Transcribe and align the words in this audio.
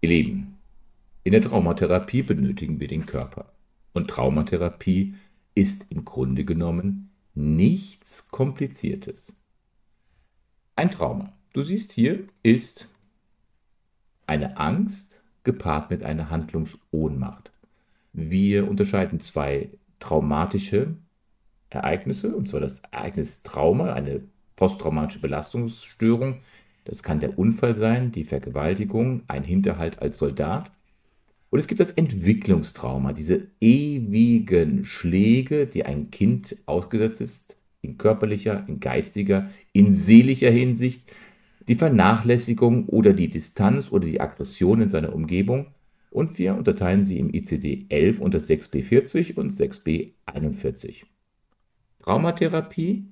Ihr 0.00 0.10
Lieben, 0.10 0.58
in 1.24 1.32
der 1.32 1.42
Traumatherapie 1.42 2.22
benötigen 2.22 2.78
wir 2.78 2.86
den 2.86 3.04
Körper. 3.04 3.52
Und 3.94 4.08
Traumatherapie 4.08 5.16
ist 5.56 5.86
im 5.90 6.04
Grunde 6.04 6.44
genommen 6.44 7.10
nichts 7.34 8.28
Kompliziertes. 8.28 9.34
Ein 10.76 10.92
Trauma, 10.92 11.32
du 11.52 11.62
siehst 11.62 11.90
hier, 11.90 12.28
ist 12.44 12.86
eine 14.28 14.56
Angst 14.56 15.20
gepaart 15.42 15.90
mit 15.90 16.04
einer 16.04 16.30
Handlungsohnmacht. 16.30 17.50
Wir 18.12 18.70
unterscheiden 18.70 19.18
zwei 19.18 19.68
traumatische 19.98 20.96
Ereignisse, 21.70 22.36
und 22.36 22.46
zwar 22.46 22.60
das 22.60 22.78
Ereignis 22.92 23.42
Trauma, 23.42 23.94
eine 23.94 24.22
posttraumatische 24.54 25.20
Belastungsstörung. 25.20 26.38
Das 26.88 27.02
kann 27.02 27.20
der 27.20 27.38
Unfall 27.38 27.76
sein, 27.76 28.12
die 28.12 28.24
Vergewaltigung, 28.24 29.22
ein 29.28 29.44
Hinterhalt 29.44 30.00
als 30.00 30.16
Soldat. 30.16 30.72
Und 31.50 31.58
es 31.58 31.66
gibt 31.66 31.80
das 31.80 31.90
Entwicklungstrauma, 31.90 33.12
diese 33.12 33.46
ewigen 33.60 34.86
Schläge, 34.86 35.66
die 35.66 35.84
ein 35.84 36.10
Kind 36.10 36.56
ausgesetzt 36.64 37.20
ist, 37.20 37.56
in 37.82 37.98
körperlicher, 37.98 38.66
in 38.68 38.80
geistiger, 38.80 39.50
in 39.74 39.92
seelischer 39.92 40.50
Hinsicht, 40.50 41.12
die 41.68 41.74
Vernachlässigung 41.74 42.86
oder 42.86 43.12
die 43.12 43.28
Distanz 43.28 43.92
oder 43.92 44.06
die 44.06 44.22
Aggression 44.22 44.80
in 44.80 44.88
seiner 44.88 45.14
Umgebung. 45.14 45.66
Und 46.10 46.38
wir 46.38 46.54
unterteilen 46.54 47.02
sie 47.02 47.18
im 47.18 47.34
ICD 47.34 47.84
11 47.90 48.18
unter 48.18 48.38
6b40 48.38 49.36
und 49.36 49.52
6b41. 49.52 51.04
Traumatherapie 52.00 53.04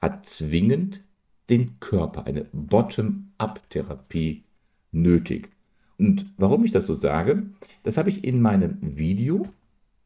hat 0.00 0.26
zwingend 0.26 1.04
den 1.50 1.78
Körper, 1.80 2.26
eine 2.26 2.46
Bottom-up-Therapie 2.52 4.44
nötig. 4.92 5.50
Und 5.98 6.26
warum 6.36 6.64
ich 6.64 6.72
das 6.72 6.86
so 6.86 6.94
sage, 6.94 7.44
das 7.82 7.96
habe 7.96 8.10
ich 8.10 8.24
in 8.24 8.40
meinem 8.40 8.78
Video, 8.80 9.46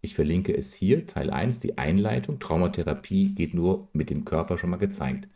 ich 0.01 0.15
verlinke 0.15 0.57
es 0.57 0.75
hier, 0.75 1.07
Teil 1.07 1.31
1, 1.31 1.61
die 1.61 1.79
Einleitung, 1.79 2.39
Traumatherapie 2.39 3.35
geht 3.35 3.55
nur 3.55 3.89
mit 3.93 4.11
dem 4.11 4.25
Körper 4.25 4.59
schon 4.59 4.71
mal 4.71 4.77
gezeigt. 4.77 5.29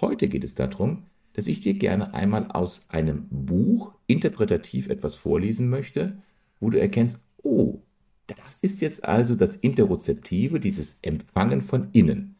Heute 0.00 0.28
geht 0.28 0.44
es 0.44 0.54
darum, 0.54 1.04
dass 1.34 1.46
ich 1.46 1.60
dir 1.60 1.74
gerne 1.74 2.12
einmal 2.14 2.48
aus 2.48 2.86
einem 2.90 3.26
Buch 3.30 3.94
interpretativ 4.06 4.88
etwas 4.88 5.14
vorlesen 5.14 5.70
möchte, 5.70 6.18
wo 6.60 6.70
du 6.70 6.80
erkennst, 6.80 7.24
oh, 7.42 7.80
das 8.26 8.54
ist 8.54 8.80
jetzt 8.80 9.04
also 9.04 9.34
das 9.34 9.56
Interozeptive, 9.56 10.60
dieses 10.60 10.98
Empfangen 11.02 11.62
von 11.62 11.88
innen. 11.92 12.36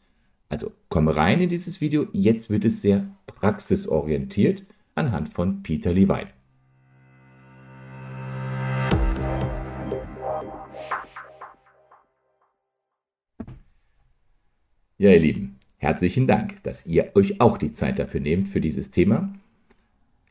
Also 0.49 0.71
komm 0.89 1.07
rein 1.07 1.41
in 1.41 1.49
dieses 1.49 1.81
Video, 1.81 2.07
jetzt 2.13 2.49
wird 2.49 2.65
es 2.65 2.81
sehr 2.81 3.07
praxisorientiert 3.25 4.65
anhand 4.95 5.33
von 5.33 5.63
Peter 5.63 5.93
Levine. 5.93 6.29
Ja, 15.03 15.11
ihr 15.11 15.19
Lieben, 15.19 15.57
herzlichen 15.77 16.27
Dank, 16.27 16.63
dass 16.63 16.85
ihr 16.85 17.11
euch 17.15 17.41
auch 17.41 17.57
die 17.57 17.73
Zeit 17.73 17.99
dafür 17.99 18.21
nehmt 18.21 18.47
für 18.47 18.61
dieses 18.61 18.89
Thema. 18.89 19.33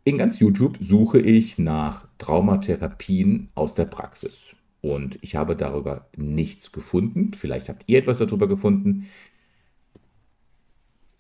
In 0.05 0.17
ganz 0.19 0.39
YouTube 0.39 0.79
suche 0.81 1.21
ich 1.21 1.59
nach 1.59 2.09
Traumatherapien 2.19 3.51
aus 3.55 3.75
der 3.75 3.85
Praxis. 3.85 4.55
Und 4.81 5.19
ich 5.21 5.37
habe 5.37 5.55
darüber 5.55 6.09
nichts 6.17 6.73
gefunden. 6.73 7.33
Vielleicht 7.37 7.69
habt 7.69 7.85
ihr 7.87 7.99
etwas 7.99 8.19
darüber 8.19 8.49
gefunden. 8.49 9.09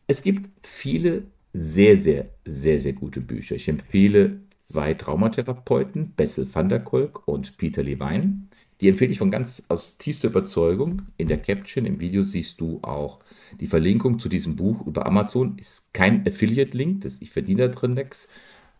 Es 0.06 0.22
gibt 0.22 0.67
viele 0.67 1.25
sehr, 1.53 1.97
sehr, 1.97 2.27
sehr, 2.45 2.78
sehr 2.78 2.92
gute 2.92 3.20
Bücher. 3.20 3.56
Ich 3.56 3.69
empfehle 3.69 4.41
zwei 4.61 4.94
Traumatherapeuten, 4.94 6.12
Bessel 6.12 6.53
van 6.53 6.69
der 6.69 6.81
Kolk 6.81 7.27
und 7.27 7.56
Peter 7.56 7.83
Levine. 7.83 8.42
Die 8.81 8.89
empfehle 8.89 9.12
ich 9.12 9.19
von 9.19 9.31
ganz 9.31 9.62
aus 9.69 9.98
tiefster 9.98 10.28
Überzeugung. 10.28 11.03
In 11.17 11.28
der 11.28 11.39
Caption 11.39 11.86
im 11.86 12.00
Video 12.00 12.22
siehst 12.25 12.61
du 12.61 12.81
auch 12.83 13.20
die 13.60 13.69
Verlinkung 13.69 14.19
zu 14.19 14.28
diesem 14.28 14.56
Buch 14.56 14.84
über 14.87 15.06
Amazon. 15.06 15.56
Ist 15.59 15.94
kein 15.94 16.27
Affiliate-Link, 16.27 17.06
ich 17.21 17.31
verdiene 17.31 17.69
da 17.69 17.69
drin 17.69 17.94
nichts. 17.94 18.28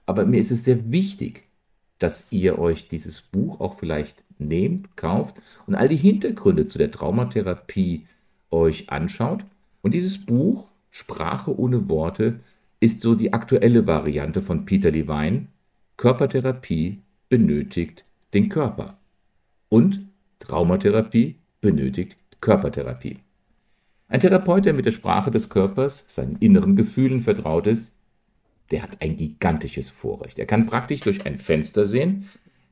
Aber 0.06 0.26
mir 0.26 0.41
ist 0.41 0.50
es 0.50 0.64
sehr 0.64 0.91
wichtig, 0.91 1.44
dass 1.98 2.32
ihr 2.32 2.58
euch 2.58 2.88
dieses 2.88 3.20
Buch 3.20 3.60
auch 3.60 3.78
vielleicht 3.78 4.24
nehmt, 4.38 4.97
kauft 4.97 5.36
und 5.68 5.76
all 5.76 5.88
die 5.88 5.97
Hintergründe 5.97 6.66
zu 6.66 6.78
der 6.78 6.91
Traumatherapie 6.91 8.06
euch 8.50 8.91
anschaut. 8.91 9.44
Und 9.82 9.94
dieses 9.94 10.24
Buch, 10.24 10.66
Sprache 10.92 11.58
ohne 11.58 11.88
Worte, 11.88 12.41
ist 12.78 13.00
so 13.00 13.14
die 13.14 13.32
aktuelle 13.32 13.86
Variante 13.86 14.42
von 14.42 14.66
Peter 14.66 14.91
Levine. 14.91 15.47
Körpertherapie 15.97 17.00
benötigt 17.28 18.04
den 18.34 18.48
Körper. 18.50 18.98
Und 19.69 20.06
Traumatherapie 20.38 21.36
benötigt 21.60 22.19
Körpertherapie. 22.41 23.19
Ein 24.08 24.20
Therapeut, 24.20 24.66
der 24.66 24.75
mit 24.75 24.84
der 24.84 24.92
Sprache 24.92 25.30
des 25.30 25.48
Körpers, 25.48 26.04
seinen 26.08 26.36
inneren 26.36 26.76
Gefühlen 26.76 27.22
vertraut 27.22 27.66
ist, 27.66 27.97
der 28.70 28.82
hat 28.82 29.00
ein 29.00 29.16
gigantisches 29.16 29.88
Vorrecht. 29.88 30.38
Er 30.38 30.47
kann 30.47 30.66
praktisch 30.66 31.00
durch 31.00 31.24
ein 31.24 31.38
Fenster 31.38 31.86
sehen, 31.86 32.28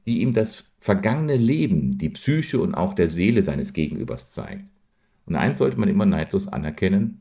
die 0.07 0.21
ihm 0.21 0.35
das 0.35 0.65
vergangene 0.79 1.37
Leben, 1.37 1.97
die 1.97 2.11
Psyche 2.11 2.61
und 2.61 2.75
auch 2.75 2.93
der 2.93 3.09
Seele 3.09 3.43
seines 3.43 3.73
Gegenübers 3.73 4.31
zeigt. 4.31 4.69
Und 5.25 5.37
eins 5.37 5.59
sollte 5.59 5.81
man 5.81 5.89
immer 5.89 6.05
neidlos 6.05 6.49
anerkennen, 6.49 7.20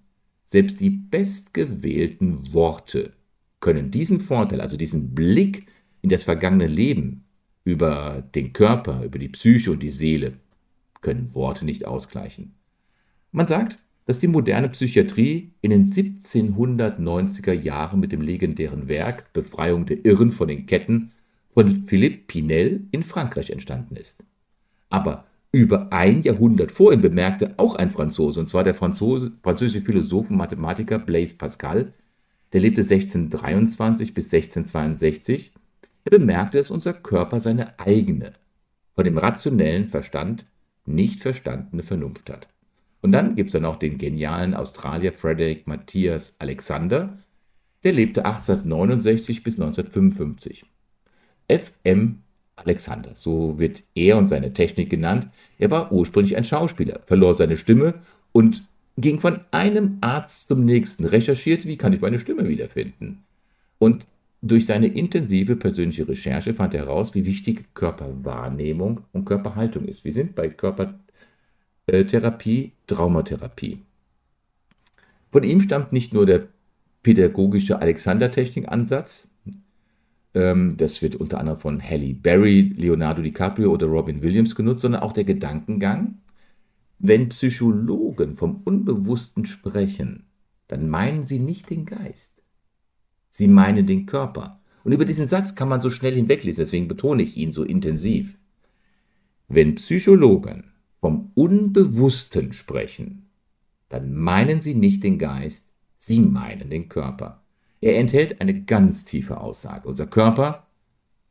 selbst 0.50 0.80
die 0.80 0.90
bestgewählten 0.90 2.52
Worte 2.54 3.14
können 3.60 3.92
diesen 3.92 4.20
Vorteil, 4.20 4.62
also 4.62 4.78
diesen 4.78 5.14
Blick 5.14 5.68
in 6.02 6.10
das 6.10 6.24
vergangene 6.24 6.66
Leben, 6.66 7.24
über 7.66 8.24
den 8.34 8.52
Körper, 8.52 9.04
über 9.04 9.20
die 9.20 9.30
Psyche 9.30 9.70
und 9.70 9.84
die 9.84 9.92
Seele 9.92 10.40
können 11.02 11.36
Worte 11.36 11.66
nicht 11.66 11.86
ausgleichen. 11.86 12.56
Man 13.32 13.46
sagt, 13.46 13.78
dass 14.08 14.18
die 14.18 14.28
moderne 14.28 14.70
Psychiatrie 14.70 15.52
in 15.62 15.70
den 15.70 15.86
1790er 15.86 17.54
Jahren 17.54 18.00
mit 18.00 18.12
dem 18.12 18.22
legendären 18.22 18.88
Werk 18.88 19.32
Befreiung 19.34 19.86
der 19.86 20.04
Irren 20.04 20.32
von 20.32 20.48
den 20.48 20.66
Ketten 20.66 21.12
von 21.54 21.86
Philippe 21.86 22.24
Pinel 22.26 22.88
in 22.90 23.04
Frankreich 23.04 23.52
entstanden 23.52 23.96
ist. 23.96 24.24
Aber 24.90 25.28
über 25.52 25.92
ein 25.92 26.22
Jahrhundert 26.22 26.72
vor 26.72 26.94
ihm 26.94 27.02
bemerkte 27.02 27.54
auch 27.58 27.76
ein 27.76 27.90
Franzose, 27.90 28.40
und 28.40 28.46
zwar 28.48 28.64
der 28.64 28.76
Franzose, 28.76 29.32
französische 29.42 29.84
Philosoph 29.84 30.30
und 30.30 30.38
Mathematiker 30.38 31.00
Blaise 31.00 31.36
Pascal, 31.36 31.94
der 32.54 32.62
lebte 32.62 32.82
1623 32.82 34.14
bis 34.14 34.34
1662 34.34 35.52
er 36.06 36.18
bemerkte, 36.18 36.58
dass 36.58 36.72
unser 36.72 36.94
Körper 36.94 37.40
seine 37.40 37.78
eigene, 37.80 38.34
von 38.96 39.06
dem 39.06 39.18
rationellen 39.18 39.90
Verstand 39.90 40.46
nicht 40.86 41.22
verstandene 41.22 41.84
Vernunft 41.84 42.30
hat. 42.30 42.48
Und 43.02 43.12
dann 43.12 43.36
gibt 43.36 43.50
es 43.50 43.54
dann 43.54 43.66
auch 43.66 43.78
den 43.78 43.98
genialen 43.98 44.54
Australier 44.54 45.14
Frederick 45.14 45.68
Matthias 45.68 46.36
Alexander, 46.40 47.20
der 47.84 47.94
lebte 47.94 48.26
1869 48.26 49.44
bis 49.44 49.56
1955. 49.56 50.66
FM 51.48 52.24
Alexander, 52.66 53.12
so 53.16 53.60
wird 53.60 53.84
er 53.96 54.18
und 54.18 54.28
seine 54.28 54.54
Technik 54.54 54.90
genannt. 54.90 55.28
Er 55.58 55.72
war 55.72 55.92
ursprünglich 55.92 56.38
ein 56.38 56.44
Schauspieler, 56.44 57.02
verlor 57.06 57.34
seine 57.34 57.58
Stimme 57.58 57.96
und 58.32 58.64
ging 58.98 59.20
von 59.20 59.40
einem 59.52 59.98
Arzt 60.02 60.48
zum 60.48 60.66
nächsten, 60.66 61.06
recherchierte, 61.06 61.68
wie 61.68 61.78
kann 61.78 61.94
ich 61.94 62.02
meine 62.02 62.20
Stimme 62.20 62.48
wiederfinden. 62.48 63.24
Und 63.78 64.06
durch 64.42 64.66
seine 64.66 64.88
intensive 64.88 65.56
persönliche 65.56 66.08
Recherche 66.08 66.54
fand 66.54 66.74
er 66.74 66.86
heraus, 66.86 67.14
wie 67.14 67.26
wichtig 67.26 67.66
Körperwahrnehmung 67.74 69.02
und 69.12 69.26
Körperhaltung 69.26 69.86
ist. 69.86 70.06
Wir 70.06 70.14
sind 70.14 70.36
bei 70.36 70.50
Körpertherapie, 70.50 72.72
Traumatherapie. 72.88 73.80
Von 75.32 75.44
ihm 75.44 75.62
stammt 75.62 75.94
nicht 75.94 76.14
nur 76.14 76.26
der 76.26 76.48
pädagogische 77.04 77.82
Alexander-Technik-Ansatz, 77.82 79.29
das 80.34 81.02
wird 81.02 81.16
unter 81.16 81.40
anderem 81.40 81.60
von 81.60 81.82
Halle 81.82 82.14
Berry, 82.14 82.74
Leonardo 82.76 83.22
DiCaprio 83.22 83.72
oder 83.72 83.88
Robin 83.88 84.22
Williams 84.22 84.56
genutzt, 84.56 84.82
sondern 84.82 85.02
auch 85.02 85.12
der 85.12 85.24
Gedankengang, 85.24 86.20
wenn 87.00 87.30
Psychologen 87.30 88.34
vom 88.34 88.62
Unbewussten 88.64 89.46
sprechen, 89.46 90.26
dann 90.68 90.88
meinen 90.88 91.24
sie 91.24 91.40
nicht 91.40 91.70
den 91.70 91.86
Geist 91.86 92.40
Sie 93.30 93.48
meinen 93.48 93.86
den 93.86 94.06
Körper. 94.06 94.62
Und 94.84 94.92
über 94.92 95.06
diesen 95.06 95.28
Satz 95.28 95.56
kann 95.56 95.70
man 95.70 95.82
so 95.82 95.90
schnell 95.90 96.16
hinweglesen, 96.16 96.64
deswegen 96.64 96.88
betone 96.88 97.24
ich 97.24 97.38
ihn 97.38 97.52
so 97.52 97.64
intensiv. 97.64 98.38
Wenn 99.48 99.76
Psychologen 99.76 100.72
vom 100.98 101.32
Unbewussten 101.36 102.54
sprechen, 102.54 103.30
dann 103.90 104.14
meinen 104.14 104.62
sie 104.62 104.76
nicht 104.76 105.04
den 105.04 105.18
Geist, 105.18 105.70
sie 105.98 106.20
meinen 106.20 106.70
den 106.70 106.90
Körper. 106.90 107.44
Er 107.82 107.98
enthält 107.98 108.42
eine 108.42 108.64
ganz 108.64 109.06
tiefe 109.06 109.40
Aussage. 109.40 109.88
Unser 109.88 110.08
Körper 110.08 110.68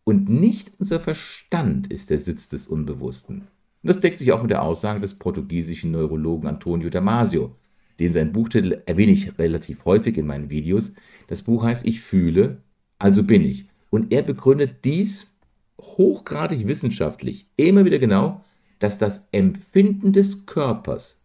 und 0.05 0.29
nicht 0.29 0.73
unser 0.79 1.01
Verstand 1.01 1.93
ist 1.93 2.11
der 2.11 2.19
Sitz 2.19 2.49
des 2.49 2.67
Unbewussten. 2.67 3.43
Und 3.83 3.87
das 3.89 4.01
deckt 4.01 4.19
sich 4.19 4.33
auch 4.33 4.43
mit 4.43 4.51
der 4.51 4.63
Aussage 4.63 5.01
des 5.01 5.15
portugiesischen 5.15 5.91
Neurologen 5.91 6.49
Antonio 6.49 6.91
Damasio, 6.91 7.55
den 8.01 8.13
sein 8.13 8.33
Buchtitel 8.33 8.83
erwähne 8.87 9.13
ich 9.13 9.39
relativ 9.39 9.85
häufig 9.85 10.17
in 10.17 10.27
meinen 10.27 10.51
Videos. 10.51 10.93
Das 11.27 11.43
Buch 11.43 11.65
heißt 11.65 11.87
Ich 11.87 12.01
fühle, 12.01 12.63
also 12.99 13.25
bin 13.25 13.45
ich. 13.45 13.67
Und 13.91 14.13
er 14.13 14.23
begründet 14.23 14.85
dies 14.85 15.33
hochgradig 15.81 16.67
wissenschaftlich 16.67 17.47
immer 17.57 17.85
wieder 17.85 17.99
genau, 17.99 18.45
dass 18.79 18.99
das 18.99 19.29
Empfinden 19.33 20.13
des 20.13 20.47
Körpers 20.47 21.21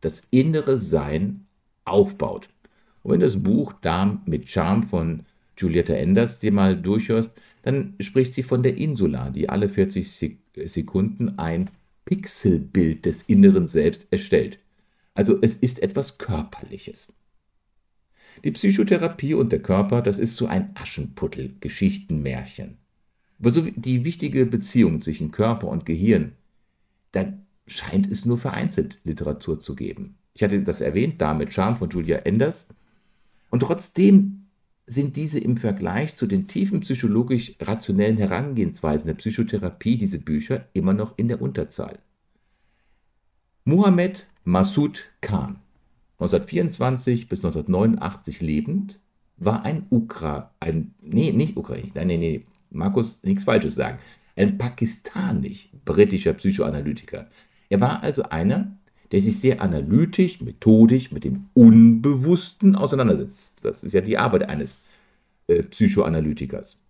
das 0.00 0.28
innere 0.30 0.76
Sein 0.76 1.46
aufbaut. 1.84 2.48
Und 3.02 3.12
wenn 3.12 3.20
das 3.20 3.42
Buch 3.42 3.72
Darm 3.72 4.22
mit 4.26 4.48
Charme 4.48 4.82
von 4.82 5.26
Julietta 5.56 5.94
Enders 5.94 6.40
dir 6.40 6.52
mal 6.52 6.80
durchhörst, 6.80 7.36
dann 7.62 7.94
spricht 8.00 8.34
sie 8.34 8.42
von 8.42 8.62
der 8.62 8.76
Insula, 8.76 9.30
die 9.30 9.48
alle 9.48 9.68
40 9.68 10.38
Sekunden 10.66 11.38
ein 11.38 11.70
Pixelbild 12.04 13.06
des 13.06 13.22
inneren 13.22 13.66
Selbst 13.66 14.08
erstellt. 14.10 14.58
Also 15.14 15.38
es 15.40 15.56
ist 15.56 15.82
etwas 15.82 16.18
Körperliches. 16.18 17.12
Die 18.44 18.50
Psychotherapie 18.50 19.34
und 19.34 19.52
der 19.52 19.62
Körper, 19.62 20.02
das 20.02 20.18
ist 20.18 20.36
so 20.36 20.46
ein 20.46 20.70
Aschenputtel, 20.74 21.54
Geschichtenmärchen. 21.60 22.78
Aber 23.38 23.50
so 23.50 23.62
die 23.62 24.04
wichtige 24.04 24.46
Beziehung 24.46 25.00
zwischen 25.00 25.30
Körper 25.30 25.68
und 25.68 25.84
Gehirn, 25.84 26.32
da 27.12 27.32
scheint 27.66 28.10
es 28.10 28.24
nur 28.24 28.38
vereinzelt 28.38 29.00
Literatur 29.04 29.60
zu 29.60 29.74
geben. 29.74 30.16
Ich 30.34 30.42
hatte 30.42 30.62
das 30.62 30.80
erwähnt, 30.80 31.20
da 31.20 31.34
mit 31.34 31.52
Charme 31.52 31.76
von 31.76 31.90
Julia 31.90 32.18
Enders. 32.18 32.68
Und 33.52 33.60
trotzdem 33.60 34.46
sind 34.86 35.16
diese 35.16 35.38
im 35.38 35.58
Vergleich 35.58 36.16
zu 36.16 36.26
den 36.26 36.48
tiefen 36.48 36.80
psychologisch 36.80 37.54
rationellen 37.60 38.16
Herangehensweisen 38.16 39.06
der 39.06 39.14
Psychotherapie, 39.14 39.98
diese 39.98 40.18
Bücher, 40.20 40.68
immer 40.72 40.94
noch 40.94 41.18
in 41.18 41.28
der 41.28 41.42
Unterzahl. 41.42 41.98
Mohammed 43.64 44.26
Massoud 44.44 45.10
Khan, 45.20 45.60
1924 46.18 47.28
bis 47.28 47.44
1989 47.44 48.40
lebend, 48.40 48.98
war 49.36 49.66
ein 49.66 49.84
Ukra, 49.90 50.54
ein, 50.58 50.94
nee, 51.02 51.30
nicht 51.30 51.58
Ukrainisch, 51.58 51.92
nein, 51.94 52.06
nee, 52.06 52.16
nee, 52.16 52.46
Markus, 52.70 53.22
nichts 53.22 53.44
Falsches 53.44 53.74
sagen, 53.74 53.98
ein 54.34 54.56
pakistanisch-britischer 54.56 56.32
Psychoanalytiker. 56.32 57.28
Er 57.68 57.80
war 57.82 58.02
also 58.02 58.22
einer, 58.22 58.78
der 59.12 59.20
sich 59.20 59.38
sehr 59.38 59.60
analytisch, 59.60 60.40
methodisch 60.40 61.12
mit 61.12 61.24
dem 61.24 61.44
Unbewussten 61.52 62.74
auseinandersetzt. 62.74 63.60
Das 63.62 63.84
ist 63.84 63.92
ja 63.92 64.00
die 64.00 64.18
Arbeit 64.18 64.48
eines 64.48 64.82
äh, 65.48 65.62
Psychoanalytikers. 65.62 66.80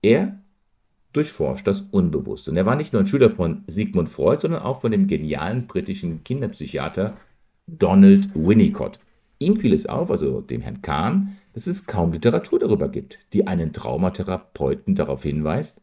Er 0.00 0.38
durchforscht 1.12 1.66
das 1.66 1.80
Unbewusste. 1.80 2.50
Und 2.50 2.56
er 2.56 2.66
war 2.66 2.76
nicht 2.76 2.92
nur 2.92 3.02
ein 3.02 3.06
Schüler 3.06 3.30
von 3.30 3.64
Sigmund 3.66 4.08
Freud, 4.08 4.40
sondern 4.40 4.62
auch 4.62 4.80
von 4.80 4.92
dem 4.92 5.06
genialen 5.06 5.66
britischen 5.66 6.22
Kinderpsychiater 6.24 7.16
Donald 7.66 8.28
Winnicott. 8.34 8.98
Ihm 9.38 9.56
fiel 9.56 9.72
es 9.72 9.86
auf, 9.86 10.10
also 10.10 10.40
dem 10.40 10.60
Herrn 10.60 10.82
Kahn, 10.82 11.36
dass 11.54 11.66
es 11.66 11.86
kaum 11.86 12.12
Literatur 12.12 12.58
darüber 12.58 12.88
gibt, 12.88 13.18
die 13.32 13.46
einen 13.46 13.72
Traumatherapeuten 13.72 14.94
darauf 14.94 15.22
hinweist, 15.22 15.80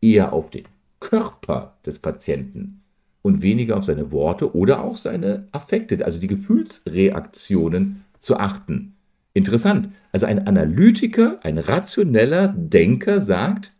eher 0.00 0.32
auf 0.32 0.50
den 0.50 0.64
Körper 0.98 1.76
des 1.84 1.98
Patienten 1.98 2.79
und 3.22 3.42
weniger 3.42 3.76
auf 3.76 3.84
seine 3.84 4.12
Worte 4.12 4.54
oder 4.54 4.82
auch 4.82 4.96
seine 4.96 5.48
Affekte, 5.52 6.04
also 6.04 6.18
die 6.18 6.26
Gefühlsreaktionen 6.26 8.04
zu 8.18 8.36
achten. 8.38 8.94
Interessant. 9.32 9.92
Also 10.12 10.26
ein 10.26 10.46
Analytiker, 10.46 11.38
ein 11.42 11.58
rationeller 11.58 12.48
Denker 12.48 13.20
sagt, 13.20 13.72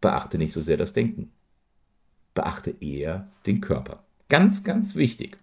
beachte 0.00 0.38
nicht 0.38 0.52
so 0.52 0.60
sehr 0.60 0.76
das 0.76 0.92
Denken. 0.92 1.32
Beachte 2.34 2.74
eher 2.80 3.28
den 3.46 3.60
Körper. 3.60 4.04
Ganz, 4.28 4.62
ganz 4.62 4.96
wichtig. 4.96 5.38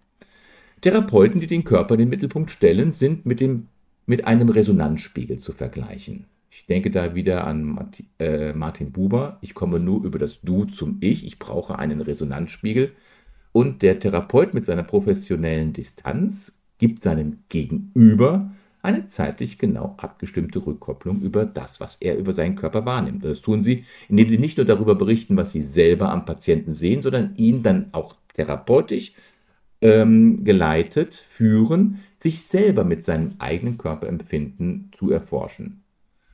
Therapeuten, 0.81 1.39
die 1.39 1.47
den 1.47 1.63
Körper 1.63 1.95
in 1.95 1.99
den 1.99 2.09
Mittelpunkt 2.09 2.51
stellen, 2.51 2.91
sind 2.91 3.25
mit, 3.25 3.39
dem, 3.39 3.67
mit 4.05 4.25
einem 4.25 4.49
Resonanzspiegel 4.49 5.39
zu 5.39 5.53
vergleichen. 5.53 6.25
Ich 6.55 6.67
denke 6.67 6.91
da 6.91 7.15
wieder 7.15 7.47
an 7.47 7.89
äh, 8.19 8.53
Martin 8.53 8.91
Buber. 8.91 9.39
Ich 9.41 9.55
komme 9.55 9.79
nur 9.79 10.03
über 10.03 10.19
das 10.19 10.39
Du 10.41 10.65
zum 10.65 10.97
Ich. 11.01 11.25
Ich 11.25 11.39
brauche 11.39 11.79
einen 11.79 11.99
Resonanzspiegel. 11.99 12.91
Und 13.51 13.81
der 13.81 13.99
Therapeut 13.99 14.53
mit 14.53 14.63
seiner 14.63 14.83
professionellen 14.83 15.73
Distanz 15.73 16.61
gibt 16.77 17.01
seinem 17.01 17.39
Gegenüber 17.49 18.51
eine 18.83 19.05
zeitlich 19.05 19.57
genau 19.57 19.95
abgestimmte 19.97 20.63
Rückkopplung 20.63 21.21
über 21.21 21.45
das, 21.45 21.81
was 21.81 21.95
er 21.95 22.17
über 22.17 22.33
seinen 22.33 22.55
Körper 22.55 22.85
wahrnimmt. 22.85 23.25
Das 23.25 23.41
tun 23.41 23.63
sie, 23.63 23.85
indem 24.07 24.29
sie 24.29 24.37
nicht 24.37 24.57
nur 24.57 24.65
darüber 24.67 24.93
berichten, 24.93 25.35
was 25.35 25.51
sie 25.53 25.63
selber 25.63 26.11
am 26.11 26.25
Patienten 26.25 26.73
sehen, 26.73 27.01
sondern 27.01 27.35
ihn 27.35 27.63
dann 27.63 27.89
auch 27.93 28.15
therapeutisch 28.35 29.13
ähm, 29.81 30.43
geleitet 30.43 31.15
führen, 31.15 31.99
sich 32.21 32.43
selber 32.43 32.83
mit 32.83 33.03
seinem 33.03 33.31
eigenen 33.39 33.79
Körperempfinden 33.79 34.91
zu 34.91 35.09
erforschen. 35.11 35.82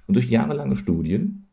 Und 0.09 0.15
durch 0.15 0.31
jahrelange 0.31 0.75
Studien 0.75 1.45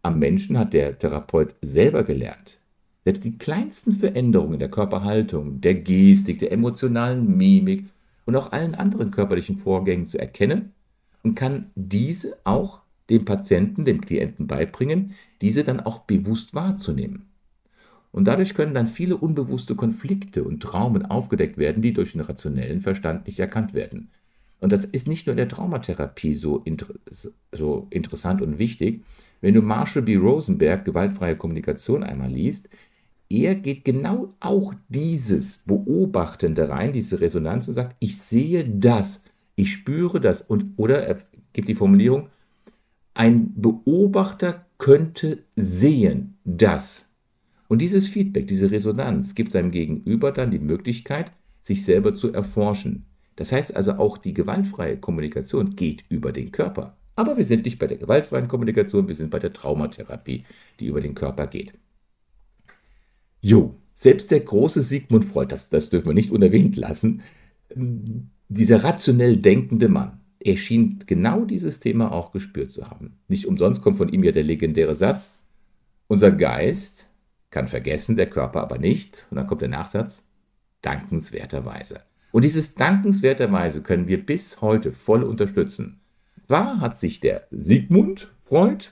am 0.00 0.18
Menschen 0.18 0.58
hat 0.58 0.72
der 0.72 0.98
Therapeut 0.98 1.54
selber 1.60 2.02
gelernt, 2.02 2.58
selbst 3.04 3.24
die 3.24 3.36
kleinsten 3.36 3.92
Veränderungen 3.92 4.58
der 4.58 4.70
Körperhaltung, 4.70 5.60
der 5.60 5.74
Gestik, 5.74 6.38
der 6.38 6.50
emotionalen 6.50 7.36
Mimik 7.36 7.84
und 8.24 8.36
auch 8.36 8.52
allen 8.52 8.74
anderen 8.74 9.10
körperlichen 9.10 9.58
Vorgängen 9.58 10.06
zu 10.06 10.18
erkennen 10.18 10.72
und 11.22 11.34
kann 11.34 11.72
diese 11.74 12.38
auch 12.44 12.80
dem 13.10 13.26
Patienten, 13.26 13.84
dem 13.84 14.00
Klienten 14.00 14.46
beibringen, 14.46 15.12
diese 15.42 15.62
dann 15.62 15.80
auch 15.80 16.04
bewusst 16.04 16.54
wahrzunehmen. 16.54 17.26
Und 18.12 18.24
dadurch 18.28 18.54
können 18.54 18.72
dann 18.72 18.86
viele 18.86 19.18
unbewusste 19.18 19.74
Konflikte 19.74 20.42
und 20.42 20.62
Traumen 20.62 21.04
aufgedeckt 21.04 21.58
werden, 21.58 21.82
die 21.82 21.92
durch 21.92 22.12
den 22.12 22.22
rationellen 22.22 22.80
Verstand 22.80 23.26
nicht 23.26 23.40
erkannt 23.40 23.74
werden. 23.74 24.08
Und 24.60 24.72
das 24.72 24.84
ist 24.84 25.08
nicht 25.08 25.26
nur 25.26 25.32
in 25.32 25.38
der 25.38 25.48
Traumatherapie 25.48 26.34
so, 26.34 26.58
inter 26.58 26.86
so 27.52 27.86
interessant 27.90 28.40
und 28.40 28.58
wichtig. 28.58 29.04
Wenn 29.40 29.54
du 29.54 29.62
Marshall 29.62 30.02
B. 30.02 30.16
Rosenberg 30.16 30.84
Gewaltfreie 30.84 31.36
Kommunikation 31.36 32.02
einmal 32.02 32.30
liest, 32.30 32.68
er 33.28 33.54
geht 33.54 33.84
genau 33.84 34.34
auch 34.40 34.74
dieses 34.88 35.64
Beobachtende 35.66 36.68
rein, 36.68 36.92
diese 36.92 37.20
Resonanz 37.20 37.68
und 37.68 37.74
sagt, 37.74 37.96
ich 37.98 38.18
sehe 38.18 38.64
das, 38.64 39.22
ich 39.56 39.72
spüre 39.72 40.20
das 40.20 40.40
und 40.40 40.66
oder 40.76 41.04
er 41.06 41.18
gibt 41.52 41.68
die 41.68 41.74
Formulierung, 41.74 42.28
ein 43.14 43.52
Beobachter 43.54 44.66
könnte 44.78 45.44
sehen 45.56 46.36
das. 46.44 47.08
Und 47.68 47.80
dieses 47.80 48.06
Feedback, 48.06 48.46
diese 48.46 48.70
Resonanz 48.70 49.34
gibt 49.34 49.52
seinem 49.52 49.70
Gegenüber 49.70 50.32
dann 50.32 50.50
die 50.50 50.58
Möglichkeit, 50.58 51.32
sich 51.60 51.84
selber 51.84 52.14
zu 52.14 52.32
erforschen. 52.32 53.06
Das 53.36 53.52
heißt 53.52 53.76
also, 53.76 53.92
auch 53.94 54.18
die 54.18 54.34
gewaltfreie 54.34 54.96
Kommunikation 54.96 55.76
geht 55.76 56.04
über 56.08 56.32
den 56.32 56.52
Körper. 56.52 56.96
Aber 57.16 57.36
wir 57.36 57.44
sind 57.44 57.64
nicht 57.64 57.78
bei 57.78 57.86
der 57.86 57.98
gewaltfreien 57.98 58.48
Kommunikation, 58.48 59.08
wir 59.08 59.14
sind 59.14 59.30
bei 59.30 59.38
der 59.38 59.52
Traumatherapie, 59.52 60.44
die 60.80 60.86
über 60.86 61.00
den 61.00 61.14
Körper 61.14 61.46
geht. 61.46 61.74
Jo, 63.40 63.76
selbst 63.94 64.30
der 64.30 64.40
große 64.40 64.82
Sigmund 64.82 65.24
Freud, 65.24 65.52
das, 65.52 65.70
das 65.70 65.90
dürfen 65.90 66.08
wir 66.08 66.14
nicht 66.14 66.30
unerwähnt 66.32 66.76
lassen, 66.76 67.22
dieser 68.48 68.82
rationell 68.84 69.36
denkende 69.36 69.88
Mann, 69.88 70.20
er 70.40 70.56
schien 70.56 70.98
genau 71.06 71.44
dieses 71.44 71.80
Thema 71.80 72.12
auch 72.12 72.32
gespürt 72.32 72.70
zu 72.70 72.90
haben. 72.90 73.16
Nicht 73.28 73.46
umsonst 73.46 73.82
kommt 73.82 73.96
von 73.96 74.08
ihm 74.08 74.24
ja 74.24 74.32
der 74.32 74.42
legendäre 74.42 74.94
Satz, 74.94 75.34
unser 76.06 76.30
Geist 76.30 77.06
kann 77.50 77.68
vergessen, 77.68 78.16
der 78.16 78.28
Körper 78.28 78.60
aber 78.60 78.78
nicht. 78.78 79.26
Und 79.30 79.36
dann 79.36 79.46
kommt 79.46 79.62
der 79.62 79.68
Nachsatz, 79.68 80.28
dankenswerterweise. 80.82 82.00
Und 82.34 82.42
dieses 82.42 82.74
dankenswerterweise 82.74 83.80
können 83.80 84.08
wir 84.08 84.26
bis 84.26 84.60
heute 84.60 84.90
voll 84.92 85.22
unterstützen. 85.22 86.00
Zwar 86.48 86.80
hat 86.80 86.98
sich 86.98 87.20
der 87.20 87.46
Sigmund 87.52 88.32
Freud 88.42 88.86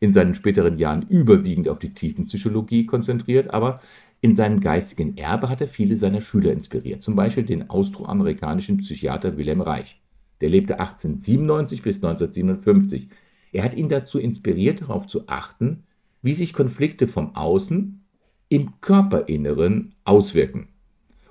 in 0.00 0.12
seinen 0.12 0.34
späteren 0.34 0.78
Jahren 0.78 1.06
überwiegend 1.08 1.68
auf 1.68 1.78
die 1.78 1.94
Tiefenpsychologie 1.94 2.86
konzentriert, 2.86 3.54
aber 3.54 3.78
in 4.20 4.34
seinem 4.34 4.58
geistigen 4.58 5.16
Erbe 5.16 5.48
hat 5.48 5.60
er 5.60 5.68
viele 5.68 5.96
seiner 5.96 6.20
Schüler 6.20 6.50
inspiriert, 6.50 7.00
zum 7.00 7.14
Beispiel 7.14 7.44
den 7.44 7.70
austroamerikanischen 7.70 8.78
Psychiater 8.78 9.36
Wilhelm 9.36 9.60
Reich. 9.60 10.02
Der 10.40 10.48
lebte 10.48 10.80
1897 10.80 11.82
bis 11.82 12.02
1957. 12.02 13.10
Er 13.52 13.62
hat 13.62 13.74
ihn 13.74 13.88
dazu 13.88 14.18
inspiriert, 14.18 14.80
darauf 14.80 15.06
zu 15.06 15.28
achten, 15.28 15.84
wie 16.20 16.34
sich 16.34 16.52
Konflikte 16.52 17.06
vom 17.06 17.36
Außen 17.36 18.04
im 18.48 18.80
Körperinneren 18.80 19.94
auswirken. 20.02 20.66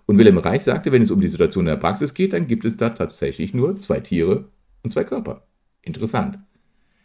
Und 0.08 0.18
Wilhelm 0.18 0.38
Reich 0.38 0.64
sagte, 0.64 0.92
wenn 0.94 1.02
es 1.02 1.12
um 1.12 1.20
die 1.20 1.28
Situation 1.28 1.66
in 1.66 1.72
der 1.72 1.76
Praxis 1.76 2.14
geht, 2.14 2.32
dann 2.32 2.48
gibt 2.48 2.64
es 2.64 2.78
da 2.78 2.90
tatsächlich 2.90 3.54
nur 3.54 3.76
zwei 3.76 4.00
Tiere 4.00 4.46
und 4.82 4.90
zwei 4.90 5.04
Körper. 5.04 5.46
Interessant. 5.82 6.40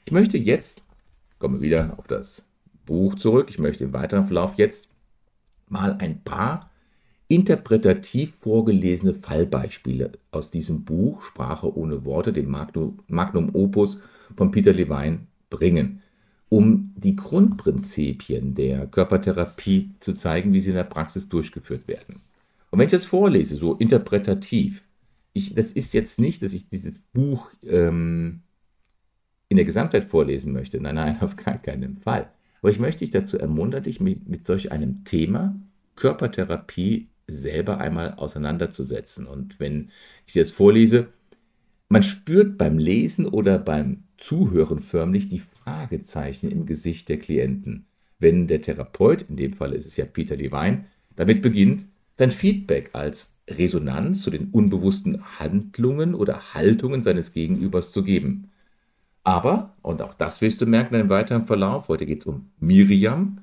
Ich 0.06 0.12
möchte 0.12 0.38
jetzt, 0.38 0.82
komme 1.40 1.60
wieder 1.60 1.98
auf 1.98 2.06
das 2.06 2.48
Buch 2.86 3.16
zurück, 3.16 3.48
ich 3.50 3.58
möchte 3.58 3.84
im 3.84 3.92
weiteren 3.92 4.26
Verlauf 4.26 4.54
jetzt 4.56 4.88
mal 5.68 5.96
ein 5.98 6.22
paar 6.22 6.70
interpretativ 7.26 8.36
vorgelesene 8.36 9.14
Fallbeispiele 9.14 10.12
aus 10.30 10.52
diesem 10.52 10.84
Buch 10.84 11.22
Sprache 11.22 11.76
ohne 11.76 12.04
Worte, 12.04 12.32
dem 12.32 12.50
Magnum, 12.50 13.00
Magnum 13.08 13.50
Opus 13.52 13.98
von 14.36 14.52
Peter 14.52 14.72
Levine, 14.72 15.26
bringen, 15.50 16.02
um 16.48 16.92
die 16.96 17.16
Grundprinzipien 17.16 18.54
der 18.54 18.86
Körpertherapie 18.86 19.90
zu 19.98 20.12
zeigen, 20.12 20.52
wie 20.52 20.60
sie 20.60 20.70
in 20.70 20.76
der 20.76 20.84
Praxis 20.84 21.28
durchgeführt 21.28 21.88
werden. 21.88 22.20
Und 22.72 22.78
wenn 22.78 22.86
ich 22.86 22.92
das 22.92 23.04
vorlese, 23.04 23.56
so 23.56 23.74
interpretativ, 23.74 24.82
ich, 25.34 25.54
das 25.54 25.72
ist 25.72 25.92
jetzt 25.92 26.18
nicht, 26.18 26.42
dass 26.42 26.54
ich 26.54 26.70
dieses 26.70 27.02
Buch 27.12 27.50
ähm, 27.66 28.40
in 29.50 29.56
der 29.58 29.66
Gesamtheit 29.66 30.04
vorlesen 30.04 30.52
möchte. 30.52 30.80
Nein, 30.80 30.94
nein, 30.94 31.18
auf 31.20 31.36
gar 31.36 31.58
keinen 31.58 31.98
Fall. 31.98 32.32
Aber 32.62 32.70
ich 32.70 32.78
möchte 32.78 33.00
dich 33.00 33.10
dazu 33.10 33.38
ermuntern, 33.38 33.82
dich 33.82 34.00
mit, 34.00 34.26
mit 34.26 34.46
solch 34.46 34.72
einem 34.72 35.04
Thema 35.04 35.54
Körpertherapie 35.96 37.08
selber 37.26 37.78
einmal 37.78 38.14
auseinanderzusetzen. 38.14 39.26
Und 39.26 39.60
wenn 39.60 39.90
ich 40.26 40.32
das 40.32 40.50
vorlese, 40.50 41.08
man 41.90 42.02
spürt 42.02 42.56
beim 42.56 42.78
Lesen 42.78 43.26
oder 43.26 43.58
beim 43.58 44.04
Zuhören 44.16 44.78
förmlich 44.78 45.28
die 45.28 45.40
Fragezeichen 45.40 46.50
im 46.50 46.64
Gesicht 46.64 47.10
der 47.10 47.18
Klienten, 47.18 47.84
wenn 48.18 48.46
der 48.46 48.62
Therapeut, 48.62 49.26
in 49.28 49.36
dem 49.36 49.52
Fall 49.52 49.74
ist 49.74 49.84
es 49.84 49.98
ja 49.98 50.06
Peter 50.06 50.36
Levine, 50.36 50.86
damit 51.16 51.42
beginnt, 51.42 51.86
sein 52.22 52.30
Feedback 52.30 52.90
als 52.92 53.34
Resonanz 53.50 54.22
zu 54.22 54.30
den 54.30 54.50
unbewussten 54.50 55.24
Handlungen 55.40 56.14
oder 56.14 56.54
Haltungen 56.54 57.02
seines 57.02 57.32
Gegenübers 57.32 57.90
zu 57.90 58.04
geben. 58.04 58.48
Aber, 59.24 59.74
und 59.82 60.00
auch 60.02 60.14
das 60.14 60.40
wirst 60.40 60.60
du 60.60 60.66
merken 60.66 60.94
im 60.94 61.08
weiteren 61.08 61.46
Verlauf, 61.46 61.88
heute 61.88 62.06
geht 62.06 62.20
es 62.20 62.26
um 62.26 62.48
Miriam, 62.60 63.40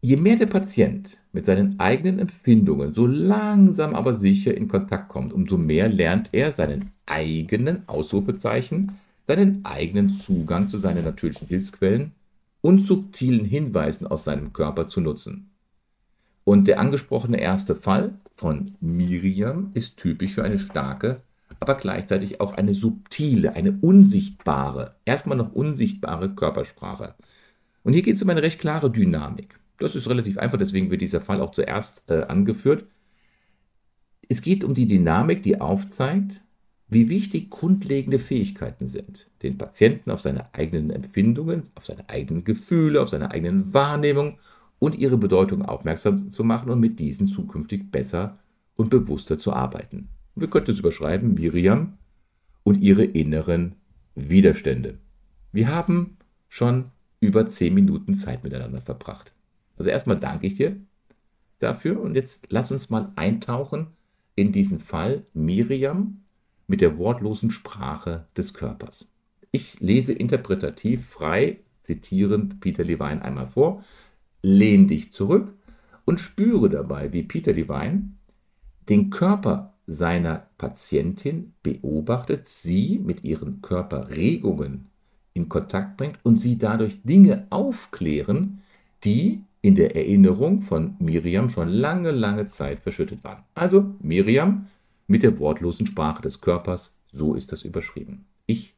je 0.00 0.16
mehr 0.16 0.36
der 0.36 0.46
Patient 0.46 1.20
mit 1.32 1.44
seinen 1.44 1.80
eigenen 1.80 2.20
Empfindungen 2.20 2.94
so 2.94 3.04
langsam 3.08 3.96
aber 3.96 4.14
sicher 4.14 4.56
in 4.56 4.68
Kontakt 4.68 5.08
kommt, 5.08 5.32
umso 5.32 5.58
mehr 5.58 5.88
lernt 5.88 6.28
er 6.30 6.52
seinen 6.52 6.92
eigenen 7.04 7.88
Ausrufezeichen, 7.88 8.92
seinen 9.26 9.64
eigenen 9.64 10.08
Zugang 10.08 10.68
zu 10.68 10.78
seinen 10.78 11.04
natürlichen 11.04 11.48
Hilfsquellen 11.48 12.12
und 12.60 12.78
subtilen 12.78 13.44
Hinweisen 13.44 14.06
aus 14.06 14.22
seinem 14.22 14.52
Körper 14.52 14.86
zu 14.86 15.00
nutzen. 15.00 15.50
Und 16.46 16.66
der 16.66 16.80
angesprochene 16.80 17.38
erste 17.38 17.74
Fall 17.74 18.14
von 18.34 18.76
Miriam 18.80 19.72
ist 19.74 19.98
typisch 19.98 20.32
für 20.32 20.44
eine 20.44 20.58
starke 20.58 21.20
aber 21.60 21.74
gleichzeitig 21.74 22.40
auch 22.40 22.52
eine 22.52 22.74
subtile, 22.74 23.54
eine 23.54 23.78
unsichtbare, 23.80 24.96
erstmal 25.04 25.36
noch 25.36 25.52
unsichtbare 25.52 26.34
Körpersprache. 26.34 27.14
Und 27.82 27.92
hier 27.92 28.02
geht 28.02 28.16
es 28.16 28.22
um 28.22 28.30
eine 28.30 28.42
recht 28.42 28.58
klare 28.58 28.90
Dynamik. 28.90 29.58
Das 29.78 29.94
ist 29.94 30.08
relativ 30.08 30.38
einfach, 30.38 30.58
deswegen 30.58 30.90
wird 30.90 31.02
dieser 31.02 31.20
Fall 31.20 31.40
auch 31.40 31.50
zuerst 31.50 32.02
äh, 32.08 32.22
angeführt. 32.22 32.86
Es 34.28 34.42
geht 34.42 34.64
um 34.64 34.74
die 34.74 34.86
Dynamik, 34.86 35.42
die 35.42 35.60
aufzeigt, 35.60 36.40
wie 36.88 37.08
wichtig 37.08 37.50
grundlegende 37.50 38.18
Fähigkeiten 38.18 38.86
sind, 38.86 39.28
den 39.42 39.58
Patienten 39.58 40.10
auf 40.10 40.20
seine 40.20 40.54
eigenen 40.54 40.90
Empfindungen, 40.90 41.64
auf 41.74 41.84
seine 41.84 42.08
eigenen 42.08 42.44
Gefühle, 42.44 43.02
auf 43.02 43.08
seine 43.08 43.30
eigenen 43.30 43.74
Wahrnehmungen 43.74 44.38
und 44.78 44.96
ihre 44.96 45.16
Bedeutung 45.16 45.62
aufmerksam 45.62 46.30
zu 46.30 46.44
machen 46.44 46.70
und 46.70 46.80
mit 46.80 46.98
diesen 46.98 47.26
zukünftig 47.26 47.90
besser 47.90 48.38
und 48.76 48.90
bewusster 48.90 49.38
zu 49.38 49.52
arbeiten. 49.52 50.08
Wir 50.34 50.48
könnten 50.48 50.70
es 50.70 50.78
überschreiben, 50.78 51.34
Miriam 51.34 51.96
und 52.62 52.82
ihre 52.82 53.04
inneren 53.04 53.76
Widerstände. 54.14 54.98
Wir 55.52 55.68
haben 55.74 56.18
schon 56.48 56.90
über 57.20 57.46
zehn 57.46 57.72
Minuten 57.74 58.14
Zeit 58.14 58.44
miteinander 58.44 58.80
verbracht. 58.80 59.32
Also 59.76 59.90
erstmal 59.90 60.18
danke 60.18 60.46
ich 60.46 60.54
dir 60.54 60.76
dafür 61.58 62.00
und 62.00 62.14
jetzt 62.14 62.46
lass 62.50 62.70
uns 62.70 62.90
mal 62.90 63.12
eintauchen 63.16 63.88
in 64.34 64.52
diesen 64.52 64.80
Fall 64.80 65.24
Miriam 65.32 66.22
mit 66.66 66.80
der 66.80 66.98
wortlosen 66.98 67.50
Sprache 67.50 68.26
des 68.36 68.52
Körpers. 68.52 69.08
Ich 69.52 69.80
lese 69.80 70.12
interpretativ 70.12 71.06
frei, 71.06 71.60
zitierend 71.82 72.60
Peter 72.60 72.84
Levine 72.84 73.22
einmal 73.22 73.48
vor, 73.48 73.82
lehn 74.46 74.86
dich 74.86 75.12
zurück 75.12 75.52
und 76.04 76.20
spüre 76.20 76.70
dabei, 76.70 77.12
wie 77.12 77.24
Peter 77.24 77.52
Levine 77.52 78.10
den 78.88 79.10
Körper 79.10 79.74
seiner 79.86 80.46
Patientin 80.56 81.52
beobachtet, 81.62 82.46
sie 82.46 83.00
mit 83.04 83.24
ihren 83.24 83.60
Körperregungen 83.60 84.86
in 85.34 85.48
Kontakt 85.48 85.96
bringt 85.96 86.18
und 86.22 86.38
sie 86.38 86.58
dadurch 86.58 87.02
Dinge 87.02 87.46
aufklären, 87.50 88.60
die 89.02 89.42
in 89.62 89.74
der 89.74 89.96
Erinnerung 89.96 90.60
von 90.60 90.94
Miriam 91.00 91.50
schon 91.50 91.68
lange, 91.68 92.12
lange 92.12 92.46
Zeit 92.46 92.80
verschüttet 92.80 93.24
waren. 93.24 93.42
Also 93.54 93.94
Miriam 94.00 94.66
mit 95.08 95.24
der 95.24 95.38
wortlosen 95.40 95.86
Sprache 95.86 96.22
des 96.22 96.40
Körpers, 96.40 96.94
so 97.12 97.34
ist 97.34 97.50
das 97.50 97.62
überschrieben. 97.62 98.26
Ich 98.46 98.74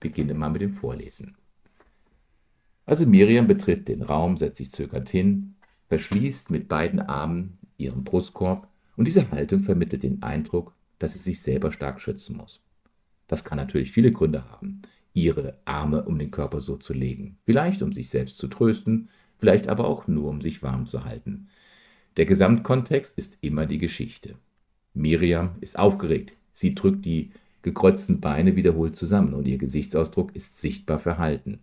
beginne 0.00 0.32
mal 0.32 0.50
mit 0.50 0.62
dem 0.62 0.72
Vorlesen. 0.72 1.36
Also 2.86 3.06
Miriam 3.06 3.46
betritt 3.46 3.88
den 3.88 4.02
Raum, 4.02 4.36
setzt 4.36 4.58
sich 4.58 4.70
zögernd 4.70 5.08
hin, 5.10 5.54
verschließt 5.88 6.50
mit 6.50 6.68
beiden 6.68 7.00
Armen 7.00 7.58
ihren 7.78 8.04
Brustkorb 8.04 8.68
und 8.96 9.06
diese 9.06 9.30
Haltung 9.30 9.60
vermittelt 9.60 10.02
den 10.02 10.22
Eindruck, 10.22 10.74
dass 10.98 11.14
sie 11.14 11.18
sich 11.18 11.40
selber 11.40 11.72
stark 11.72 12.00
schützen 12.00 12.36
muss. 12.36 12.60
Das 13.26 13.44
kann 13.44 13.56
natürlich 13.56 13.90
viele 13.90 14.12
Gründe 14.12 14.48
haben, 14.50 14.82
ihre 15.14 15.58
Arme 15.64 16.04
um 16.04 16.18
den 16.18 16.30
Körper 16.30 16.60
so 16.60 16.76
zu 16.76 16.92
legen. 16.92 17.38
Vielleicht 17.44 17.82
um 17.82 17.92
sich 17.92 18.10
selbst 18.10 18.38
zu 18.38 18.48
trösten, 18.48 19.08
vielleicht 19.38 19.68
aber 19.68 19.86
auch 19.86 20.06
nur 20.06 20.28
um 20.28 20.40
sich 20.40 20.62
warm 20.62 20.86
zu 20.86 21.04
halten. 21.04 21.48
Der 22.16 22.26
Gesamtkontext 22.26 23.16
ist 23.18 23.38
immer 23.40 23.66
die 23.66 23.78
Geschichte. 23.78 24.36
Miriam 24.92 25.56
ist 25.60 25.78
aufgeregt. 25.78 26.34
Sie 26.52 26.74
drückt 26.74 27.04
die 27.04 27.32
gekreuzten 27.62 28.20
Beine 28.20 28.56
wiederholt 28.56 28.94
zusammen 28.94 29.34
und 29.34 29.48
ihr 29.48 29.58
Gesichtsausdruck 29.58 30.36
ist 30.36 30.60
sichtbar 30.60 31.00
verhalten. 31.00 31.60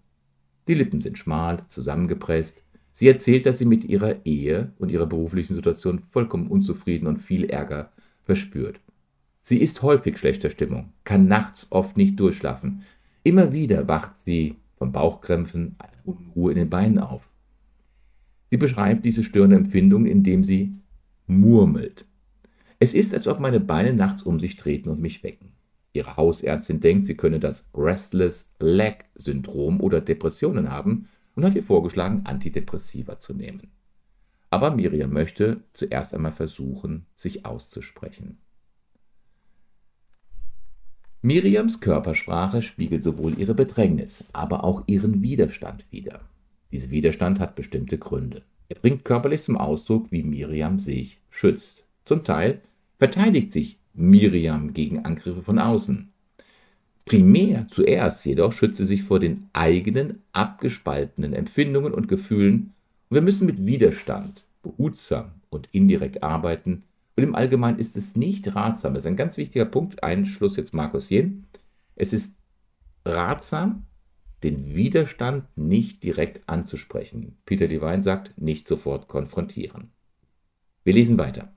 Die 0.72 0.76
Lippen 0.76 1.02
sind 1.02 1.18
schmal, 1.18 1.68
zusammengepresst, 1.68 2.64
Sie 2.94 3.10
erzählt, 3.10 3.46
dass 3.46 3.58
sie 3.58 3.66
mit 3.66 3.84
ihrer 3.84 4.26
Ehe 4.26 4.72
und 4.78 4.90
ihrer 4.90 5.06
beruflichen 5.06 5.54
Situation 5.54 6.00
vollkommen 6.12 6.48
unzufrieden 6.48 7.08
und 7.08 7.22
viel 7.22 7.44
Ärger 7.44 7.92
verspürt. 8.24 8.80
Sie 9.42 9.58
ist 9.58 9.82
häufig 9.82 10.18
schlechter 10.18 10.50
Stimmung, 10.50 10.94
kann 11.04 11.28
nachts 11.28 11.68
oft 11.72 11.98
nicht 11.98 12.18
durchschlafen. 12.18 12.84
Immer 13.24 13.52
wieder 13.52 13.90
wacht 13.90 14.18
sie 14.18 14.56
von 14.78 14.94
Bauchkrämpfen, 14.94 15.76
einer 15.78 16.06
Unruhe 16.06 16.54
in 16.54 16.58
den 16.60 16.70
Beinen 16.70 17.00
auf. 17.00 17.28
Sie 18.50 18.58
beschreibt 18.58 19.04
diese 19.04 19.26
störende 19.26 19.58
Empfindung, 19.58 20.06
indem 20.06 20.46
sie 20.46 20.74
murmelt. 21.28 22.06
Es 22.80 22.94
ist, 22.94 23.14
als 23.14 23.28
ob 23.28 23.42
meine 23.42 23.60
Beine 23.60 23.92
nachts 23.92 24.22
um 24.22 24.40
sich 24.40 24.56
treten 24.56 24.88
und 24.88 25.02
mich 25.02 25.22
wecken. 25.22 25.51
Ihre 25.94 26.16
Hausärztin 26.16 26.80
denkt, 26.80 27.06
sie 27.06 27.18
könne 27.18 27.40
das 27.40 27.70
Restless 27.76 28.50
Leg 28.60 29.06
Syndrom 29.16 29.82
oder 29.82 30.00
Depressionen 30.00 30.70
haben 30.72 31.10
und 31.36 31.44
hat 31.44 31.56
ihr 31.56 31.64
vorgeschlagen, 31.64 32.22
Antidepressiva 32.26 33.20
zu 33.20 33.34
nehmen. 33.34 33.72
Aber 34.50 34.72
Miriam 34.72 35.12
möchte 35.12 35.62
zuerst 35.74 36.14
einmal 36.14 36.32
versuchen, 36.32 37.06
sich 37.16 37.46
auszusprechen. 37.46 38.38
Miriams 41.22 41.82
Körpersprache 41.82 42.62
spiegelt 42.62 43.04
sowohl 43.04 43.38
ihre 43.38 43.54
Bedrängnis, 43.54 44.24
aber 44.34 44.64
auch 44.64 44.84
ihren 44.88 45.22
Widerstand 45.22 45.86
wider. 45.92 46.22
Dieser 46.72 46.90
Widerstand 46.90 47.40
hat 47.40 47.56
bestimmte 47.56 47.98
Gründe. 47.98 48.42
Er 48.70 48.76
bringt 48.80 49.06
körperlich 49.06 49.44
zum 49.44 49.58
Ausdruck, 49.58 50.12
wie 50.12 50.24
Miriam 50.24 50.80
sich 50.80 51.20
schützt. 51.30 51.86
Zum 52.06 52.24
Teil 52.24 52.62
verteidigt 52.98 53.52
sich 53.52 53.78
Miriam 53.94 54.74
gegen 54.74 55.06
Angriffe 55.06 55.42
von 55.42 55.60
außen. 55.60 56.10
Primär 57.06 57.68
zuerst 57.70 58.26
jedoch 58.26 58.54
schützt 58.54 58.78
sie 58.78 58.86
sich 58.86 59.04
vor 59.04 59.20
den 59.20 59.50
eigenen 59.54 60.22
abgespaltenen 60.34 61.34
Empfindungen 61.34 61.94
und 61.94 62.08
Gefühlen 62.08 62.74
und 63.10 63.16
wir 63.16 63.22
müssen 63.22 63.48
mit 63.48 63.66
Widerstand 63.66 64.44
behutsam 64.62 65.32
und 65.50 65.68
indirekt 65.72 66.24
arbeiten 66.24 66.84
und 67.16 67.24
im 67.24 67.36
Allgemeinen 67.36 67.80
ist 67.80 67.98
es 67.98 68.16
nicht 68.16 68.56
ratsam, 68.56 68.94
das 68.94 69.04
ist 69.04 69.08
ein 69.08 69.18
ganz 69.18 69.38
wichtiger 69.38 69.66
Punkt, 69.66 70.04
Einschluss 70.04 70.56
jetzt 70.56 70.74
Markus 70.74 71.10
Jen, 71.10 71.46
es 71.96 72.14
ist 72.14 72.36
ratsam, 73.06 73.84
den 74.44 74.76
Widerstand 74.76 75.46
nicht 75.56 76.04
direkt 76.04 76.48
anzusprechen. 76.48 77.38
Peter 77.46 77.68
Devine 77.68 78.02
sagt, 78.02 78.40
nicht 78.40 78.68
sofort 78.68 79.08
konfrontieren. 79.08 79.92
Wir 80.84 80.94
lesen 80.94 81.18
weiter. 81.20 81.54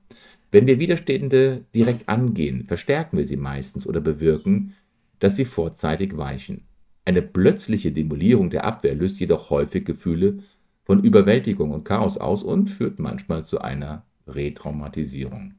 Wenn 0.55 0.67
wir 0.67 0.79
Widerstände 0.79 1.65
direkt 1.75 2.07
angehen, 2.07 2.63
verstärken 2.63 3.17
wir 3.17 3.25
sie 3.25 3.35
meistens 3.35 3.85
oder 3.85 3.99
bewirken, 3.99 4.73
dass 5.19 5.35
sie 5.35 5.43
vorzeitig 5.43 6.15
weichen. 6.15 6.61
Eine 7.03 7.21
plötzliche 7.21 7.91
Demolierung 7.91 8.49
der 8.49 8.63
Abwehr 8.63 8.95
löst 8.95 9.19
jedoch 9.19 9.49
häufig 9.49 9.83
Gefühle 9.83 10.37
von 10.85 11.03
Überwältigung 11.03 11.71
und 11.71 11.83
Chaos 11.83 12.17
aus 12.17 12.41
und 12.41 12.69
führt 12.69 12.99
manchmal 12.99 13.43
zu 13.43 13.59
einer 13.59 14.05
Retraumatisierung. 14.27 15.55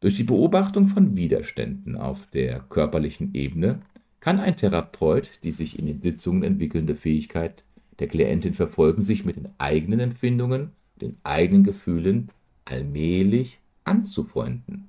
Durch 0.00 0.16
die 0.16 0.24
Beobachtung 0.24 0.88
von 0.88 1.14
Widerständen 1.14 1.98
auf 1.98 2.24
der 2.28 2.60
körperlichen 2.60 3.34
Ebene 3.34 3.82
kann 4.20 4.40
ein 4.40 4.56
Therapeut 4.56 5.30
die 5.42 5.52
sich 5.52 5.78
in 5.78 5.84
den 5.84 6.00
Sitzungen 6.00 6.42
entwickelnde 6.42 6.96
Fähigkeit 6.96 7.64
der 7.98 8.08
Klientin 8.08 8.54
verfolgen, 8.54 9.02
sich 9.02 9.26
mit 9.26 9.36
den 9.36 9.50
eigenen 9.58 10.00
Empfindungen, 10.00 10.70
den 11.02 11.18
eigenen 11.22 11.64
Gefühlen 11.64 12.30
allmählich 12.64 13.58
anzufreunden. 13.84 14.88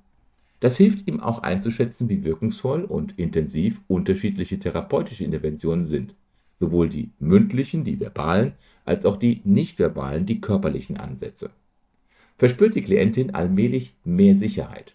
Das 0.60 0.76
hilft 0.76 1.06
ihm 1.06 1.20
auch 1.20 1.40
einzuschätzen, 1.42 2.08
wie 2.08 2.24
wirkungsvoll 2.24 2.84
und 2.84 3.18
intensiv 3.18 3.80
unterschiedliche 3.88 4.58
therapeutische 4.58 5.24
Interventionen 5.24 5.84
sind, 5.84 6.14
sowohl 6.58 6.88
die 6.88 7.10
mündlichen, 7.18 7.84
die 7.84 8.00
verbalen, 8.00 8.52
als 8.84 9.04
auch 9.04 9.16
die 9.16 9.42
nicht 9.44 9.78
verbalen, 9.78 10.24
die 10.26 10.40
körperlichen 10.40 10.96
Ansätze. 10.96 11.50
Verspürt 12.38 12.74
die 12.74 12.82
Klientin 12.82 13.34
allmählich 13.34 13.94
mehr 14.04 14.34
Sicherheit, 14.34 14.94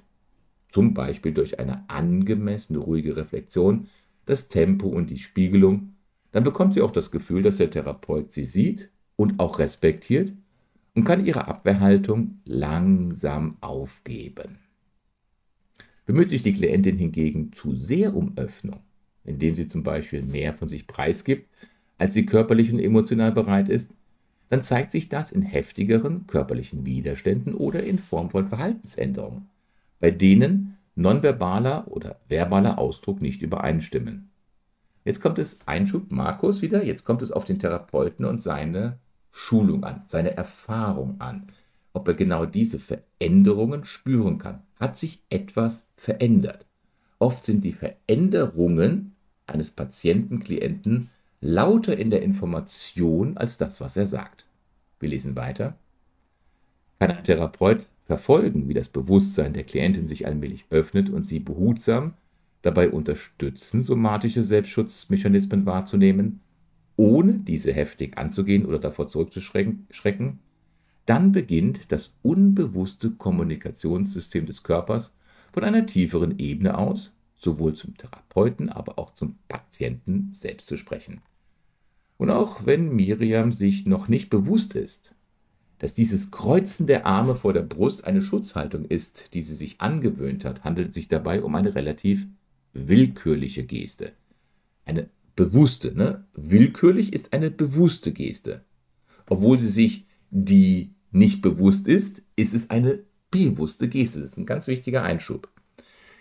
zum 0.70 0.94
Beispiel 0.94 1.34
durch 1.34 1.60
eine 1.60 1.88
angemessene 1.90 2.80
ruhige 2.80 3.16
Reflexion, 3.16 3.88
das 4.26 4.48
Tempo 4.48 4.88
und 4.88 5.10
die 5.10 5.18
Spiegelung, 5.20 5.94
dann 6.32 6.44
bekommt 6.44 6.74
sie 6.74 6.82
auch 6.82 6.92
das 6.92 7.12
Gefühl, 7.12 7.42
dass 7.42 7.58
der 7.58 7.72
Therapeut 7.72 8.34
sie 8.34 8.44
sieht 8.44 8.90
und 9.16 9.40
auch 9.40 9.60
respektiert 9.60 10.34
und 10.96 11.04
kann 11.04 11.26
ihre 11.26 11.48
Abwehrhaltung 11.48 12.40
langsam 12.46 13.58
aufgeben. 13.62 14.60
Bemüht 16.06 16.30
sich 16.30 16.42
die 16.42 16.54
Klientin 16.54 16.98
hingegen 16.98 17.54
zu 17.54 17.76
sehr 17.76 18.16
um 18.16 18.34
Öffnung, 18.36 18.80
indem 19.24 19.56
sie 19.56 19.68
zum 19.68 19.84
Beispiel 19.84 20.24
mehr 20.24 20.54
von 20.54 20.68
sich 20.68 20.88
preisgibt, 20.88 21.48
als 22.00 22.14
sie 22.14 22.26
körperlich 22.26 22.72
und 22.74 22.80
emotional 22.80 23.32
bereit 23.32 23.70
ist, 23.70 23.94
dann 24.50 24.62
zeigt 24.64 24.92
sich 24.92 25.10
das 25.10 25.32
in 25.32 25.44
heftigeren 25.44 26.26
körperlichen 26.26 26.86
Widerständen 26.86 27.54
oder 27.54 27.84
in 27.84 28.00
Form 28.00 28.32
von 28.32 28.48
Verhaltensänderungen, 28.48 29.48
bei 30.00 30.10
denen 30.10 30.78
nonverbaler 30.96 31.88
oder 31.90 32.20
verbaler 32.28 32.80
Ausdruck 32.80 33.22
nicht 33.22 33.42
übereinstimmen. 33.42 34.30
Jetzt 35.06 35.22
kommt 35.22 35.40
es 35.40 35.60
Einschub 35.66 36.12
Markus 36.12 36.62
wieder, 36.62 36.84
jetzt 36.84 37.04
kommt 37.04 37.22
es 37.22 37.32
auf 37.32 37.46
den 37.46 37.60
Therapeuten 37.60 38.26
und 38.26 38.40
seine 38.40 38.98
Schulung 39.32 39.84
an, 39.84 40.04
seine 40.08 40.36
Erfahrung 40.36 41.16
an, 41.20 41.48
ob 41.94 42.08
er 42.08 42.14
genau 42.14 42.46
diese 42.46 42.80
Veränderungen 42.80 43.86
spüren 43.86 44.38
kann. 44.38 44.62
Hat 44.80 44.98
sich 44.98 45.22
etwas 45.30 45.88
verändert? 45.96 46.66
Oft 47.20 47.44
sind 47.44 47.66
die 47.66 47.74
Veränderungen 47.74 49.16
eines 49.46 49.72
Patienten, 49.72 50.40
Klienten 50.40 51.10
lauter 51.42 51.98
in 51.98 52.10
der 52.10 52.22
Information 52.22 53.38
als 53.38 53.58
das, 53.58 53.82
was 53.82 53.98
er 53.98 54.08
sagt. 54.08 54.46
Wir 55.00 55.10
lesen 55.10 55.36
weiter. 55.36 55.76
Kann 57.00 57.12
ein 57.12 57.24
Therapeut 57.24 57.86
verfolgen, 58.06 58.68
wie 58.68 58.74
das 58.74 58.90
Bewusstsein 58.90 59.54
der 59.54 59.64
Klientin 59.64 60.08
sich 60.08 60.26
allmählich 60.26 60.66
öffnet 60.70 61.10
und 61.10 61.24
sie 61.24 61.40
behutsam 61.40 62.14
dabei 62.62 62.90
unterstützen, 62.90 63.82
somatische 63.82 64.44
Selbstschutzmechanismen 64.44 65.66
wahrzunehmen, 65.66 66.42
ohne 67.00 67.40
diese 67.40 67.72
heftig 67.72 68.18
anzugehen 68.18 68.66
oder 68.66 68.78
davor 68.78 69.08
zurückzuschrecken, 69.08 70.40
dann 71.06 71.32
beginnt 71.32 71.94
das 71.94 72.14
unbewusste 72.24 73.12
Kommunikationssystem 73.12 74.46
des 74.46 74.64
Körpers 74.64 75.16
von 75.54 75.64
einer 75.64 75.86
tieferen 75.86 76.38
Ebene 76.40 76.78
aus, 76.78 77.14
sowohl 77.38 77.74
zum 77.74 77.96
Therapeuten, 77.96 78.68
aber 78.68 79.00
auch 79.00 79.12
zum 79.12 79.38
Patienten 79.48 80.32
selbst 80.34 80.68
zu 80.68 80.76
sprechen. 80.76 81.22
Und 82.18 82.32
auch 82.32 82.66
wenn 82.66 82.94
Miriam 82.94 83.54
sich 83.54 83.86
noch 83.86 84.10
nicht 84.10 84.30
bewusst 84.30 84.76
ist, 84.76 85.16
dass 85.78 85.94
dieses 85.94 86.32
Kreuzen 86.32 86.86
der 86.86 87.06
Arme 87.06 87.36
vor 87.36 87.54
der 87.54 87.62
Brust 87.62 88.04
eine 88.04 88.22
Schutzhaltung 88.22 88.84
ist, 88.84 89.34
die 89.34 89.42
sie 89.42 89.56
sich 89.56 89.80
angewöhnt 89.80 90.44
hat, 90.44 90.66
handelt 90.66 90.90
es 90.90 90.96
sich 90.96 91.08
dabei 91.08 91.42
um 91.44 91.56
eine 91.56 91.76
relativ 91.76 92.28
willkürliche 92.74 93.64
Geste. 93.64 94.12
Eine 94.84 95.08
bewusste, 95.40 95.96
ne? 95.96 96.26
Willkürlich 96.34 97.14
ist 97.14 97.32
eine 97.32 97.50
bewusste 97.50 98.12
Geste. 98.12 98.66
Obwohl 99.26 99.58
sie 99.58 99.70
sich 99.70 100.06
die 100.32 100.92
nicht 101.12 101.42
bewusst 101.42 101.88
ist, 101.88 102.24
ist 102.36 102.54
es 102.54 102.70
eine 102.70 103.00
bewusste 103.32 103.88
Geste. 103.88 104.20
Das 104.20 104.32
ist 104.32 104.38
ein 104.38 104.46
ganz 104.46 104.68
wichtiger 104.68 105.04
Einschub. 105.04 105.50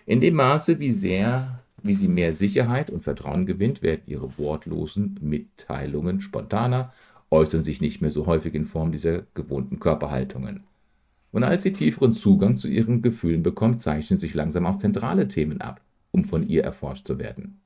In 0.05 0.21
dem 0.21 0.35
Maße, 0.35 0.79
wie 0.79 0.91
sehr, 0.91 1.61
wie 1.83 1.95
sie 1.95 2.07
mehr 2.07 2.33
Sicherheit 2.33 2.89
und 2.91 3.03
Vertrauen 3.03 3.45
gewinnt, 3.45 3.81
werden 3.81 4.03
ihre 4.05 4.37
wortlosen 4.37 5.19
Mitteilungen 5.21 6.21
spontaner, 6.21 6.93
äußern 7.29 7.61
sich 7.61 7.81
nicht 7.81 7.99
mehr 8.01 8.11
so 8.11 8.25
häufig 8.25 8.55
in 8.55 8.65
Form 8.65 8.93
dieser 8.93 9.23
gewohnten 9.33 9.79
Körperhaltungen. 9.79 10.63
Und 11.33 11.43
als 11.43 11.63
sie 11.63 11.73
tieferen 11.73 12.13
Zugang 12.13 12.55
zu 12.55 12.69
ihren 12.69 13.01
Gefühlen 13.01 13.43
bekommt, 13.43 13.81
zeichnen 13.81 14.17
sich 14.17 14.33
langsam 14.33 14.65
auch 14.65 14.77
zentrale 14.77 15.27
Themen 15.27 15.59
ab, 15.59 15.81
um 16.11 16.23
von 16.23 16.47
ihr 16.47 16.63
erforscht 16.63 17.05
zu 17.05 17.19
werden 17.19 17.59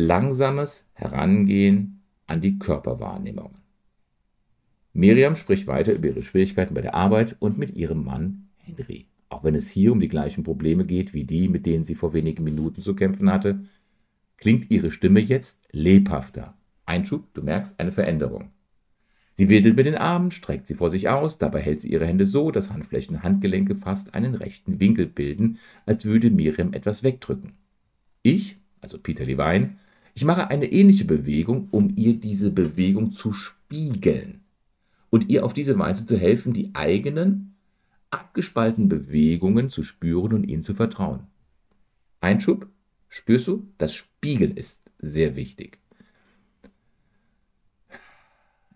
langsames 0.00 0.84
Herangehen 0.92 2.02
an 2.26 2.40
die 2.40 2.58
Körperwahrnehmung. 2.58 3.54
Miriam 4.92 5.36
spricht 5.36 5.66
weiter 5.66 5.92
über 5.92 6.08
ihre 6.08 6.22
Schwierigkeiten 6.22 6.74
bei 6.74 6.80
der 6.80 6.94
Arbeit 6.94 7.36
und 7.38 7.58
mit 7.58 7.76
ihrem 7.76 8.04
Mann 8.04 8.48
Henry. 8.56 9.06
Auch 9.28 9.44
wenn 9.44 9.54
es 9.54 9.70
hier 9.70 9.92
um 9.92 10.00
die 10.00 10.08
gleichen 10.08 10.42
Probleme 10.42 10.84
geht 10.84 11.14
wie 11.14 11.24
die, 11.24 11.48
mit 11.48 11.64
denen 11.64 11.84
sie 11.84 11.94
vor 11.94 12.12
wenigen 12.12 12.42
Minuten 12.42 12.82
zu 12.82 12.94
kämpfen 12.94 13.30
hatte, 13.30 13.60
klingt 14.36 14.70
ihre 14.70 14.90
Stimme 14.90 15.20
jetzt 15.20 15.68
lebhafter. 15.70 16.56
Einschub, 16.86 17.32
du 17.34 17.42
merkst 17.42 17.78
eine 17.78 17.92
Veränderung. 17.92 18.50
Sie 19.34 19.48
wedelt 19.48 19.76
mit 19.76 19.86
den 19.86 19.94
Armen, 19.94 20.32
streckt 20.32 20.66
sie 20.66 20.74
vor 20.74 20.90
sich 20.90 21.08
aus, 21.08 21.38
dabei 21.38 21.60
hält 21.60 21.80
sie 21.80 21.90
ihre 21.90 22.06
Hände 22.06 22.26
so, 22.26 22.50
dass 22.50 22.72
Handflächen 22.72 23.16
und 23.16 23.22
Handgelenke 23.22 23.76
fast 23.76 24.14
einen 24.14 24.34
rechten 24.34 24.80
Winkel 24.80 25.06
bilden, 25.06 25.58
als 25.86 26.04
würde 26.04 26.30
Miriam 26.30 26.72
etwas 26.72 27.04
wegdrücken. 27.04 27.52
Ich, 28.22 28.58
also 28.80 28.98
Peter 28.98 29.24
Levine, 29.24 29.76
ich 30.20 30.26
mache 30.26 30.50
eine 30.50 30.70
ähnliche 30.70 31.06
Bewegung, 31.06 31.68
um 31.70 31.94
ihr 31.96 32.12
diese 32.12 32.50
Bewegung 32.50 33.10
zu 33.10 33.32
spiegeln 33.32 34.42
und 35.08 35.30
ihr 35.30 35.46
auf 35.46 35.54
diese 35.54 35.78
Weise 35.78 36.04
zu 36.04 36.18
helfen, 36.18 36.52
die 36.52 36.74
eigenen 36.74 37.56
abgespaltenen 38.10 38.90
Bewegungen 38.90 39.70
zu 39.70 39.82
spüren 39.82 40.34
und 40.34 40.44
ihnen 40.44 40.60
zu 40.60 40.74
vertrauen. 40.74 41.20
Einschub, 42.20 42.68
spürst 43.08 43.46
du? 43.46 43.66
Das 43.78 43.94
Spiegeln 43.94 44.58
ist 44.58 44.90
sehr 44.98 45.36
wichtig. 45.36 45.78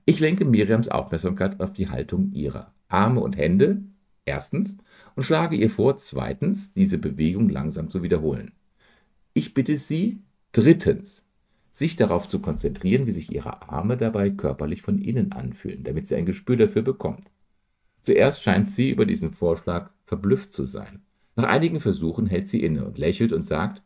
Ich 0.07 0.20
lenke 0.20 0.46
Miriams 0.46 0.88
Aufmerksamkeit 0.88 1.61
auf 1.61 1.74
die 1.74 1.90
Haltung 1.90 2.33
ihrer 2.33 2.72
Arme 2.88 3.20
und 3.20 3.37
Hände, 3.37 3.83
erstens, 4.24 4.78
und 5.14 5.24
schlage 5.24 5.57
ihr 5.57 5.68
vor, 5.68 5.98
zweitens, 5.98 6.72
diese 6.72 6.96
Bewegung 6.96 7.50
langsam 7.50 7.90
zu 7.90 8.02
wiederholen. 8.02 8.52
Ich 9.35 9.52
bitte 9.52 9.76
Sie, 9.76 10.22
drittens, 10.52 11.23
sich 11.74 11.96
darauf 11.96 12.28
zu 12.28 12.38
konzentrieren, 12.38 13.08
wie 13.08 13.10
sich 13.10 13.32
Ihre 13.32 13.68
Arme 13.68 13.96
dabei 13.96 14.30
körperlich 14.30 14.80
von 14.80 14.96
innen 14.96 15.32
anfühlen, 15.32 15.82
damit 15.82 16.06
sie 16.06 16.14
ein 16.14 16.24
Gespür 16.24 16.56
dafür 16.56 16.82
bekommt. 16.82 17.24
Zuerst 18.00 18.44
scheint 18.44 18.68
sie 18.68 18.90
über 18.90 19.06
diesen 19.06 19.32
Vorschlag 19.32 19.90
verblüfft 20.06 20.52
zu 20.52 20.62
sein. 20.64 21.02
Nach 21.34 21.48
einigen 21.48 21.80
Versuchen 21.80 22.26
hält 22.26 22.46
sie 22.46 22.62
inne 22.62 22.84
und 22.84 22.96
lächelt 22.96 23.32
und 23.32 23.42
sagt, 23.42 23.82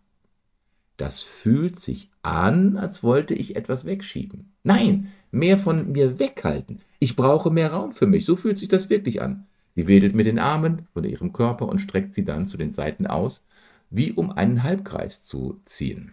das 0.98 1.22
fühlt 1.22 1.80
sich 1.80 2.10
an, 2.20 2.76
als 2.76 3.02
wollte 3.02 3.32
ich 3.32 3.56
etwas 3.56 3.86
wegschieben. 3.86 4.52
Nein, 4.64 5.10
mehr 5.30 5.56
von 5.56 5.90
mir 5.90 6.18
weghalten. 6.18 6.80
Ich 6.98 7.16
brauche 7.16 7.50
mehr 7.50 7.72
Raum 7.72 7.92
für 7.92 8.06
mich. 8.06 8.26
So 8.26 8.36
fühlt 8.36 8.58
sich 8.58 8.68
das 8.68 8.90
wirklich 8.90 9.22
an. 9.22 9.46
Sie 9.74 9.86
wedelt 9.86 10.14
mit 10.14 10.26
den 10.26 10.38
Armen 10.38 10.88
von 10.92 11.04
ihrem 11.04 11.32
Körper 11.32 11.66
und 11.66 11.78
streckt 11.78 12.14
sie 12.14 12.26
dann 12.26 12.44
zu 12.44 12.58
den 12.58 12.74
Seiten 12.74 13.06
aus, 13.06 13.46
wie 13.88 14.12
um 14.12 14.30
einen 14.30 14.62
Halbkreis 14.62 15.22
zu 15.22 15.62
ziehen, 15.64 16.12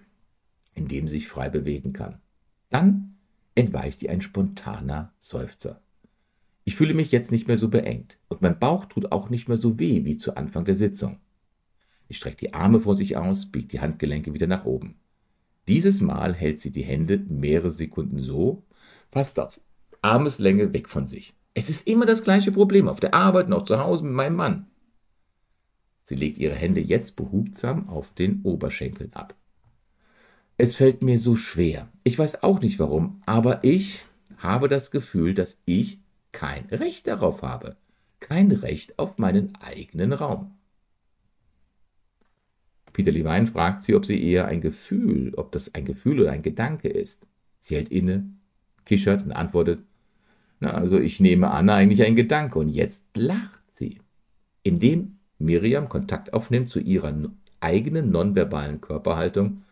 in 0.75 0.87
dem 0.87 1.07
sich 1.07 1.27
frei 1.27 1.49
bewegen 1.49 1.93
kann. 1.93 2.19
Dann 2.69 3.15
entweicht 3.55 4.03
ihr 4.03 4.11
ein 4.11 4.21
spontaner 4.21 5.13
Seufzer. 5.19 5.81
Ich 6.65 6.75
fühle 6.75 6.93
mich 6.93 7.11
jetzt 7.11 7.31
nicht 7.31 7.47
mehr 7.47 7.57
so 7.57 7.69
beengt 7.69 8.17
und 8.27 8.41
mein 8.41 8.59
Bauch 8.59 8.85
tut 8.85 9.11
auch 9.11 9.29
nicht 9.29 9.47
mehr 9.47 9.57
so 9.57 9.79
weh 9.79 10.03
wie 10.05 10.17
zu 10.17 10.35
Anfang 10.35 10.65
der 10.65 10.75
Sitzung. 10.75 11.19
Ich 12.07 12.17
strecke 12.17 12.37
die 12.37 12.53
Arme 12.53 12.81
vor 12.81 12.95
sich 12.95 13.17
aus, 13.17 13.45
biegt 13.47 13.71
die 13.71 13.79
Handgelenke 13.79 14.33
wieder 14.33 14.47
nach 14.47 14.65
oben. 14.65 14.95
Dieses 15.67 16.01
Mal 16.01 16.35
hält 16.35 16.59
sie 16.59 16.71
die 16.71 16.83
Hände 16.83 17.17
mehrere 17.17 17.71
Sekunden 17.71 18.19
so, 18.19 18.63
fast 19.11 19.39
auf 19.39 19.59
Armeslänge 20.01 20.73
weg 20.73 20.89
von 20.89 21.07
sich. 21.07 21.33
Es 21.53 21.69
ist 21.69 21.87
immer 21.87 22.05
das 22.05 22.23
gleiche 22.23 22.51
Problem 22.51 22.87
auf 22.87 22.99
der 22.99 23.13
Arbeit 23.13 23.51
auch 23.51 23.63
zu 23.63 23.79
Hause 23.79 24.03
mit 24.03 24.13
meinem 24.13 24.35
Mann. 24.35 24.67
Sie 26.03 26.15
legt 26.15 26.37
ihre 26.37 26.53
Hände 26.53 26.81
jetzt 26.81 27.15
behutsam 27.15 27.89
auf 27.89 28.13
den 28.13 28.41
Oberschenkeln 28.43 29.13
ab. 29.13 29.35
Es 30.57 30.77
fällt 30.77 31.01
mir 31.01 31.19
so 31.19 31.35
schwer. 31.35 31.89
Ich 32.03 32.17
weiß 32.17 32.43
auch 32.43 32.61
nicht 32.61 32.79
warum, 32.79 33.21
aber 33.25 33.63
ich 33.63 34.05
habe 34.37 34.69
das 34.69 34.89
Gefühl, 34.89 35.33
dass 35.33 35.59
ich 35.65 35.99
kein 36.31 36.65
Recht 36.65 37.07
darauf 37.07 37.41
habe. 37.41 37.75
Kein 38.19 38.51
Recht 38.51 38.97
auf 38.97 39.17
meinen 39.17 39.53
eigenen 39.59 40.13
Raum. 40.13 40.51
Peter 42.93 43.11
Levine 43.11 43.47
fragt 43.47 43.83
sie, 43.83 43.95
ob 43.95 44.05
sie 44.05 44.23
eher 44.23 44.45
ein 44.47 44.61
Gefühl, 44.61 45.33
ob 45.35 45.51
das 45.51 45.75
ein 45.75 45.83
Gefühl 45.83 46.21
oder 46.21 46.31
ein 46.31 46.41
Gedanke 46.41 46.87
ist. 46.87 47.27
Sie 47.59 47.75
hält 47.75 47.89
inne, 47.89 48.29
kichert 48.85 49.23
und 49.23 49.33
antwortet, 49.33 49.79
na, 50.61 50.71
also 50.71 50.97
ich 50.97 51.19
nehme 51.19 51.51
an, 51.51 51.69
eigentlich 51.69 52.03
ein 52.03 52.15
Gedanke. 52.15 52.59
Und 52.59 52.69
jetzt 52.69 53.03
lacht 53.13 53.61
sie. 53.71 53.99
Indem 54.63 55.17
Miriam 55.37 55.89
Kontakt 55.89 56.33
aufnimmt 56.33 56.69
zu 56.69 56.79
ihrer 56.79 57.13
eigenen 57.59 58.11
nonverbalen 58.11 58.79
Körperhaltung, 58.79 59.63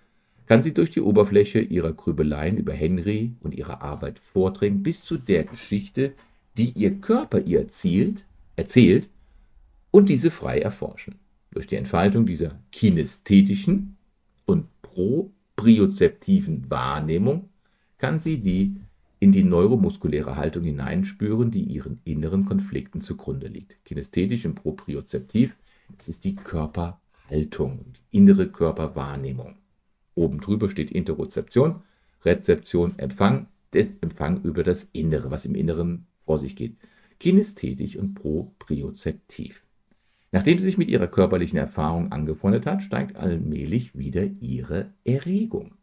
kann 0.46 0.62
sie 0.62 0.74
durch 0.74 0.90
die 0.90 1.02
Oberfläche 1.02 1.60
ihrer 1.60 1.94
Grübeleien 1.94 2.58
über 2.58 2.74
Henry 2.74 3.34
und 3.42 3.54
ihre 3.54 3.82
Arbeit 3.82 4.20
vordringen 4.20 4.84
bis 4.84 5.04
zu 5.04 5.18
der 5.18 5.44
Geschichte, 5.46 6.14
die 6.58 6.72
ihr 6.72 7.00
Körper 7.00 7.40
ihr 7.40 7.60
erzählt, 7.60 8.26
erzählt 8.56 9.10
und 9.92 10.10
diese 10.10 10.32
frei 10.32 10.60
erforschen. 10.60 11.16
Durch 11.52 11.68
die 11.68 11.76
Entfaltung 11.76 12.26
dieser 12.26 12.60
kinästhetischen 12.72 13.96
und 14.46 14.66
propriozeptiven 14.82 16.70
Wahrnehmung 16.70 17.50
kann 17.98 18.20
sie 18.20 18.40
die 18.40 18.76
in 19.20 19.32
die 19.32 19.44
neuromuskuläre 19.44 20.36
Haltung 20.36 20.64
hineinspüren, 20.64 21.50
die 21.50 21.64
ihren 21.64 22.02
inneren 22.04 22.44
Konflikten 22.44 23.00
zugrunde 23.00 23.48
liegt. 23.48 23.78
Kinästhetisch 23.86 24.46
und 24.46 24.56
propriozeptiv, 24.56 25.56
das 25.96 26.10
ist 26.10 26.26
die 26.26 26.36
Körperhaltung, 26.36 27.86
die 27.94 28.18
innere 28.18 28.50
Körperwahrnehmung. 28.50 29.56
Oben 30.16 30.40
drüber 30.40 30.70
steht 30.70 30.92
Interozeption, 30.92 31.82
Rezeption, 32.24 32.98
Empfang, 32.98 33.48
der 33.74 33.88
Empfang 34.02 34.42
über 34.44 34.64
das 34.64 34.90
Innere, 34.94 35.32
was 35.32 35.46
im 35.46 35.56
Inneren 35.56 36.06
vor 36.20 36.38
sich 36.38 36.56
geht. 36.56 36.78
Kinästhetisch 37.20 37.96
und 37.96 38.16
propriozeptiv. 38.16 39.64
Nachdem 40.32 40.58
sie 40.58 40.66
sich 40.66 40.78
mit 40.78 40.90
ihrer 40.90 41.08
körperlichen 41.08 41.58
Erfahrung 41.58 42.12
angefreundet 42.12 42.66
hat, 42.66 42.82
steigt 42.82 43.18
allmählich 43.18 43.98
wieder 43.98 44.26
ihre 44.40 44.92
Erregung. 45.04 45.76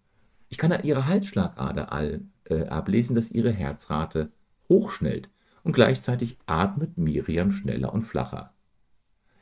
Ich 0.49 0.59
kann 0.59 0.73
an 0.73 0.83
ihrer 0.83 1.07
Halsschlagader 1.07 1.93
all, 1.93 2.23
äh, 2.45 2.64
ablesen, 2.64 3.14
dass 3.14 3.31
ihre 3.31 3.53
Herzrate 3.53 4.31
hochschnellt 4.69 5.29
und 5.62 5.73
gleichzeitig 5.73 6.37
atmet 6.47 6.99
Miriam 6.99 7.53
schneller 7.53 7.93
und 7.93 8.05
flacher. 8.05 8.53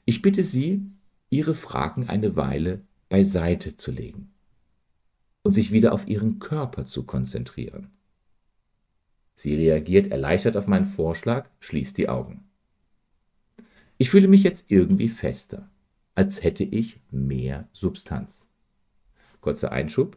Ich 0.05 0.23
bitte 0.23 0.43
Sie, 0.43 0.83
Ihre 1.31 1.55
Fragen 1.55 2.09
eine 2.09 2.37
Weile 2.37 2.81
beiseite 3.11 3.77
zu 3.77 3.91
legen 3.91 4.31
und 5.43 5.53
sich 5.53 5.73
wieder 5.73 5.93
auf 5.93 6.09
Ihren 6.09 6.39
Körper 6.39 6.85
zu 6.85 7.05
konzentrieren. 7.05 7.91
Sie 9.35 9.55
reagiert 9.55 10.11
erleichtert 10.11 10.57
auf 10.57 10.67
meinen 10.67 10.87
Vorschlag, 10.87 11.49
schließt 11.61 11.97
die 11.97 12.09
Augen. 12.09 12.45
Ich 13.97 14.11
fühle 14.11 14.29
mich 14.29 14.43
jetzt 14.43 14.67
irgendwie 14.69 15.09
fester, 15.09 15.71
als 16.15 16.43
hätte 16.43 16.65
ich 16.65 17.01
mehr 17.11 17.69
Substanz. 17.73 18.49
Kurzer 19.41 19.73
Einschub. 19.73 20.17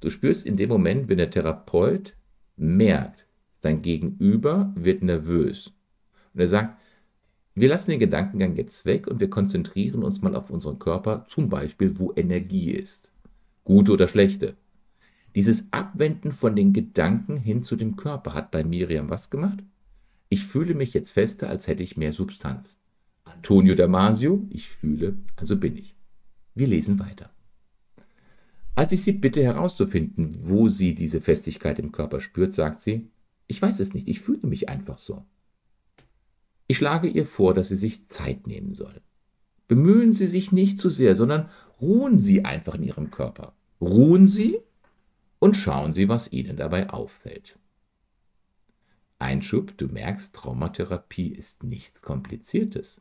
Du 0.00 0.10
spürst 0.10 0.46
in 0.46 0.56
dem 0.56 0.68
Moment, 0.68 1.08
wenn 1.08 1.18
der 1.18 1.30
Therapeut 1.30 2.14
merkt, 2.56 3.26
sein 3.60 3.82
Gegenüber 3.82 4.72
wird 4.74 5.02
nervös. 5.02 5.72
Und 6.34 6.40
er 6.40 6.46
sagt, 6.46 6.78
wir 7.54 7.68
lassen 7.68 7.90
den 7.90 8.00
Gedankengang 8.00 8.56
jetzt 8.56 8.86
weg 8.86 9.06
und 9.06 9.20
wir 9.20 9.28
konzentrieren 9.28 10.02
uns 10.02 10.22
mal 10.22 10.34
auf 10.34 10.48
unseren 10.48 10.78
Körper, 10.78 11.26
zum 11.28 11.50
Beispiel, 11.50 11.98
wo 11.98 12.12
Energie 12.16 12.70
ist. 12.70 13.12
Gute 13.64 13.92
oder 13.92 14.08
schlechte. 14.08 14.56
Dieses 15.34 15.72
Abwenden 15.72 16.32
von 16.32 16.54
den 16.54 16.72
Gedanken 16.72 17.36
hin 17.36 17.62
zu 17.62 17.76
dem 17.76 17.96
Körper 17.96 18.34
hat 18.34 18.50
bei 18.50 18.64
Miriam 18.64 19.08
was 19.08 19.30
gemacht? 19.30 19.62
Ich 20.28 20.44
fühle 20.44 20.74
mich 20.74 20.94
jetzt 20.94 21.10
fester, 21.10 21.48
als 21.48 21.66
hätte 21.66 21.82
ich 21.82 21.96
mehr 21.96 22.12
Substanz. 22.12 22.78
Antonio 23.24 23.74
Damasio, 23.74 24.46
ich 24.50 24.68
fühle, 24.68 25.16
also 25.36 25.56
bin 25.58 25.76
ich. 25.76 25.96
Wir 26.54 26.66
lesen 26.66 26.98
weiter. 26.98 27.30
Als 28.74 28.92
ich 28.92 29.02
sie 29.02 29.12
bitte 29.12 29.42
herauszufinden, 29.42 30.38
wo 30.42 30.68
sie 30.68 30.94
diese 30.94 31.20
Festigkeit 31.20 31.78
im 31.78 31.92
Körper 31.92 32.20
spürt, 32.20 32.52
sagt 32.52 32.82
sie, 32.82 33.10
ich 33.46 33.60
weiß 33.60 33.80
es 33.80 33.92
nicht, 33.92 34.08
ich 34.08 34.20
fühle 34.20 34.46
mich 34.46 34.68
einfach 34.68 34.98
so. 34.98 35.24
Ich 36.66 36.78
schlage 36.78 37.08
ihr 37.08 37.26
vor, 37.26 37.52
dass 37.52 37.68
sie 37.68 37.76
sich 37.76 38.08
Zeit 38.08 38.46
nehmen 38.46 38.74
soll. 38.74 39.02
Bemühen 39.68 40.12
Sie 40.12 40.26
sich 40.26 40.52
nicht 40.52 40.78
zu 40.78 40.90
sehr, 40.90 41.16
sondern 41.16 41.48
ruhen 41.80 42.18
Sie 42.18 42.44
einfach 42.44 42.74
in 42.74 42.82
Ihrem 42.82 43.10
Körper. 43.10 43.54
Ruhen 43.80 44.26
Sie 44.26 44.58
und 45.42 45.56
schauen 45.56 45.92
Sie, 45.92 46.08
was 46.08 46.30
Ihnen 46.30 46.56
dabei 46.56 46.88
auffällt. 46.90 47.58
Einschub, 49.18 49.76
du 49.76 49.88
merkst, 49.88 50.32
Traumatherapie 50.36 51.32
ist 51.32 51.64
nichts 51.64 52.02
Kompliziertes 52.02 53.00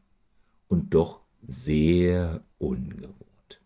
und 0.67 0.95
doch 0.95 1.21
sehr 1.45 2.43
ungewohnt. 2.57 3.61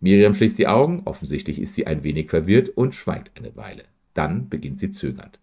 Miriam 0.00 0.34
schließt 0.34 0.58
die 0.58 0.66
Augen, 0.66 1.02
offensichtlich 1.04 1.60
ist 1.60 1.74
sie 1.74 1.86
ein 1.86 2.02
wenig 2.02 2.30
verwirrt 2.30 2.70
und 2.70 2.96
schweigt 2.96 3.38
eine 3.38 3.54
Weile. 3.54 3.84
Dann 4.12 4.48
beginnt 4.48 4.80
sie 4.80 4.90
zögernd. 4.90 5.38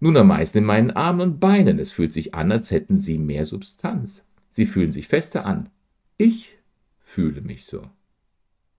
Nun 0.00 0.16
am 0.18 0.26
meisten 0.26 0.58
in 0.58 0.64
meinen 0.64 0.90
Armen 0.90 1.22
und 1.22 1.40
Beinen. 1.40 1.78
Es 1.78 1.90
fühlt 1.90 2.12
sich 2.12 2.34
an, 2.34 2.52
als 2.52 2.70
hätten 2.70 2.98
sie 2.98 3.16
mehr 3.16 3.46
Substanz. 3.46 4.24
Sie 4.50 4.66
fühlen 4.66 4.92
sich 4.92 5.08
fester 5.08 5.46
an. 5.46 5.70
Ich 6.18 6.58
fühle 7.00 7.40
mich 7.40 7.64
so. 7.64 7.80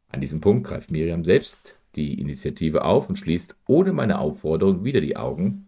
An 0.09 0.21
diesem 0.21 0.41
Punkt 0.41 0.67
greift 0.67 0.91
Miriam 0.91 1.25
selbst 1.25 1.78
die 1.95 2.19
Initiative 2.19 2.85
auf 2.85 3.09
und 3.09 3.17
schließt 3.17 3.55
ohne 3.67 3.93
meine 3.93 4.19
Aufforderung 4.19 4.83
wieder 4.83 5.01
die 5.01 5.17
Augen, 5.17 5.67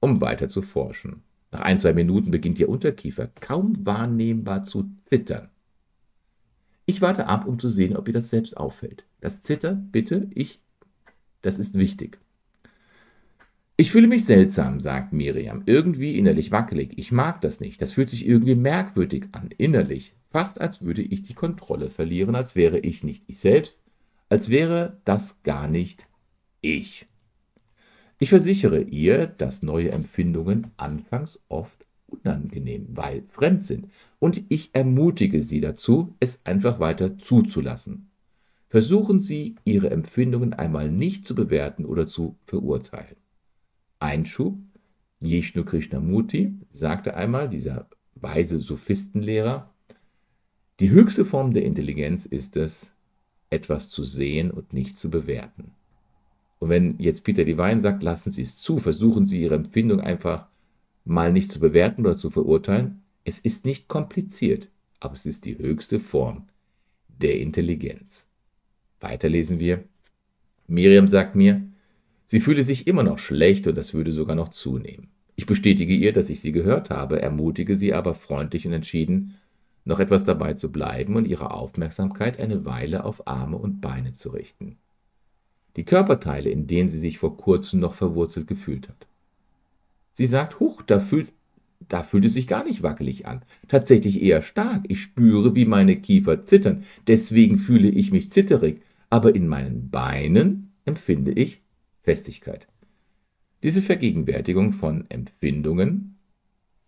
um 0.00 0.20
weiter 0.20 0.48
zu 0.48 0.62
forschen. 0.62 1.22
Nach 1.52 1.60
ein, 1.60 1.78
zwei 1.78 1.92
Minuten 1.92 2.30
beginnt 2.30 2.58
ihr 2.58 2.68
Unterkiefer 2.68 3.28
kaum 3.40 3.84
wahrnehmbar 3.84 4.62
zu 4.62 4.90
zittern. 5.04 5.48
Ich 6.86 7.00
warte 7.00 7.26
ab, 7.26 7.46
um 7.46 7.58
zu 7.58 7.68
sehen, 7.68 7.96
ob 7.96 8.08
ihr 8.08 8.14
das 8.14 8.30
selbst 8.30 8.56
auffällt. 8.56 9.04
Das 9.20 9.42
Zittern, 9.42 9.90
bitte, 9.92 10.28
ich, 10.34 10.60
das 11.42 11.58
ist 11.58 11.78
wichtig. 11.78 12.18
Ich 13.76 13.92
fühle 13.92 14.08
mich 14.08 14.26
seltsam, 14.26 14.78
sagt 14.78 15.12
Miriam, 15.12 15.62
irgendwie 15.66 16.18
innerlich 16.18 16.52
wackelig. 16.52 16.98
Ich 16.98 17.12
mag 17.12 17.40
das 17.40 17.60
nicht. 17.60 17.80
Das 17.80 17.94
fühlt 17.94 18.10
sich 18.10 18.26
irgendwie 18.26 18.54
merkwürdig 18.54 19.28
an, 19.32 19.48
innerlich. 19.56 20.14
Fast 20.26 20.60
als 20.60 20.84
würde 20.84 21.00
ich 21.02 21.22
die 21.22 21.34
Kontrolle 21.34 21.88
verlieren, 21.88 22.34
als 22.34 22.56
wäre 22.56 22.78
ich 22.78 23.04
nicht 23.04 23.24
ich 23.26 23.40
selbst, 23.40 23.80
als 24.30 24.48
wäre 24.48 24.96
das 25.04 25.42
gar 25.42 25.68
nicht 25.68 26.06
ich. 26.62 27.06
Ich 28.18 28.30
versichere 28.30 28.80
ihr, 28.80 29.26
dass 29.26 29.62
neue 29.62 29.90
Empfindungen 29.90 30.68
anfangs 30.76 31.38
oft 31.48 31.86
unangenehm, 32.06 32.86
weil 32.90 33.24
fremd 33.28 33.64
sind, 33.64 33.88
und 34.18 34.42
ich 34.48 34.70
ermutige 34.72 35.42
sie 35.42 35.60
dazu, 35.60 36.16
es 36.20 36.40
einfach 36.44 36.80
weiter 36.80 37.18
zuzulassen. 37.18 38.10
Versuchen 38.68 39.18
Sie, 39.18 39.56
Ihre 39.64 39.90
Empfindungen 39.90 40.52
einmal 40.52 40.92
nicht 40.92 41.24
zu 41.24 41.34
bewerten 41.34 41.84
oder 41.84 42.06
zu 42.06 42.36
verurteilen. 42.46 43.16
Einschub, 43.98 44.56
Jishnu 45.18 45.64
Krishnamurti 45.64 46.54
sagte 46.68 47.14
einmal, 47.14 47.48
dieser 47.48 47.88
weise 48.14 48.58
Sophistenlehrer, 48.58 49.74
die 50.78 50.90
höchste 50.90 51.24
Form 51.24 51.52
der 51.52 51.64
Intelligenz 51.64 52.26
ist 52.26 52.56
es, 52.56 52.94
etwas 53.50 53.90
zu 53.90 54.04
sehen 54.04 54.50
und 54.50 54.72
nicht 54.72 54.96
zu 54.96 55.10
bewerten. 55.10 55.72
Und 56.58 56.68
wenn 56.68 56.94
jetzt 56.98 57.24
Peter 57.24 57.44
Divine 57.44 57.80
sagt, 57.80 58.02
lassen 58.02 58.30
Sie 58.30 58.42
es 58.42 58.56
zu, 58.56 58.78
versuchen 58.78 59.26
Sie 59.26 59.42
Ihre 59.42 59.56
Empfindung 59.56 60.00
einfach 60.00 60.46
mal 61.04 61.32
nicht 61.32 61.50
zu 61.50 61.58
bewerten 61.58 62.02
oder 62.02 62.16
zu 62.16 62.30
verurteilen, 62.30 63.02
es 63.24 63.38
ist 63.38 63.64
nicht 63.64 63.88
kompliziert, 63.88 64.68
aber 65.00 65.14
es 65.14 65.26
ist 65.26 65.44
die 65.44 65.58
höchste 65.58 65.98
Form 65.98 66.48
der 67.08 67.40
Intelligenz. 67.40 68.26
Weiter 69.00 69.28
lesen 69.28 69.58
wir. 69.58 69.84
Miriam 70.68 71.08
sagt 71.08 71.34
mir, 71.34 71.62
sie 72.26 72.40
fühle 72.40 72.62
sich 72.62 72.86
immer 72.86 73.02
noch 73.02 73.18
schlecht 73.18 73.66
und 73.66 73.76
das 73.76 73.94
würde 73.94 74.12
sogar 74.12 74.36
noch 74.36 74.50
zunehmen. 74.50 75.08
Ich 75.36 75.46
bestätige 75.46 75.94
ihr, 75.94 76.12
dass 76.12 76.28
ich 76.28 76.40
sie 76.40 76.52
gehört 76.52 76.90
habe, 76.90 77.22
ermutige 77.22 77.74
sie 77.74 77.94
aber 77.94 78.14
freundlich 78.14 78.66
und 78.66 78.74
entschieden, 78.74 79.36
noch 79.84 80.00
etwas 80.00 80.24
dabei 80.24 80.54
zu 80.54 80.70
bleiben 80.70 81.16
und 81.16 81.26
ihre 81.26 81.52
Aufmerksamkeit 81.52 82.38
eine 82.38 82.64
Weile 82.64 83.04
auf 83.04 83.26
Arme 83.26 83.56
und 83.56 83.80
Beine 83.80 84.12
zu 84.12 84.30
richten. 84.30 84.76
Die 85.76 85.84
Körperteile, 85.84 86.50
in 86.50 86.66
denen 86.66 86.88
sie 86.88 86.98
sich 86.98 87.18
vor 87.18 87.36
kurzem 87.36 87.80
noch 87.80 87.94
verwurzelt 87.94 88.46
gefühlt 88.46 88.88
hat. 88.88 89.06
Sie 90.12 90.26
sagt, 90.26 90.60
huch, 90.60 90.82
da 90.82 91.00
fühlt, 91.00 91.32
da 91.88 92.02
fühlt 92.02 92.24
es 92.24 92.34
sich 92.34 92.46
gar 92.46 92.64
nicht 92.64 92.82
wackelig 92.82 93.26
an. 93.26 93.42
Tatsächlich 93.68 94.20
eher 94.20 94.42
stark. 94.42 94.84
Ich 94.88 95.00
spüre, 95.00 95.54
wie 95.54 95.64
meine 95.64 95.96
Kiefer 95.96 96.42
zittern. 96.42 96.84
Deswegen 97.06 97.58
fühle 97.58 97.88
ich 97.88 98.10
mich 98.10 98.30
zitterig. 98.30 98.82
Aber 99.08 99.34
in 99.34 99.48
meinen 99.48 99.90
Beinen 99.90 100.72
empfinde 100.84 101.32
ich 101.32 101.62
Festigkeit. 102.02 102.66
Diese 103.62 103.82
Vergegenwärtigung 103.82 104.72
von 104.72 105.04
Empfindungen 105.10 106.09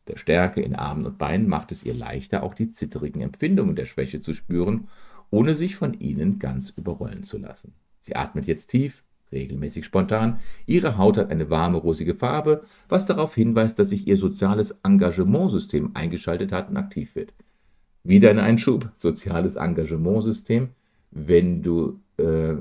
der 0.09 0.17
Stärke 0.17 0.61
in 0.61 0.75
Armen 0.75 1.07
und 1.07 1.19
Beinen 1.19 1.49
macht 1.49 1.73
es 1.73 1.85
ihr 1.85 1.95
leichter, 1.95 2.43
auch 2.43 2.55
die 2.55 2.71
zitterigen 2.71 3.21
Empfindungen 3.21 3.77
der 3.77 3.87
Schwäche 3.87 4.21
zu 4.21 4.35
spüren, 4.35 4.89
ohne 5.31 5.55
sich 5.55 5.77
von 5.77 5.95
ihnen 5.95 6.39
ganz 6.39 6.71
überrollen 6.71 7.23
zu 7.23 7.39
lassen. 7.39 7.73
Sie 8.01 8.17
atmet 8.17 8.47
jetzt 8.47 8.67
tief, 8.67 9.05
regelmäßig 9.33 9.85
spontan. 9.85 10.39
Ihre 10.67 10.99
Haut 10.99 11.17
hat 11.17 11.31
eine 11.31 11.51
warme, 11.51 11.79
rosige 11.79 12.15
Farbe, 12.15 12.65
was 12.89 13.07
darauf 13.07 13.35
hinweist, 13.35 13.79
dass 13.79 13.91
sich 13.91 14.07
ihr 14.07 14.17
soziales 14.17 14.79
Engagementsystem 14.83 15.93
eingeschaltet 15.95 16.53
hat 16.53 16.69
und 16.69 16.77
aktiv 16.77 17.15
wird. 17.15 17.33
Wieder 18.05 18.31
ein 18.31 18.39
Einschub, 18.39 18.91
soziales 18.97 19.57
Engagementsystem. 19.57 20.71
Wenn 21.13 21.63
du 21.63 22.01
äh, 22.19 22.55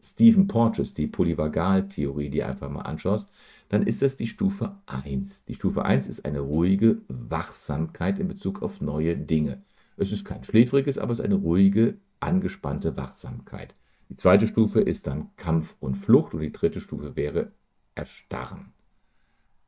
Stephen 0.00 0.46
Porges, 0.46 0.94
die 0.94 1.06
Polyvagaltheorie, 1.06 2.30
die 2.30 2.42
einfach 2.42 2.70
mal 2.70 2.82
anschaust, 2.82 3.30
dann 3.68 3.82
ist 3.82 4.02
das 4.02 4.16
die 4.16 4.26
Stufe 4.26 4.76
1. 4.86 5.44
Die 5.44 5.54
Stufe 5.54 5.84
1 5.84 6.08
ist 6.08 6.24
eine 6.24 6.40
ruhige 6.40 7.02
Wachsamkeit 7.08 8.18
in 8.18 8.28
Bezug 8.28 8.62
auf 8.62 8.80
neue 8.80 9.16
Dinge. 9.16 9.62
Es 9.96 10.12
ist 10.12 10.24
kein 10.24 10.44
schläfriges, 10.44 10.96
aber 10.96 11.12
es 11.12 11.18
ist 11.18 11.24
eine 11.24 11.34
ruhige, 11.34 11.98
angespannte 12.20 12.96
Wachsamkeit. 12.96 13.74
Die 14.08 14.16
zweite 14.16 14.46
Stufe 14.46 14.80
ist 14.80 15.06
dann 15.06 15.30
Kampf 15.36 15.76
und 15.80 15.96
Flucht 15.96 16.32
und 16.32 16.40
die 16.40 16.52
dritte 16.52 16.80
Stufe 16.80 17.14
wäre 17.14 17.52
Erstarren. 17.94 18.72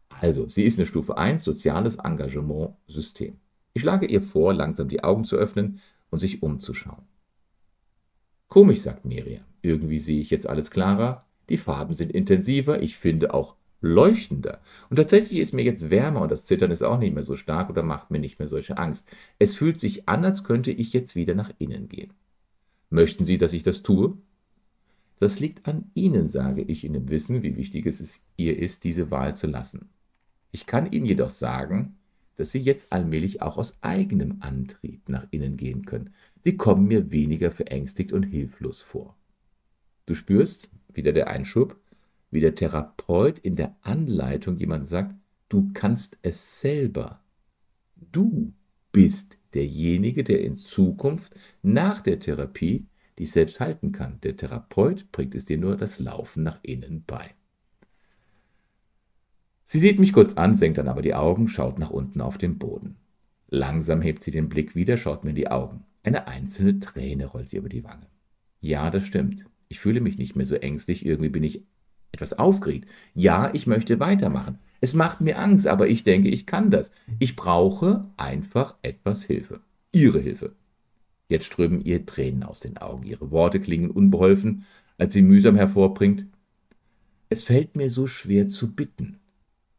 Also, 0.08 0.48
sie 0.48 0.64
ist 0.64 0.78
eine 0.78 0.86
Stufe 0.86 1.18
1, 1.18 1.44
soziales 1.44 1.96
Engagement-System. 1.96 3.36
Ich 3.74 3.82
schlage 3.82 4.06
ihr 4.06 4.22
vor, 4.22 4.54
langsam 4.54 4.88
die 4.88 5.04
Augen 5.04 5.24
zu 5.24 5.36
öffnen 5.36 5.80
und 6.10 6.18
sich 6.18 6.42
umzuschauen. 6.42 7.04
Komisch, 8.48 8.80
sagt 8.80 9.04
Miriam. 9.04 9.44
Irgendwie 9.62 10.00
sehe 10.00 10.20
ich 10.20 10.30
jetzt 10.30 10.48
alles 10.48 10.70
klarer. 10.70 11.26
Die 11.48 11.56
Farben 11.56 11.94
sind 11.94 12.10
intensiver. 12.12 12.82
Ich 12.82 12.96
finde 12.96 13.34
auch 13.34 13.56
leuchtender. 13.80 14.60
Und 14.88 14.96
tatsächlich 14.96 15.38
ist 15.38 15.54
mir 15.54 15.62
jetzt 15.62 15.90
wärmer 15.90 16.22
und 16.22 16.30
das 16.30 16.46
Zittern 16.46 16.70
ist 16.70 16.82
auch 16.82 16.98
nicht 16.98 17.14
mehr 17.14 17.22
so 17.22 17.36
stark 17.36 17.70
oder 17.70 17.82
macht 17.82 18.10
mir 18.10 18.18
nicht 18.18 18.38
mehr 18.38 18.48
solche 18.48 18.78
Angst. 18.78 19.08
Es 19.38 19.54
fühlt 19.54 19.78
sich 19.78 20.08
an, 20.08 20.24
als 20.24 20.44
könnte 20.44 20.70
ich 20.70 20.92
jetzt 20.92 21.16
wieder 21.16 21.34
nach 21.34 21.50
innen 21.58 21.88
gehen. 21.88 22.12
Möchten 22.90 23.24
Sie, 23.24 23.38
dass 23.38 23.52
ich 23.52 23.62
das 23.62 23.82
tue? 23.82 24.16
Das 25.18 25.38
liegt 25.38 25.68
an 25.68 25.90
Ihnen, 25.94 26.28
sage 26.28 26.62
ich, 26.62 26.84
in 26.84 26.94
dem 26.94 27.10
Wissen, 27.10 27.42
wie 27.42 27.56
wichtig 27.56 27.86
es 27.86 28.22
ihr 28.36 28.58
ist, 28.58 28.84
diese 28.84 29.10
Wahl 29.10 29.36
zu 29.36 29.46
lassen. 29.46 29.90
Ich 30.50 30.66
kann 30.66 30.90
Ihnen 30.90 31.04
jedoch 31.06 31.30
sagen, 31.30 31.96
dass 32.36 32.52
Sie 32.52 32.58
jetzt 32.58 32.90
allmählich 32.90 33.42
auch 33.42 33.58
aus 33.58 33.76
eigenem 33.82 34.38
Antrieb 34.40 35.08
nach 35.08 35.26
innen 35.30 35.56
gehen 35.58 35.84
können. 35.84 36.14
Sie 36.40 36.56
kommen 36.56 36.88
mir 36.88 37.12
weniger 37.12 37.50
verängstigt 37.50 38.12
und 38.12 38.22
hilflos 38.22 38.80
vor. 38.80 39.14
Du 40.06 40.14
spürst, 40.14 40.70
wieder 40.92 41.12
der 41.12 41.28
Einschub, 41.28 41.78
wie 42.30 42.40
der 42.40 42.54
Therapeut 42.54 43.38
in 43.38 43.56
der 43.56 43.76
Anleitung 43.82 44.56
jemand 44.56 44.88
sagt, 44.88 45.14
du 45.48 45.70
kannst 45.74 46.18
es 46.22 46.60
selber. 46.60 47.22
Du 48.12 48.52
bist 48.92 49.36
derjenige, 49.54 50.24
der 50.24 50.42
in 50.42 50.56
Zukunft 50.56 51.34
nach 51.62 52.00
der 52.00 52.20
Therapie 52.20 52.86
dich 53.18 53.32
selbst 53.32 53.60
halten 53.60 53.92
kann. 53.92 54.20
Der 54.22 54.36
Therapeut 54.36 55.10
bringt 55.12 55.34
es 55.34 55.44
dir 55.44 55.58
nur 55.58 55.76
das 55.76 55.98
Laufen 55.98 56.42
nach 56.42 56.60
innen 56.62 57.04
bei. 57.06 57.34
Sie 59.64 59.78
sieht 59.78 60.00
mich 60.00 60.12
kurz 60.12 60.34
an, 60.34 60.56
senkt 60.56 60.78
dann 60.78 60.88
aber 60.88 61.02
die 61.02 61.14
Augen, 61.14 61.46
schaut 61.46 61.78
nach 61.78 61.90
unten 61.90 62.20
auf 62.20 62.38
den 62.38 62.58
Boden. 62.58 62.96
Langsam 63.48 64.02
hebt 64.02 64.22
sie 64.22 64.30
den 64.30 64.48
Blick 64.48 64.74
wieder, 64.74 64.96
schaut 64.96 65.22
mir 65.22 65.30
in 65.30 65.36
die 65.36 65.50
Augen. 65.50 65.84
Eine 66.02 66.26
einzelne 66.26 66.80
Träne 66.80 67.26
rollt 67.26 67.52
ihr 67.52 67.60
über 67.60 67.68
die 67.68 67.84
Wange. 67.84 68.06
Ja, 68.60 68.90
das 68.90 69.04
stimmt. 69.04 69.44
Ich 69.68 69.78
fühle 69.78 70.00
mich 70.00 70.18
nicht 70.18 70.34
mehr 70.34 70.46
so 70.46 70.56
ängstlich, 70.56 71.06
irgendwie 71.06 71.28
bin 71.28 71.44
ich 71.44 71.64
etwas 72.12 72.32
aufgeregt. 72.32 72.88
Ja, 73.14 73.50
ich 73.54 73.66
möchte 73.66 74.00
weitermachen. 74.00 74.58
Es 74.80 74.94
macht 74.94 75.20
mir 75.20 75.38
Angst, 75.38 75.66
aber 75.66 75.88
ich 75.88 76.04
denke, 76.04 76.28
ich 76.28 76.46
kann 76.46 76.70
das. 76.70 76.90
Ich 77.18 77.36
brauche 77.36 78.06
einfach 78.16 78.76
etwas 78.82 79.24
Hilfe. 79.24 79.60
Ihre 79.92 80.20
Hilfe. 80.20 80.52
Jetzt 81.28 81.46
strömen 81.46 81.84
ihr 81.84 82.06
Tränen 82.06 82.42
aus 82.42 82.60
den 82.60 82.78
Augen. 82.78 83.06
Ihre 83.06 83.30
Worte 83.30 83.60
klingen 83.60 83.90
unbeholfen, 83.90 84.64
als 84.98 85.12
sie 85.12 85.22
mühsam 85.22 85.56
hervorbringt. 85.56 86.26
Es 87.28 87.44
fällt 87.44 87.76
mir 87.76 87.90
so 87.90 88.06
schwer 88.06 88.46
zu 88.46 88.74
bitten. 88.74 89.20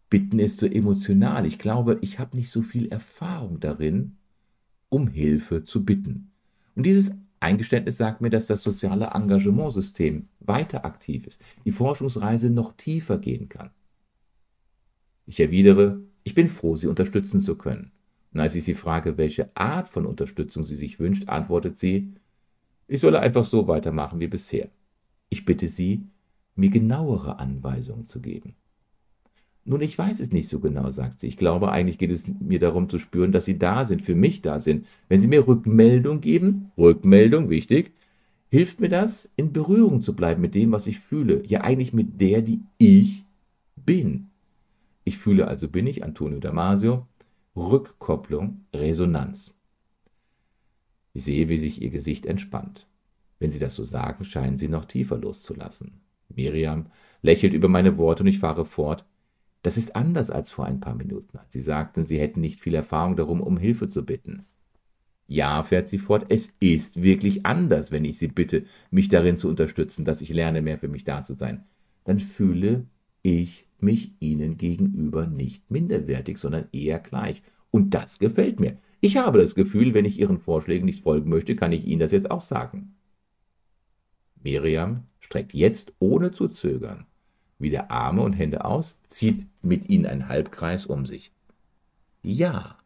Bitten 0.09 0.39
ist 0.39 0.59
so 0.59 0.67
emotional. 0.67 1.45
Ich 1.45 1.59
glaube, 1.59 1.97
ich 2.01 2.19
habe 2.19 2.37
nicht 2.37 2.51
so 2.51 2.61
viel 2.61 2.87
Erfahrung 2.89 3.59
darin, 3.59 4.17
um 4.89 5.07
Hilfe 5.07 5.63
zu 5.63 5.83
bitten. 5.83 6.31
Und 6.75 6.85
dieses 6.85 7.11
Eingeständnis 7.41 7.97
sagt 7.97 8.21
mir, 8.21 8.29
dass 8.29 8.47
das 8.47 8.63
soziale 8.63 9.11
Engagementsystem 9.13 10.27
weiter 10.39 10.85
aktiv 10.85 11.27
ist, 11.27 11.41
die 11.65 11.71
Forschungsreise 11.71 12.49
noch 12.49 12.73
tiefer 12.73 13.17
gehen 13.17 13.49
kann. 13.49 13.71
Ich 15.25 15.39
erwidere, 15.39 16.01
ich 16.23 16.35
bin 16.35 16.47
froh, 16.47 16.75
Sie 16.75 16.87
unterstützen 16.87 17.39
zu 17.39 17.57
können. 17.57 17.91
Und 18.33 18.39
als 18.39 18.55
ich 18.55 18.63
sie 18.63 18.75
frage, 18.75 19.17
welche 19.17 19.55
Art 19.55 19.89
von 19.89 20.05
Unterstützung 20.05 20.63
sie 20.63 20.75
sich 20.75 20.99
wünscht, 20.99 21.27
antwortet 21.27 21.75
sie, 21.75 22.13
ich 22.87 22.99
solle 22.99 23.19
einfach 23.19 23.43
so 23.43 23.67
weitermachen 23.67 24.19
wie 24.19 24.27
bisher. 24.27 24.69
Ich 25.29 25.45
bitte 25.45 25.67
Sie, 25.67 26.05
mir 26.55 26.69
genauere 26.69 27.39
Anweisungen 27.39 28.03
zu 28.03 28.21
geben. 28.21 28.55
Nun, 29.63 29.81
ich 29.81 29.97
weiß 29.97 30.19
es 30.19 30.31
nicht 30.31 30.49
so 30.49 30.59
genau, 30.59 30.89
sagt 30.89 31.19
sie. 31.19 31.27
Ich 31.27 31.37
glaube, 31.37 31.71
eigentlich 31.71 31.99
geht 31.99 32.11
es 32.11 32.27
mir 32.27 32.59
darum 32.59 32.89
zu 32.89 32.97
spüren, 32.97 33.31
dass 33.31 33.45
Sie 33.45 33.59
da 33.59 33.85
sind, 33.85 34.01
für 34.01 34.15
mich 34.15 34.41
da 34.41 34.59
sind. 34.59 34.87
Wenn 35.07 35.21
Sie 35.21 35.27
mir 35.27 35.47
Rückmeldung 35.47 36.19
geben, 36.19 36.71
Rückmeldung, 36.77 37.49
wichtig, 37.49 37.93
hilft 38.49 38.79
mir 38.79 38.89
das, 38.89 39.29
in 39.35 39.53
Berührung 39.53 40.01
zu 40.01 40.15
bleiben 40.15 40.41
mit 40.41 40.55
dem, 40.55 40.71
was 40.71 40.87
ich 40.87 40.99
fühle. 40.99 41.45
Ja, 41.45 41.61
eigentlich 41.61 41.93
mit 41.93 42.19
der, 42.19 42.41
die 42.41 42.61
ich 42.79 43.23
bin. 43.75 44.31
Ich 45.03 45.17
fühle 45.17 45.47
also 45.47 45.67
bin 45.67 45.85
ich, 45.85 46.03
Antonio 46.03 46.39
Damasio, 46.39 47.07
Rückkopplung, 47.55 48.65
Resonanz. 48.73 49.53
Ich 51.13 51.23
sehe, 51.23 51.49
wie 51.49 51.57
sich 51.57 51.81
ihr 51.81 51.89
Gesicht 51.89 52.25
entspannt. 52.25 52.87
Wenn 53.39 53.51
Sie 53.51 53.59
das 53.59 53.75
so 53.75 53.83
sagen, 53.83 54.23
scheinen 54.23 54.57
Sie 54.57 54.67
noch 54.67 54.85
tiefer 54.85 55.17
loszulassen. 55.17 56.01
Miriam 56.29 56.87
lächelt 57.21 57.53
über 57.53 57.67
meine 57.67 57.97
Worte 57.97 58.23
und 58.23 58.27
ich 58.27 58.39
fahre 58.39 58.65
fort. 58.65 59.05
Das 59.61 59.77
ist 59.77 59.95
anders 59.95 60.31
als 60.31 60.49
vor 60.49 60.65
ein 60.65 60.79
paar 60.79 60.95
Minuten, 60.95 61.37
als 61.37 61.53
Sie 61.53 61.61
sagten, 61.61 62.03
Sie 62.03 62.19
hätten 62.19 62.41
nicht 62.41 62.61
viel 62.61 62.73
Erfahrung 62.73 63.15
darum, 63.15 63.41
um 63.41 63.57
Hilfe 63.57 63.87
zu 63.87 64.05
bitten. 64.05 64.45
Ja, 65.27 65.63
fährt 65.63 65.87
sie 65.87 65.99
fort, 65.99 66.25
es 66.27 66.53
ist 66.59 67.03
wirklich 67.03 67.45
anders, 67.45 67.91
wenn 67.91 68.03
ich 68.03 68.17
Sie 68.17 68.27
bitte, 68.27 68.65
mich 68.89 69.07
darin 69.07 69.37
zu 69.37 69.47
unterstützen, 69.47 70.03
dass 70.03 70.21
ich 70.21 70.29
lerne, 70.29 70.61
mehr 70.61 70.77
für 70.77 70.89
mich 70.89 71.05
da 71.05 71.21
zu 71.21 71.35
sein. 71.35 71.63
Dann 72.03 72.19
fühle 72.19 72.85
ich 73.21 73.65
mich 73.79 74.13
Ihnen 74.19 74.57
gegenüber 74.57 75.27
nicht 75.27 75.69
minderwertig, 75.71 76.37
sondern 76.37 76.67
eher 76.73 76.99
gleich. 76.99 77.43
Und 77.69 77.93
das 77.93 78.19
gefällt 78.19 78.59
mir. 78.59 78.77
Ich 78.99 79.17
habe 79.17 79.39
das 79.39 79.55
Gefühl, 79.55 79.93
wenn 79.93 80.05
ich 80.05 80.19
Ihren 80.19 80.39
Vorschlägen 80.39 80.85
nicht 80.85 81.01
folgen 81.01 81.29
möchte, 81.29 81.55
kann 81.55 81.71
ich 81.71 81.87
Ihnen 81.87 81.99
das 81.99 82.11
jetzt 82.11 82.29
auch 82.29 82.41
sagen. 82.41 82.95
Miriam 84.43 85.03
streckt 85.19 85.53
jetzt 85.53 85.93
ohne 85.99 86.31
zu 86.31 86.47
zögern 86.47 87.05
wieder 87.61 87.91
Arme 87.91 88.21
und 88.21 88.33
Hände 88.33 88.65
aus, 88.65 88.95
zieht 89.07 89.45
mit 89.61 89.89
ihnen 89.89 90.05
einen 90.05 90.27
Halbkreis 90.27 90.85
um 90.85 91.05
sich. 91.05 91.31
Ja, 92.23 92.77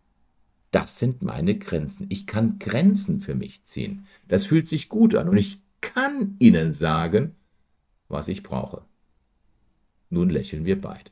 das 0.71 0.99
sind 0.99 1.21
meine 1.21 1.57
Grenzen. 1.57 2.07
Ich 2.09 2.27
kann 2.27 2.59
Grenzen 2.59 3.21
für 3.21 3.35
mich 3.35 3.63
ziehen. 3.63 4.05
Das 4.27 4.45
fühlt 4.45 4.67
sich 4.67 4.89
gut 4.89 5.15
an 5.15 5.29
und 5.29 5.37
ich 5.37 5.61
kann 5.81 6.35
Ihnen 6.39 6.73
sagen, 6.73 7.35
was 8.09 8.27
ich 8.27 8.43
brauche. 8.43 8.83
Nun 10.09 10.29
lächeln 10.29 10.65
wir 10.65 10.79
beide. 10.81 11.11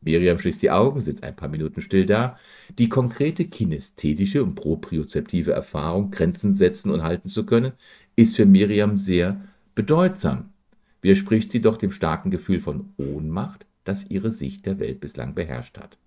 Miriam 0.00 0.38
schließt 0.38 0.62
die 0.62 0.70
Augen, 0.70 1.00
sitzt 1.00 1.24
ein 1.24 1.34
paar 1.34 1.48
Minuten 1.48 1.80
still 1.80 2.06
da. 2.06 2.36
Die 2.78 2.88
konkrete 2.88 3.46
kinästhetische 3.46 4.44
und 4.44 4.54
propriozeptive 4.54 5.52
Erfahrung, 5.52 6.10
Grenzen 6.10 6.54
setzen 6.54 6.90
und 6.90 7.02
halten 7.02 7.28
zu 7.28 7.44
können, 7.44 7.72
ist 8.14 8.36
für 8.36 8.46
Miriam 8.46 8.96
sehr 8.96 9.40
bedeutsam 9.74 10.52
widerspricht 11.06 11.52
sie 11.52 11.60
doch 11.60 11.76
dem 11.76 11.92
starken 11.92 12.32
Gefühl 12.32 12.58
von 12.58 12.92
Ohnmacht, 12.96 13.64
das 13.84 14.10
ihre 14.10 14.32
Sicht 14.32 14.66
der 14.66 14.80
Welt 14.80 14.98
bislang 14.98 15.36
beherrscht 15.36 15.78
hat. 15.78 15.98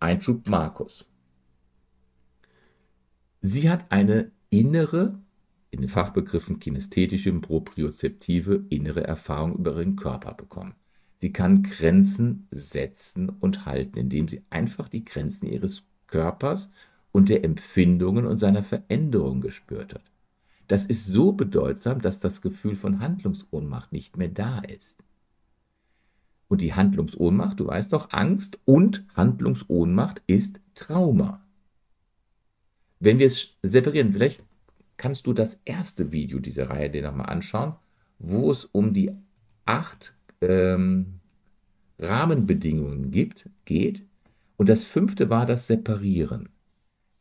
Einschub 0.00 0.46
Markus. 0.46 1.06
Sie 3.40 3.70
hat 3.70 3.90
eine 3.90 4.30
innere, 4.50 5.18
in 5.70 5.80
den 5.80 5.88
Fachbegriffen 5.88 6.58
kinästhetische 6.58 7.32
propriozeptive 7.32 8.66
innere 8.68 9.02
Erfahrung 9.02 9.54
über 9.54 9.72
ihren 9.76 9.96
Körper 9.96 10.34
bekommen. 10.34 10.74
Sie 11.16 11.32
kann 11.32 11.62
Grenzen 11.62 12.46
setzen 12.50 13.30
und 13.30 13.64
halten, 13.64 13.96
indem 13.96 14.28
sie 14.28 14.42
einfach 14.50 14.90
die 14.90 15.06
Grenzen 15.06 15.46
ihres 15.46 15.84
Körpers 16.06 16.68
und 17.12 17.30
der 17.30 17.44
Empfindungen 17.44 18.26
und 18.26 18.36
seiner 18.36 18.62
Veränderung 18.62 19.40
gespürt 19.40 19.94
hat. 19.94 20.11
Das 20.72 20.86
ist 20.86 21.06
so 21.06 21.32
bedeutsam, 21.32 22.00
dass 22.00 22.18
das 22.18 22.40
Gefühl 22.40 22.76
von 22.76 23.00
Handlungsohnmacht 23.00 23.92
nicht 23.92 24.16
mehr 24.16 24.30
da 24.30 24.60
ist. 24.60 25.04
Und 26.48 26.62
die 26.62 26.72
Handlungsohnmacht, 26.72 27.60
du 27.60 27.66
weißt 27.66 27.92
doch, 27.92 28.10
Angst 28.12 28.58
und 28.64 29.04
Handlungsohnmacht 29.14 30.22
ist 30.26 30.62
Trauma. 30.74 31.44
Wenn 33.00 33.18
wir 33.18 33.26
es 33.26 33.54
separieren, 33.60 34.14
vielleicht 34.14 34.42
kannst 34.96 35.26
du 35.26 35.34
das 35.34 35.60
erste 35.66 36.10
Video 36.10 36.38
dieser 36.38 36.70
Reihe 36.70 36.88
dir 36.88 37.02
nochmal 37.02 37.28
anschauen, 37.28 37.74
wo 38.18 38.50
es 38.50 38.64
um 38.64 38.94
die 38.94 39.10
acht 39.66 40.14
ähm, 40.40 41.20
Rahmenbedingungen 41.98 43.10
gibt, 43.10 43.50
geht. 43.66 44.06
Und 44.56 44.70
das 44.70 44.84
fünfte 44.84 45.28
war 45.28 45.44
das 45.44 45.66
Separieren. 45.66 46.48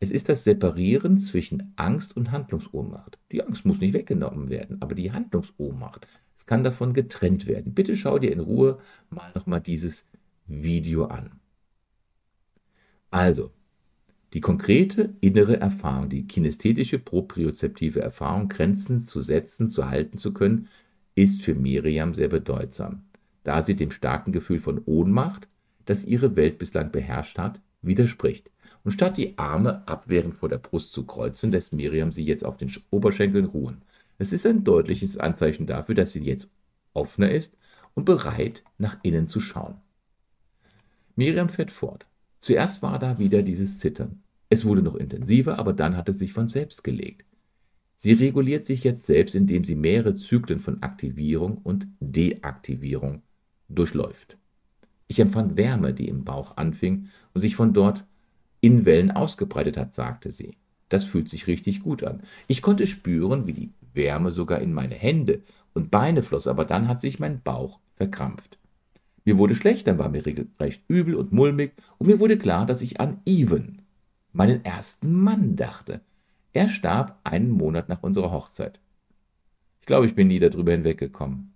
Es 0.03 0.09
ist 0.09 0.29
das 0.29 0.43
Separieren 0.43 1.19
zwischen 1.19 1.73
Angst 1.75 2.17
und 2.17 2.31
Handlungsohnmacht. 2.31 3.19
Die 3.31 3.43
Angst 3.43 3.65
muss 3.65 3.81
nicht 3.81 3.93
weggenommen 3.93 4.49
werden, 4.49 4.81
aber 4.81 4.95
die 4.95 5.11
Handlungsohnmacht, 5.11 6.07
es 6.35 6.47
kann 6.47 6.63
davon 6.63 6.93
getrennt 6.93 7.45
werden. 7.45 7.75
Bitte 7.75 7.95
schau 7.95 8.17
dir 8.17 8.31
in 8.31 8.39
Ruhe 8.39 8.79
mal 9.11 9.31
nochmal 9.35 9.61
dieses 9.61 10.07
Video 10.47 11.05
an. 11.05 11.39
Also, 13.11 13.51
die 14.33 14.41
konkrete 14.41 15.13
innere 15.21 15.59
Erfahrung, 15.59 16.09
die 16.09 16.25
kinästhetische 16.25 16.97
propriozeptive 16.97 18.01
Erfahrung, 18.01 18.49
Grenzen 18.49 18.99
zu 18.99 19.21
setzen, 19.21 19.69
zu 19.69 19.87
halten 19.87 20.17
zu 20.17 20.33
können, 20.33 20.67
ist 21.13 21.43
für 21.43 21.53
Miriam 21.53 22.15
sehr 22.15 22.29
bedeutsam, 22.29 23.03
da 23.43 23.61
sie 23.61 23.75
dem 23.75 23.91
starken 23.91 24.31
Gefühl 24.31 24.61
von 24.61 24.81
Ohnmacht, 24.83 25.47
das 25.85 26.05
ihre 26.05 26.35
Welt 26.35 26.57
bislang 26.57 26.91
beherrscht 26.91 27.37
hat, 27.37 27.61
widerspricht. 27.81 28.49
Und 28.83 28.91
statt 28.91 29.17
die 29.17 29.37
Arme 29.37 29.87
abwehrend 29.87 30.35
vor 30.35 30.49
der 30.49 30.57
Brust 30.57 30.93
zu 30.93 31.05
kreuzen, 31.05 31.51
lässt 31.51 31.73
Miriam 31.73 32.11
sie 32.11 32.23
jetzt 32.23 32.45
auf 32.45 32.57
den 32.57 32.71
Oberschenkeln 32.89 33.45
ruhen. 33.45 33.81
Es 34.17 34.33
ist 34.33 34.45
ein 34.45 34.63
deutliches 34.63 35.17
Anzeichen 35.17 35.65
dafür, 35.65 35.95
dass 35.95 36.13
sie 36.13 36.23
jetzt 36.23 36.49
offener 36.93 37.31
ist 37.31 37.55
und 37.93 38.05
bereit, 38.05 38.63
nach 38.77 38.97
innen 39.03 39.27
zu 39.27 39.39
schauen. 39.39 39.75
Miriam 41.15 41.49
fährt 41.49 41.71
fort. 41.71 42.05
Zuerst 42.39 42.81
war 42.81 42.97
da 42.97 43.19
wieder 43.19 43.43
dieses 43.43 43.79
Zittern. 43.79 44.23
Es 44.49 44.65
wurde 44.65 44.81
noch 44.81 44.95
intensiver, 44.95 45.59
aber 45.59 45.73
dann 45.73 45.95
hat 45.95 46.09
es 46.09 46.19
sich 46.19 46.33
von 46.33 46.47
selbst 46.47 46.83
gelegt. 46.83 47.25
Sie 47.95 48.13
reguliert 48.13 48.65
sich 48.65 48.83
jetzt 48.83 49.05
selbst, 49.05 49.35
indem 49.35 49.63
sie 49.63 49.75
mehrere 49.75 50.15
Zyklen 50.15 50.59
von 50.59 50.81
Aktivierung 50.81 51.57
und 51.57 51.87
Deaktivierung 51.99 53.21
durchläuft. 53.69 54.37
Ich 55.07 55.19
empfand 55.19 55.57
Wärme, 55.57 55.93
die 55.93 56.07
im 56.07 56.23
Bauch 56.23 56.57
anfing 56.57 57.09
und 57.33 57.41
sich 57.41 57.55
von 57.55 57.73
dort 57.73 58.05
in 58.61 58.85
Wellen 58.85 59.11
ausgebreitet 59.11 59.77
hat, 59.77 59.93
sagte 59.93 60.31
sie. 60.31 60.55
Das 60.89 61.05
fühlt 61.05 61.29
sich 61.29 61.47
richtig 61.47 61.81
gut 61.81 62.03
an. 62.03 62.21
Ich 62.47 62.61
konnte 62.61 62.85
spüren, 62.85 63.47
wie 63.47 63.53
die 63.53 63.69
Wärme 63.93 64.31
sogar 64.31 64.59
in 64.59 64.73
meine 64.73 64.95
Hände 64.95 65.41
und 65.73 65.91
Beine 65.91 66.23
floss, 66.23 66.47
aber 66.47 66.65
dann 66.65 66.87
hat 66.87 67.01
sich 67.01 67.19
mein 67.19 67.41
Bauch 67.41 67.79
verkrampft. 67.95 68.57
Mir 69.23 69.37
wurde 69.37 69.55
schlecht, 69.55 69.87
dann 69.87 69.97
war 69.97 70.09
mir 70.09 70.25
regelrecht 70.25 70.83
übel 70.87 71.15
und 71.15 71.31
mulmig 71.31 71.73
und 71.97 72.07
mir 72.07 72.19
wurde 72.19 72.37
klar, 72.37 72.65
dass 72.65 72.81
ich 72.81 72.99
an 72.99 73.21
Even, 73.25 73.81
meinen 74.33 74.65
ersten 74.65 75.13
Mann, 75.13 75.55
dachte. 75.55 76.01
Er 76.53 76.67
starb 76.67 77.19
einen 77.23 77.51
Monat 77.51 77.87
nach 77.87 78.03
unserer 78.03 78.31
Hochzeit. 78.31 78.79
Ich 79.79 79.85
glaube, 79.85 80.05
ich 80.05 80.15
bin 80.15 80.27
nie 80.27 80.39
darüber 80.39 80.71
hinweggekommen. 80.71 81.53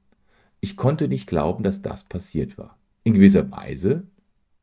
Ich 0.62 0.78
konnte 0.78 1.08
nicht 1.08 1.28
glauben, 1.28 1.64
dass 1.64 1.82
das 1.82 2.04
passiert 2.04 2.58
war. 2.58 2.78
In 3.04 3.14
gewisser 3.14 3.52
Weise 3.52 4.04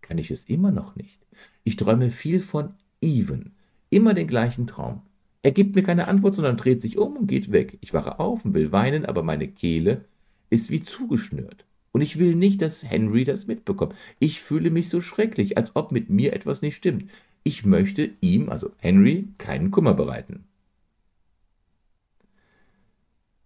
kann 0.02 0.18
ich 0.18 0.30
es 0.30 0.44
immer 0.44 0.70
noch 0.70 0.96
nicht. 0.96 1.18
Ich 1.64 1.76
träume 1.76 2.10
viel 2.10 2.40
von 2.40 2.74
Even, 3.00 3.52
immer 3.90 4.14
den 4.14 4.26
gleichen 4.26 4.66
Traum. 4.66 5.02
Er 5.42 5.52
gibt 5.52 5.74
mir 5.74 5.82
keine 5.82 6.06
Antwort, 6.06 6.34
sondern 6.34 6.56
dreht 6.56 6.80
sich 6.80 6.98
um 6.98 7.16
und 7.16 7.26
geht 7.26 7.50
weg. 7.50 7.78
Ich 7.80 7.94
wache 7.94 8.20
auf 8.20 8.44
und 8.44 8.54
will 8.54 8.70
weinen, 8.70 9.06
aber 9.06 9.22
meine 9.22 9.48
Kehle 9.48 10.04
ist 10.50 10.70
wie 10.70 10.80
zugeschnürt. 10.80 11.64
Und 11.92 12.00
ich 12.00 12.18
will 12.18 12.34
nicht, 12.34 12.62
dass 12.62 12.84
Henry 12.84 13.24
das 13.24 13.46
mitbekommt. 13.46 13.94
Ich 14.18 14.40
fühle 14.40 14.70
mich 14.70 14.88
so 14.88 15.00
schrecklich, 15.00 15.56
als 15.56 15.76
ob 15.76 15.92
mit 15.92 16.10
mir 16.10 16.32
etwas 16.32 16.62
nicht 16.62 16.76
stimmt. 16.76 17.10
Ich 17.42 17.64
möchte 17.64 18.10
ihm, 18.20 18.48
also 18.48 18.70
Henry, 18.78 19.28
keinen 19.38 19.70
Kummer 19.70 19.94
bereiten. 19.94 20.44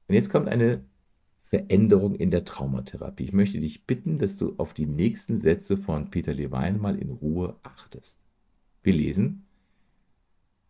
Und 0.09 0.15
jetzt 0.15 0.31
kommt 0.31 0.49
eine 0.49 0.81
Veränderung 1.47 2.17
in 2.17 2.31
der 2.33 2.45
Traumatherapie. 2.45 3.25
Ich 3.25 3.33
möchte 3.33 3.61
dich 3.61 3.85
bitten, 3.85 4.19
dass 4.19 4.37
du 4.37 4.55
auf 4.59 4.75
die 4.75 4.87
nächsten 4.87 5.37
Sätze 5.37 5.77
von 5.77 6.11
Peter 6.11 6.35
Levine 6.35 6.79
mal 6.79 6.99
in 6.99 7.11
Ruhe 7.11 7.55
achtest. 7.63 8.19
Wir 8.83 8.93
lesen. 8.93 9.45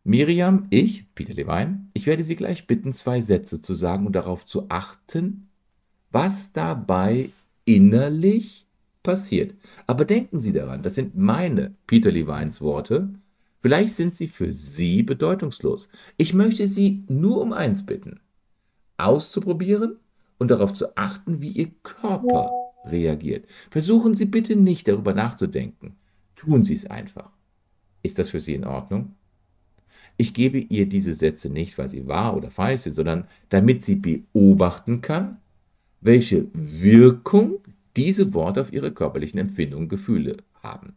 Miriam, 0.04 0.66
ich, 0.70 1.12
Peter 1.14 1.34
Levine, 1.34 1.88
ich 1.94 2.06
werde 2.06 2.22
Sie 2.22 2.36
gleich 2.36 2.66
bitten, 2.66 2.92
zwei 2.92 3.22
Sätze 3.22 3.60
zu 3.60 3.74
sagen 3.74 4.06
und 4.06 4.12
darauf 4.12 4.44
zu 4.44 4.66
achten, 4.68 5.48
was 6.12 6.52
dabei 6.52 7.30
innerlich 7.64 8.66
passiert. 9.02 9.54
Aber 9.86 10.04
denken 10.04 10.40
Sie 10.40 10.52
daran, 10.52 10.82
das 10.82 10.94
sind 10.94 11.16
meine 11.16 11.74
Peter 11.86 12.12
Levines 12.12 12.60
Worte. 12.60 13.08
Vielleicht 13.60 13.94
sind 13.94 14.14
sie 14.14 14.28
für 14.28 14.52
Sie 14.52 15.02
bedeutungslos. 15.02 15.88
Ich 16.18 16.34
möchte 16.34 16.68
Sie 16.68 17.02
nur 17.08 17.40
um 17.40 17.52
eins 17.52 17.84
bitten, 17.84 18.20
auszuprobieren 18.98 19.98
und 20.38 20.50
darauf 20.50 20.72
zu 20.72 20.96
achten, 20.96 21.40
wie 21.40 21.50
Ihr 21.50 21.70
Körper 21.82 22.52
reagiert. 22.84 23.46
Versuchen 23.70 24.14
Sie 24.14 24.26
bitte 24.26 24.56
nicht 24.56 24.88
darüber 24.88 25.14
nachzudenken. 25.14 25.96
Tun 26.34 26.64
Sie 26.64 26.74
es 26.74 26.86
einfach. 26.86 27.30
Ist 28.02 28.18
das 28.18 28.30
für 28.30 28.40
Sie 28.40 28.54
in 28.54 28.64
Ordnung? 28.64 29.14
Ich 30.16 30.32
gebe 30.32 30.58
ihr 30.58 30.88
diese 30.88 31.14
Sätze 31.14 31.50
nicht, 31.50 31.76
weil 31.76 31.88
sie 31.88 32.06
wahr 32.06 32.36
oder 32.36 32.50
falsch 32.50 32.82
sind, 32.82 32.96
sondern 32.96 33.26
damit 33.48 33.82
sie 33.82 33.96
beobachten 33.96 35.02
kann, 35.02 35.38
welche 36.00 36.46
Wirkung 36.54 37.58
diese 37.96 38.32
Worte 38.32 38.62
auf 38.62 38.72
ihre 38.72 38.92
körperlichen 38.92 39.38
Empfindungen 39.38 39.88
Gefühle 39.88 40.38
haben. 40.62 40.94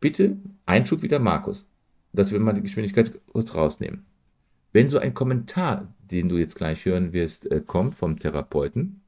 Bitte 0.00 0.36
Einschub 0.66 1.02
wieder 1.02 1.18
Markus, 1.18 1.66
dass 2.12 2.30
wir 2.30 2.38
mal 2.38 2.52
die 2.52 2.62
Geschwindigkeit 2.62 3.12
kurz 3.32 3.54
rausnehmen. 3.54 4.04
Wenn 4.72 4.88
so 4.88 4.98
ein 4.98 5.14
Kommentar, 5.14 5.93
den 6.10 6.28
du 6.28 6.38
jetzt 6.38 6.56
gleich 6.56 6.84
hören 6.84 7.12
wirst, 7.12 7.50
äh, 7.50 7.60
kommt 7.60 7.94
vom 7.94 8.18
Therapeuten, 8.18 9.02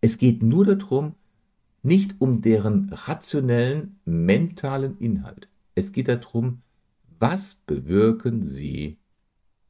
es 0.00 0.18
geht 0.18 0.42
nur 0.42 0.64
darum, 0.64 1.14
nicht 1.82 2.16
um 2.20 2.42
deren 2.42 2.90
rationellen, 2.92 4.00
mentalen 4.04 4.98
Inhalt. 4.98 5.48
Es 5.74 5.92
geht 5.92 6.08
darum, 6.08 6.62
was 7.18 7.54
bewirken 7.54 8.44
sie 8.44 8.98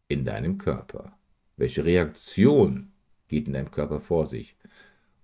in 0.09 0.25
deinem 0.25 0.59
Körper? 0.59 1.19
Welche 1.57 1.85
Reaktion 1.85 2.93
geht 3.29 3.47
in 3.47 3.53
deinem 3.53 3.71
Körper 3.71 4.01
vor 4.01 4.27
sich? 4.27 4.57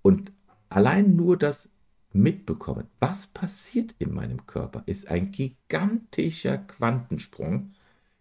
Und 0.03 0.33
allein 0.69 1.17
nur 1.17 1.37
das 1.39 1.71
Mitbekommen, 2.13 2.87
was 3.01 3.27
passiert 3.27 3.95
in 3.99 4.13
meinem 4.13 4.47
Körper, 4.47 4.83
ist 4.87 5.09
ein 5.09 5.31
gigantischer 5.31 6.59
Quantensprung 6.59 7.73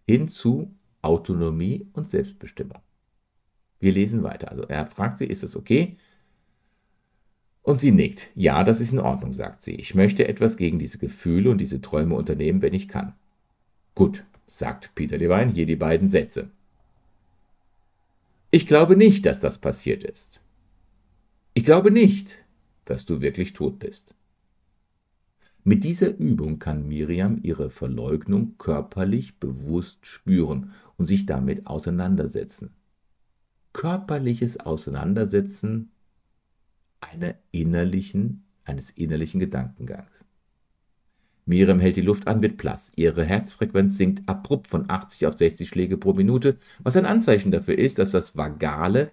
hin 0.07 0.27
zu 0.27 0.73
Autonomie 1.07 1.87
und 1.93 2.07
Selbstbestimmung. 2.07 2.79
Wir 3.79 3.91
lesen 3.91 4.23
weiter. 4.23 4.51
Also 4.51 4.63
er 4.63 4.85
fragt 4.85 5.17
sie, 5.17 5.25
ist 5.25 5.43
es 5.43 5.55
okay? 5.55 5.97
Und 7.61 7.77
sie 7.77 7.91
nickt. 7.91 8.29
Ja, 8.33 8.63
das 8.63 8.79
ist 8.81 8.91
in 8.91 8.99
Ordnung, 8.99 9.33
sagt 9.33 9.61
sie. 9.61 9.75
Ich 9.75 9.95
möchte 9.95 10.27
etwas 10.27 10.57
gegen 10.57 10.79
diese 10.79 10.97
Gefühle 10.97 11.49
und 11.49 11.59
diese 11.59 11.81
Träume 11.81 12.15
unternehmen, 12.15 12.61
wenn 12.61 12.73
ich 12.73 12.87
kann. 12.87 13.13
Gut, 13.93 14.23
sagt 14.47 14.95
Peter 14.95 15.17
Levine 15.17 15.51
hier 15.51 15.65
die 15.65 15.75
beiden 15.75 16.07
Sätze. 16.07 16.49
Ich 18.51 18.65
glaube 18.65 18.95
nicht, 18.95 19.25
dass 19.25 19.39
das 19.39 19.57
passiert 19.57 20.03
ist. 20.03 20.41
Ich 21.53 21.65
glaube 21.65 21.91
nicht, 21.91 22.39
dass 22.85 23.05
du 23.05 23.19
wirklich 23.21 23.53
tot 23.53 23.79
bist. 23.79 24.15
Mit 25.65 25.83
dieser 25.83 26.15
Übung 26.15 26.59
kann 26.59 26.87
Miriam 26.87 27.39
ihre 27.43 27.69
Verleugnung 27.69 28.55
körperlich 28.57 29.37
bewusst 29.37 30.07
spüren 30.07 30.71
und 30.97 31.05
sich 31.05 31.25
damit 31.25 31.67
auseinandersetzen. 31.67 32.71
Körperliches 33.73 34.59
Auseinandersetzen 34.59 35.91
einer 36.99 37.35
innerlichen, 37.51 38.45
eines 38.63 38.91
innerlichen 38.91 39.39
Gedankengangs. 39.39 40.25
Miriam 41.45 41.79
hält 41.79 41.95
die 41.95 42.01
Luft 42.01 42.27
an, 42.27 42.41
wird 42.41 42.57
blass. 42.57 42.91
Ihre 42.97 43.23
Herzfrequenz 43.23 43.97
sinkt 43.97 44.27
abrupt 44.27 44.67
von 44.67 44.89
80 44.89 45.27
auf 45.27 45.37
60 45.37 45.69
Schläge 45.69 45.97
pro 45.97 46.13
Minute, 46.13 46.57
was 46.83 46.97
ein 46.97 47.05
Anzeichen 47.05 47.51
dafür 47.51 47.77
ist, 47.77 47.99
dass 47.99 48.11
das 48.11 48.35
vagale 48.35 49.11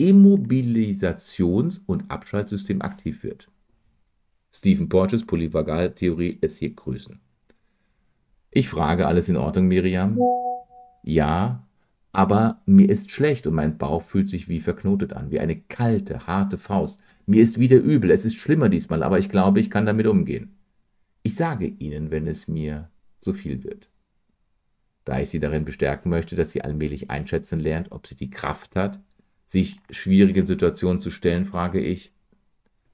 Immobilisations- 0.00 1.80
und 1.86 2.10
Abschaltsystem 2.10 2.80
aktiv 2.80 3.22
wird. 3.22 3.50
Stephen 4.50 4.88
Porges 4.88 5.26
Polyvagaltheorie 5.26 6.38
lässt 6.40 6.58
hier 6.58 6.70
grüßen. 6.70 7.20
Ich 8.50 8.68
frage, 8.68 9.06
alles 9.06 9.28
in 9.28 9.36
Ordnung, 9.36 9.66
Miriam? 9.66 10.18
Ja, 11.04 11.66
aber 12.12 12.62
mir 12.64 12.88
ist 12.88 13.10
schlecht 13.10 13.46
und 13.46 13.54
mein 13.54 13.76
Bauch 13.76 14.02
fühlt 14.02 14.28
sich 14.28 14.48
wie 14.48 14.60
verknotet 14.60 15.12
an, 15.12 15.30
wie 15.30 15.38
eine 15.38 15.60
kalte, 15.60 16.26
harte 16.26 16.56
Faust. 16.56 17.00
Mir 17.26 17.42
ist 17.42 17.60
wieder 17.60 17.76
übel, 17.76 18.10
es 18.10 18.24
ist 18.24 18.36
schlimmer 18.36 18.70
diesmal, 18.70 19.02
aber 19.02 19.18
ich 19.18 19.28
glaube, 19.28 19.60
ich 19.60 19.68
kann 19.68 19.84
damit 19.84 20.06
umgehen. 20.06 20.56
Ich 21.22 21.36
sage 21.36 21.66
Ihnen, 21.66 22.10
wenn 22.10 22.26
es 22.26 22.48
mir 22.48 22.90
zu 23.20 23.34
viel 23.34 23.64
wird. 23.64 23.90
Da 25.04 25.20
ich 25.20 25.28
Sie 25.28 25.40
darin 25.40 25.66
bestärken 25.66 26.08
möchte, 26.08 26.36
dass 26.36 26.52
sie 26.52 26.62
allmählich 26.62 27.10
einschätzen 27.10 27.60
lernt, 27.60 27.92
ob 27.92 28.06
sie 28.06 28.16
die 28.16 28.30
Kraft 28.30 28.74
hat, 28.74 28.98
sich 29.44 29.80
schwierigen 29.90 30.46
Situationen 30.46 31.00
zu 31.00 31.10
stellen, 31.10 31.44
frage 31.44 31.80
ich, 31.80 32.14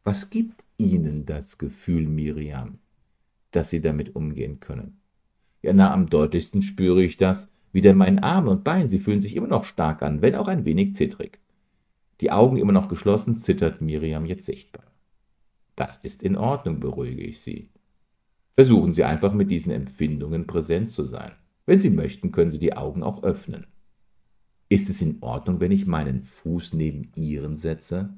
was 0.03 0.31
gibt 0.31 0.64
Ihnen 0.79 1.27
das 1.27 1.59
Gefühl, 1.59 2.09
Miriam, 2.09 2.79
dass 3.53 3.70
Sie 3.70 3.81
damit 3.81 4.16
umgehen 4.16 4.59
können? 4.59 5.01
Ja, 5.62 5.73
na, 5.73 5.92
am 5.92 6.09
deutlichsten 6.09 6.62
spüre 6.62 7.05
ich 7.05 7.16
das 7.16 7.49
wieder 7.73 7.91
in 7.91 7.97
meinen 7.97 8.19
Armen 8.19 8.49
und 8.49 8.65
Beinen. 8.65 8.89
Sie 8.89 8.99
fühlen 8.99 9.21
sich 9.21 9.37
immer 9.37 9.47
noch 9.47 9.65
stark 9.65 10.03
an, 10.03 10.23
wenn 10.23 10.35
auch 10.35 10.49
ein 10.49 10.65
wenig 10.65 10.95
zittrig. 10.95 11.39
Die 12.21 12.31
Augen 12.31 12.57
immer 12.57 12.73
noch 12.73 12.89
geschlossen, 12.89 13.35
zittert 13.35 13.81
Miriam 13.81 14.27
jetzt 14.27 14.45
sichtbar. 14.45 14.85
Das 15.77 16.05
ist 16.05 16.23
in 16.23 16.37
Ordnung, 16.37 16.81
beruhige 16.81 17.23
ich 17.23 17.41
sie. 17.41 17.71
Versuchen 18.55 18.93
Sie 18.93 19.05
einfach 19.05 19.33
mit 19.33 19.51
diesen 19.51 19.73
Empfindungen 19.73 20.47
präsent 20.47 20.91
zu 20.91 21.05
sein. 21.05 21.33
Wenn 21.65 21.79
Sie 21.79 21.91
möchten, 21.91 22.33
können 22.33 22.51
Sie 22.51 22.59
die 22.59 22.77
Augen 22.77 23.03
auch 23.03 23.23
öffnen. 23.23 23.67
Ist 24.69 24.91
es 24.91 25.01
in 25.01 25.19
Ordnung, 25.23 25.61
wenn 25.61 25.71
ich 25.71 25.87
meinen 25.87 26.23
Fuß 26.23 26.75
neben 26.75 27.11
Ihren 27.15 27.57
setze? 27.57 28.11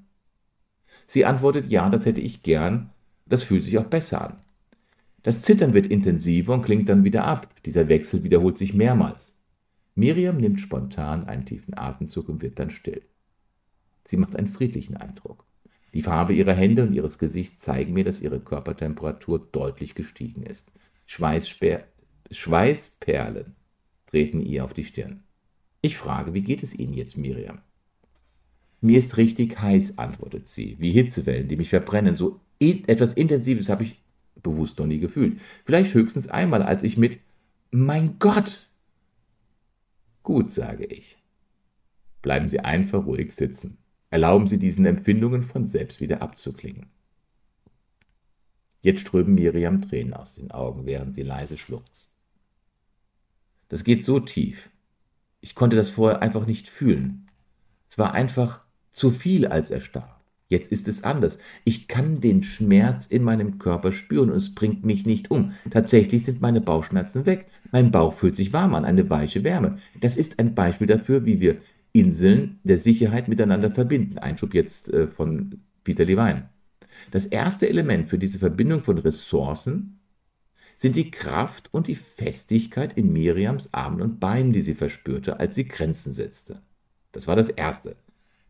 Sie 1.06 1.24
antwortet, 1.24 1.66
ja, 1.68 1.88
das 1.88 2.06
hätte 2.06 2.20
ich 2.20 2.42
gern. 2.42 2.90
Das 3.26 3.42
fühlt 3.42 3.64
sich 3.64 3.78
auch 3.78 3.84
besser 3.84 4.22
an. 4.22 4.36
Das 5.22 5.42
Zittern 5.42 5.72
wird 5.72 5.86
intensiver 5.86 6.54
und 6.54 6.62
klingt 6.62 6.88
dann 6.88 7.04
wieder 7.04 7.24
ab. 7.24 7.48
Dieser 7.64 7.88
Wechsel 7.88 8.24
wiederholt 8.24 8.58
sich 8.58 8.74
mehrmals. 8.74 9.40
Miriam 9.94 10.38
nimmt 10.38 10.60
spontan 10.60 11.24
einen 11.24 11.44
tiefen 11.44 11.76
Atemzug 11.76 12.28
und 12.28 12.42
wird 12.42 12.58
dann 12.58 12.70
still. 12.70 13.02
Sie 14.04 14.16
macht 14.16 14.36
einen 14.36 14.48
friedlichen 14.48 14.96
Eindruck. 14.96 15.44
Die 15.94 16.02
Farbe 16.02 16.32
ihrer 16.32 16.54
Hände 16.54 16.84
und 16.84 16.94
ihres 16.94 17.18
Gesichts 17.18 17.60
zeigen 17.60 17.92
mir, 17.92 18.04
dass 18.04 18.22
ihre 18.22 18.40
Körpertemperatur 18.40 19.38
deutlich 19.52 19.94
gestiegen 19.94 20.42
ist. 20.42 20.72
Schweißperlen 21.06 21.84
treten 24.06 24.40
ihr 24.40 24.64
auf 24.64 24.72
die 24.72 24.84
Stirn. 24.84 25.22
Ich 25.82 25.98
frage, 25.98 26.32
wie 26.32 26.42
geht 26.42 26.62
es 26.62 26.78
Ihnen 26.78 26.94
jetzt, 26.94 27.18
Miriam? 27.18 27.60
Mir 28.80 28.98
ist 28.98 29.16
richtig 29.16 29.60
heiß, 29.60 29.98
antwortet 29.98 30.48
sie, 30.48 30.76
wie 30.78 30.92
Hitzewellen, 30.92 31.48
die 31.48 31.56
mich 31.56 31.68
verbrennen. 31.68 32.14
So 32.14 32.40
etwas 32.60 33.12
Intensives 33.12 33.68
habe 33.68 33.84
ich 33.84 34.02
bewusst 34.42 34.78
noch 34.78 34.86
nie 34.86 34.98
gefühlt. 34.98 35.40
Vielleicht 35.64 35.94
höchstens 35.94 36.28
einmal, 36.28 36.62
als 36.62 36.82
ich 36.82 36.96
mit 36.96 37.18
Mein 37.70 38.18
Gott! 38.18 38.68
Gut, 40.22 40.50
sage 40.50 40.84
ich. 40.84 41.18
Bleiben 42.20 42.48
Sie 42.48 42.60
einfach 42.60 43.04
ruhig 43.04 43.32
sitzen. 43.32 43.78
Erlauben 44.10 44.46
Sie 44.46 44.58
diesen 44.58 44.86
Empfindungen 44.86 45.42
von 45.42 45.66
selbst 45.66 46.00
wieder 46.00 46.22
abzuklingen. 46.22 46.90
Jetzt 48.82 49.00
strömen 49.00 49.34
Miriam 49.34 49.80
Tränen 49.80 50.12
aus 50.12 50.34
den 50.34 50.50
Augen, 50.50 50.86
während 50.86 51.14
sie 51.14 51.22
leise 51.22 51.56
schluchzt. 51.56 52.16
Das 53.68 53.84
geht 53.84 54.04
so 54.04 54.18
tief. 54.18 54.70
Ich 55.40 55.54
konnte 55.54 55.76
das 55.76 55.88
vorher 55.88 56.20
einfach 56.20 56.46
nicht 56.46 56.68
fühlen. 56.68 57.30
Es 57.88 57.96
war 57.96 58.12
einfach 58.12 58.64
zu 58.90 59.12
viel, 59.12 59.46
als 59.46 59.70
er 59.70 59.80
starb. 59.80 60.11
Jetzt 60.52 60.70
ist 60.70 60.86
es 60.86 61.02
anders. 61.02 61.38
Ich 61.64 61.88
kann 61.88 62.20
den 62.20 62.42
Schmerz 62.42 63.06
in 63.06 63.24
meinem 63.24 63.56
Körper 63.56 63.90
spüren 63.90 64.28
und 64.28 64.36
es 64.36 64.54
bringt 64.54 64.84
mich 64.84 65.06
nicht 65.06 65.30
um. 65.30 65.52
Tatsächlich 65.70 66.26
sind 66.26 66.42
meine 66.42 66.60
Bauchschmerzen 66.60 67.24
weg. 67.24 67.46
Mein 67.70 67.90
Bauch 67.90 68.12
fühlt 68.12 68.36
sich 68.36 68.52
warm 68.52 68.74
an, 68.74 68.84
eine 68.84 69.08
weiche 69.08 69.44
Wärme. 69.44 69.78
Das 70.02 70.18
ist 70.18 70.38
ein 70.38 70.54
Beispiel 70.54 70.86
dafür, 70.86 71.24
wie 71.24 71.40
wir 71.40 71.56
Inseln 71.94 72.60
der 72.64 72.76
Sicherheit 72.76 73.28
miteinander 73.28 73.70
verbinden. 73.70 74.18
Einschub 74.18 74.52
jetzt 74.52 74.92
äh, 74.92 75.08
von 75.08 75.58
Peter 75.84 76.04
Levine. 76.04 76.50
Das 77.10 77.24
erste 77.24 77.66
Element 77.66 78.10
für 78.10 78.18
diese 78.18 78.38
Verbindung 78.38 78.84
von 78.84 78.98
Ressourcen 78.98 80.00
sind 80.76 80.96
die 80.96 81.10
Kraft 81.10 81.72
und 81.72 81.86
die 81.86 81.94
Festigkeit 81.94 82.92
in 82.98 83.10
Miriams 83.10 83.72
Armen 83.72 84.02
und 84.02 84.20
Beinen, 84.20 84.52
die 84.52 84.60
sie 84.60 84.74
verspürte, 84.74 85.40
als 85.40 85.54
sie 85.54 85.66
Grenzen 85.66 86.12
setzte. 86.12 86.60
Das 87.12 87.26
war 87.26 87.36
das 87.36 87.48
Erste. 87.48 87.96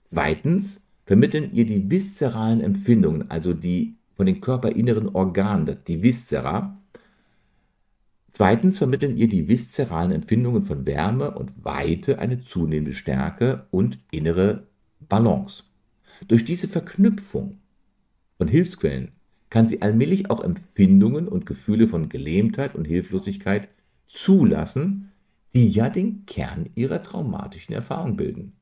Zweitens 0.06 0.84
vermitteln 1.12 1.52
ihr 1.52 1.66
die 1.66 1.90
viszeralen 1.90 2.62
Empfindungen, 2.62 3.30
also 3.30 3.52
die 3.52 3.96
von 4.14 4.24
den 4.24 4.40
körperinneren 4.40 5.10
Organen, 5.10 5.76
die 5.86 6.02
Viszera. 6.02 6.80
Zweitens 8.32 8.78
vermitteln 8.78 9.18
ihr 9.18 9.28
die 9.28 9.46
viszeralen 9.46 10.12
Empfindungen 10.12 10.64
von 10.64 10.86
Wärme 10.86 11.32
und 11.32 11.52
Weite 11.62 12.18
eine 12.18 12.40
zunehmende 12.40 12.94
Stärke 12.94 13.66
und 13.70 13.98
innere 14.10 14.68
Balance. 15.06 15.64
Durch 16.28 16.46
diese 16.46 16.66
Verknüpfung 16.66 17.58
von 18.38 18.48
Hilfsquellen 18.48 19.10
kann 19.50 19.68
sie 19.68 19.82
allmählich 19.82 20.30
auch 20.30 20.42
Empfindungen 20.42 21.28
und 21.28 21.44
Gefühle 21.44 21.88
von 21.88 22.08
Gelähmtheit 22.08 22.74
und 22.74 22.86
Hilflosigkeit 22.86 23.68
zulassen, 24.06 25.10
die 25.54 25.68
ja 25.68 25.90
den 25.90 26.24
Kern 26.24 26.70
ihrer 26.74 27.02
traumatischen 27.02 27.74
Erfahrung 27.74 28.16
bilden. 28.16 28.54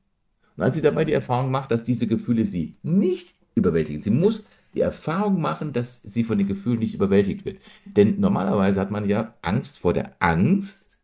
Und 0.61 0.65
als 0.65 0.75
sie 0.75 0.81
dabei 0.83 1.05
die 1.05 1.13
Erfahrung 1.13 1.49
macht, 1.49 1.71
dass 1.71 1.81
diese 1.81 2.05
Gefühle 2.05 2.45
sie 2.45 2.75
nicht 2.83 3.33
überwältigen, 3.55 3.99
sie 3.99 4.11
muss 4.11 4.43
die 4.75 4.81
Erfahrung 4.81 5.41
machen, 5.41 5.73
dass 5.73 6.03
sie 6.03 6.23
von 6.23 6.37
den 6.37 6.45
Gefühlen 6.45 6.77
nicht 6.77 6.93
überwältigt 6.93 7.45
wird. 7.45 7.57
Denn 7.85 8.19
normalerweise 8.19 8.79
hat 8.79 8.91
man 8.91 9.09
ja 9.09 9.33
Angst 9.41 9.79
vor 9.79 9.93
der 9.93 10.11
Angst, 10.19 10.99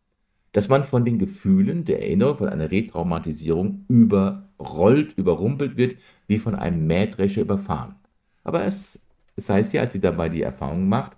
dass 0.52 0.70
man 0.70 0.84
von 0.84 1.06
den 1.06 1.18
Gefühlen 1.18 1.86
der 1.86 2.04
Erinnerung, 2.04 2.38
von 2.38 2.50
einer 2.50 2.70
Retraumatisierung 2.70 3.84
überrollt, 3.88 5.18
überrumpelt 5.18 5.76
wird, 5.76 5.96
wie 6.28 6.38
von 6.38 6.54
einem 6.54 6.86
Mähdrescher 6.86 7.42
überfahren. 7.42 7.96
Aber 8.44 8.64
es, 8.64 9.08
es 9.38 9.50
heißt 9.50 9.74
ja, 9.74 9.82
als 9.82 9.94
sie 9.94 10.02
dabei 10.02 10.30
die 10.30 10.44
Erfahrung 10.44 10.88
macht, 10.88 11.18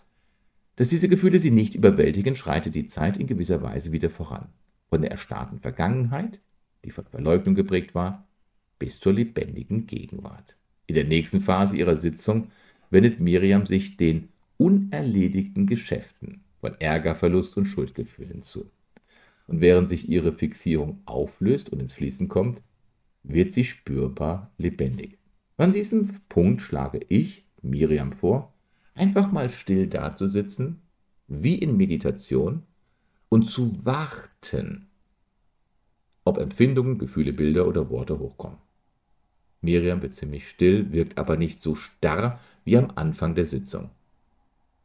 dass 0.78 0.88
diese 0.88 1.10
Gefühle 1.10 1.40
sie 1.40 1.52
nicht 1.52 1.76
überwältigen, 1.76 2.38
schreitet 2.38 2.74
die 2.74 2.88
Zeit 2.88 3.18
in 3.18 3.28
gewisser 3.28 3.62
Weise 3.62 3.92
wieder 3.92 4.10
voran. 4.10 4.48
Von 4.88 5.02
der 5.02 5.12
erstarrten 5.12 5.60
Vergangenheit 5.60 6.40
die 6.84 6.92
von 6.92 7.06
Verleugnung 7.06 7.56
geprägt 7.56 7.96
war, 7.96 8.28
bis 8.80 9.00
zur 9.00 9.14
lebendigen 9.14 9.86
Gegenwart. 9.86 10.56
In 10.88 10.96
der 10.96 11.04
nächsten 11.04 11.42
Phase 11.42 11.78
ihrer 11.78 11.96
Sitzung 11.96 12.48
wendet 12.90 13.20
Miriam 13.20 13.66
sich 13.66 13.98
den 13.98 14.30
unerledigten 14.58 15.68
Geschäften 15.68 16.44
von 16.60 16.74
Ärger, 16.80 17.16
Verlust 17.16 17.58
und 17.58 17.66
Schuldgefühlen 17.66 18.42
zu. 18.42 18.72
Und 19.48 19.62
während 19.62 19.88
sich 19.90 20.10
ihre 20.10 20.34
Fixierung 20.34 21.02
auflöst 21.06 21.70
und 21.70 21.80
ins 21.80 21.94
Fließen 21.94 22.28
kommt, 22.28 22.62
wird 23.24 23.54
sie 23.54 23.64
spürbar 23.64 24.52
lebendig. 24.58 25.18
An 25.58 25.74
diesem 25.74 26.10
Punkt 26.30 26.62
schlage 26.62 27.00
ich 27.10 27.46
Miriam 27.62 28.14
vor, 28.14 28.54
einfach 28.96 29.32
mal 29.32 29.50
still 29.50 29.88
dazusitzen, 29.88 30.82
wie 31.28 31.56
in 31.56 31.78
Meditation, 31.78 32.64
und 33.30 33.44
zu 33.44 33.86
warten, 33.86 34.88
ob 36.26 36.40
Empfindungen, 36.40 36.98
Gefühle, 36.98 37.32
Bilder 37.32 37.68
oder 37.68 37.90
Worte 37.90 38.18
hochkommen. 38.18 38.58
Miriam 39.62 40.02
wird 40.02 40.14
ziemlich 40.14 40.48
still, 40.48 40.92
wirkt 40.92 41.18
aber 41.18 41.38
nicht 41.38 41.62
so 41.62 41.76
starr 41.76 42.40
wie 42.64 42.78
am 42.78 42.92
Anfang 42.96 43.36
der 43.36 43.46
Sitzung. 43.46 43.90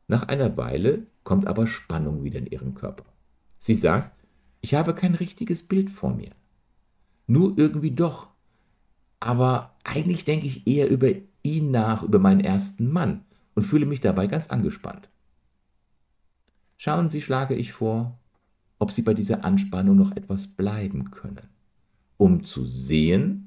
Nach 0.09 0.25
einer 0.25 0.57
Weile 0.57 1.07
kommt 1.23 1.47
aber 1.47 1.67
Spannung 1.67 2.25
wieder 2.25 2.39
in 2.39 2.47
ihren 2.47 2.75
Körper. 2.75 3.05
Sie 3.59 3.75
sagt, 3.75 4.13
ich 4.61 4.75
habe 4.75 4.95
kein 4.95 5.15
richtiges 5.15 5.63
Bild 5.63 5.91
vor 5.91 6.15
mir. 6.15 6.31
Nur 7.27 7.57
irgendwie 7.57 7.93
doch. 7.93 8.29
Aber 9.21 9.75
eigentlich 9.85 10.25
denke 10.25 10.47
ich 10.47 10.67
eher 10.67 10.91
über 10.91 11.11
ihn 11.43 11.71
nach, 11.71 12.03
über 12.03 12.19
meinen 12.19 12.41
ersten 12.41 12.91
Mann 12.91 13.25
und 13.55 13.63
fühle 13.63 13.87
mich 13.87 14.01
dabei 14.01 14.27
ganz 14.27 14.49
angespannt. 14.49 15.09
Schauen 16.77 17.09
Sie, 17.09 17.23
schlage 17.23 17.55
ich 17.55 17.73
vor, 17.73 18.19
ob 18.79 18.91
sie 18.91 19.03
bei 19.03 19.15
dieser 19.15 19.45
Anspannung 19.45 19.97
noch 19.97 20.15
etwas 20.17 20.49
bleiben 20.49 21.11
können, 21.11 21.49
um 22.17 22.45
zu 22.45 22.67
sehen, 22.67 23.44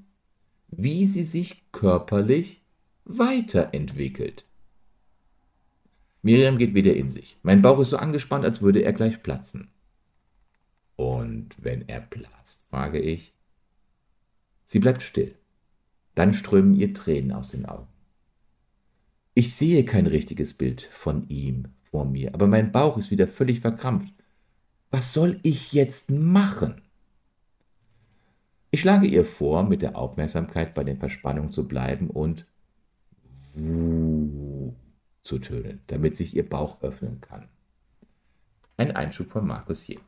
wie 0.68 1.06
sie 1.06 1.24
sich 1.24 1.72
körperlich 1.72 2.62
weiterentwickelt. 3.06 4.46
Miriam 6.22 6.58
geht 6.58 6.74
wieder 6.74 6.96
in 6.96 7.12
sich. 7.12 7.38
Mein 7.44 7.62
Bauch 7.62 7.80
ist 7.80 7.92
so 7.92 7.98
angespannt, 7.98 8.44
als 8.44 8.62
würde 8.62 8.82
er 8.82 8.94
gleich 8.94 9.24
platzen. 9.24 9.70
Und 10.96 11.56
wenn 11.58 11.88
er 11.88 12.02
platzt, 12.02 12.66
frage 12.70 13.00
ich. 13.00 13.34
Sie 14.66 14.80
bleibt 14.80 15.02
still. 15.02 15.36
Dann 16.16 16.34
strömen 16.34 16.74
ihr 16.74 16.94
Tränen 16.94 17.32
aus 17.32 17.50
den 17.50 17.66
Augen. 17.66 17.88
Ich 19.36 19.54
sehe 19.54 19.86
kein 19.86 20.08
richtiges 20.08 20.54
Bild 20.54 20.82
von 20.82 21.30
ihm 21.30 21.70
vor 21.84 22.06
mir, 22.06 22.34
aber 22.34 22.48
mein 22.48 22.72
Bauch 22.72 22.98
ist 22.98 23.12
wieder 23.12 23.28
völlig 23.28 23.60
verkrampft 23.60 24.14
was 24.92 25.14
soll 25.14 25.40
ich 25.44 25.74
jetzt 25.74 26.10
machen? 26.10 26.82
Ich 28.70 28.82
schlage 28.82 29.08
ihr 29.08 29.26
vor, 29.26 29.64
mit 29.64 29.82
der 29.82 29.98
Aufmerksamkeit 29.98 30.74
bei 30.74 30.84
den 30.84 30.98
Verspannungen 30.98 31.52
zu 31.52 31.68
bleiben 31.68 32.10
und 32.10 32.46
zu 35.24 35.40
tönen, 35.40 35.82
damit 35.88 36.16
sich 36.16 36.36
ihr 36.36 36.48
Bauch 36.48 36.82
öffnen 36.82 37.22
kann. 37.22 37.48
Ein 38.76 38.96
Einschub 38.96 39.32
von 39.32 39.48
Markus 39.48 39.82
hier. 39.82 40.00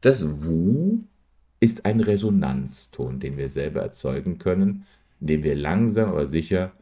Das 0.00 0.42
Wuh 0.42 1.04
ist 1.60 1.84
ein 1.84 2.00
Resonanzton, 2.00 3.20
den 3.20 3.36
wir 3.36 3.48
selber 3.48 3.82
erzeugen 3.82 4.38
können, 4.38 4.84
indem 5.20 5.44
wir 5.44 5.54
langsam 5.54 6.08
aber 6.08 6.26
sicher 6.26 6.72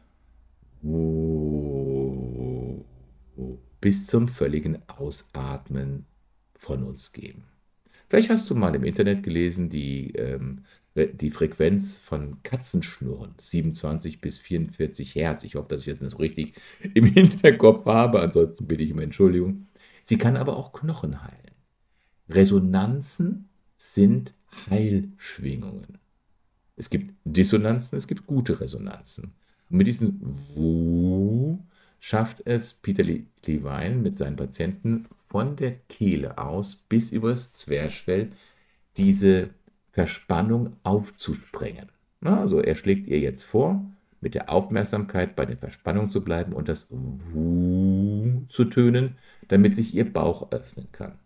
bis 3.79 4.07
zum 4.07 4.27
völligen 4.27 4.79
Ausatmen 4.87 6.07
von 6.55 6.83
uns 6.83 7.11
geben. 7.11 7.43
Vielleicht 8.11 8.29
hast 8.29 8.49
du 8.49 8.55
mal 8.55 8.75
im 8.75 8.83
Internet 8.83 9.23
gelesen, 9.23 9.69
die, 9.69 10.11
ähm, 10.15 10.65
die 10.97 11.29
Frequenz 11.29 11.97
von 11.97 12.43
Katzenschnurren, 12.43 13.35
27 13.39 14.19
bis 14.19 14.37
44 14.37 15.15
Hertz. 15.15 15.45
Ich 15.45 15.55
hoffe, 15.55 15.69
dass 15.69 15.79
ich 15.79 15.93
das 15.93 16.01
nicht 16.01 16.11
so 16.11 16.17
richtig 16.17 16.55
im 16.93 17.05
Hinterkopf 17.13 17.85
habe, 17.85 18.19
ansonsten 18.19 18.67
bitte 18.67 18.83
ich 18.83 18.91
um 18.91 18.99
Entschuldigung. 18.99 19.67
Sie 20.03 20.17
kann 20.17 20.35
aber 20.35 20.57
auch 20.57 20.73
Knochen 20.73 21.23
heilen. 21.23 21.55
Resonanzen 22.27 23.47
sind 23.77 24.33
Heilschwingungen. 24.69 25.97
Es 26.75 26.89
gibt 26.89 27.13
Dissonanzen, 27.23 27.97
es 27.97 28.07
gibt 28.07 28.27
gute 28.27 28.59
Resonanzen. 28.59 29.35
Und 29.69 29.77
mit 29.77 29.87
diesem 29.87 30.19
Wu 30.21 31.59
schafft 32.01 32.41
es 32.43 32.73
Peter 32.73 33.03
Levine 33.03 33.95
mit 33.95 34.17
seinen 34.17 34.35
Patienten 34.35 35.05
von 35.31 35.55
der 35.55 35.71
Kehle 35.87 36.37
aus 36.37 36.75
bis 36.75 37.11
übers 37.11 37.53
Zwerchfell 37.53 38.31
diese 38.97 39.51
Verspannung 39.93 40.75
aufzusprengen. 40.83 41.87
Also 42.19 42.59
er 42.59 42.75
schlägt 42.75 43.07
ihr 43.07 43.19
jetzt 43.19 43.43
vor, 43.43 43.89
mit 44.19 44.35
der 44.35 44.49
Aufmerksamkeit 44.49 45.37
bei 45.37 45.45
der 45.45 45.55
Verspannung 45.55 46.09
zu 46.09 46.21
bleiben 46.21 46.51
und 46.51 46.67
das 46.67 46.87
Wuh 46.91 48.43
zu 48.49 48.65
tönen, 48.65 49.15
damit 49.47 49.73
sich 49.73 49.95
ihr 49.95 50.11
Bauch 50.11 50.51
öffnen 50.51 50.89
kann. 50.91 51.17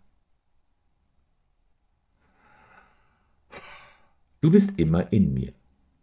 Du 4.40 4.52
bist 4.52 4.78
immer 4.78 5.12
in 5.12 5.34
mir. 5.34 5.52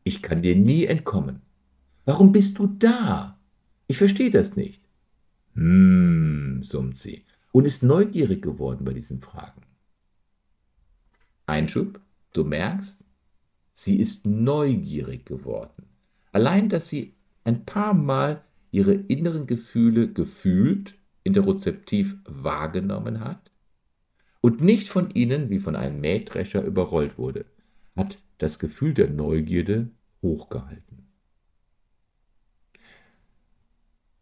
Ich 0.03 0.21
kann 0.21 0.41
dir 0.41 0.57
nie 0.57 0.83
entkommen. 0.83 1.41
Warum 2.03 2.33
bist 2.33 2.59
du 2.59 2.67
da? 2.67 3.39
Ich 3.87 3.97
verstehe 3.97 4.29
das 4.29 4.57
nicht. 4.57 4.83
Hm, 5.55 6.61
summt 6.61 6.97
sie 6.97 7.23
und 7.53 7.65
ist 7.65 7.83
neugierig 7.83 8.41
geworden 8.41 8.83
bei 8.83 8.93
diesen 8.93 9.21
Fragen. 9.21 9.61
Einschub, 11.45 12.01
du 12.33 12.43
merkst, 12.43 13.05
sie 13.73 13.99
ist 13.99 14.25
neugierig 14.25 15.25
geworden. 15.25 15.85
Allein, 16.31 16.67
dass 16.67 16.89
sie 16.89 17.13
ein 17.43 17.63
paar 17.63 17.93
Mal 17.93 18.43
ihre 18.71 18.93
inneren 18.93 19.45
Gefühle 19.45 20.11
gefühlt, 20.11 20.95
interozeptiv 21.23 22.17
wahrgenommen 22.25 23.19
hat 23.19 23.51
und 24.41 24.61
nicht 24.61 24.89
von 24.89 25.11
ihnen 25.11 25.51
wie 25.51 25.59
von 25.59 25.75
einem 25.75 26.01
Mähdrescher 26.01 26.63
überrollt 26.63 27.19
wurde, 27.19 27.45
hat 27.95 28.17
das 28.39 28.57
Gefühl 28.57 28.95
der 28.95 29.11
Neugierde 29.11 29.91
hochgehalten. 30.23 31.02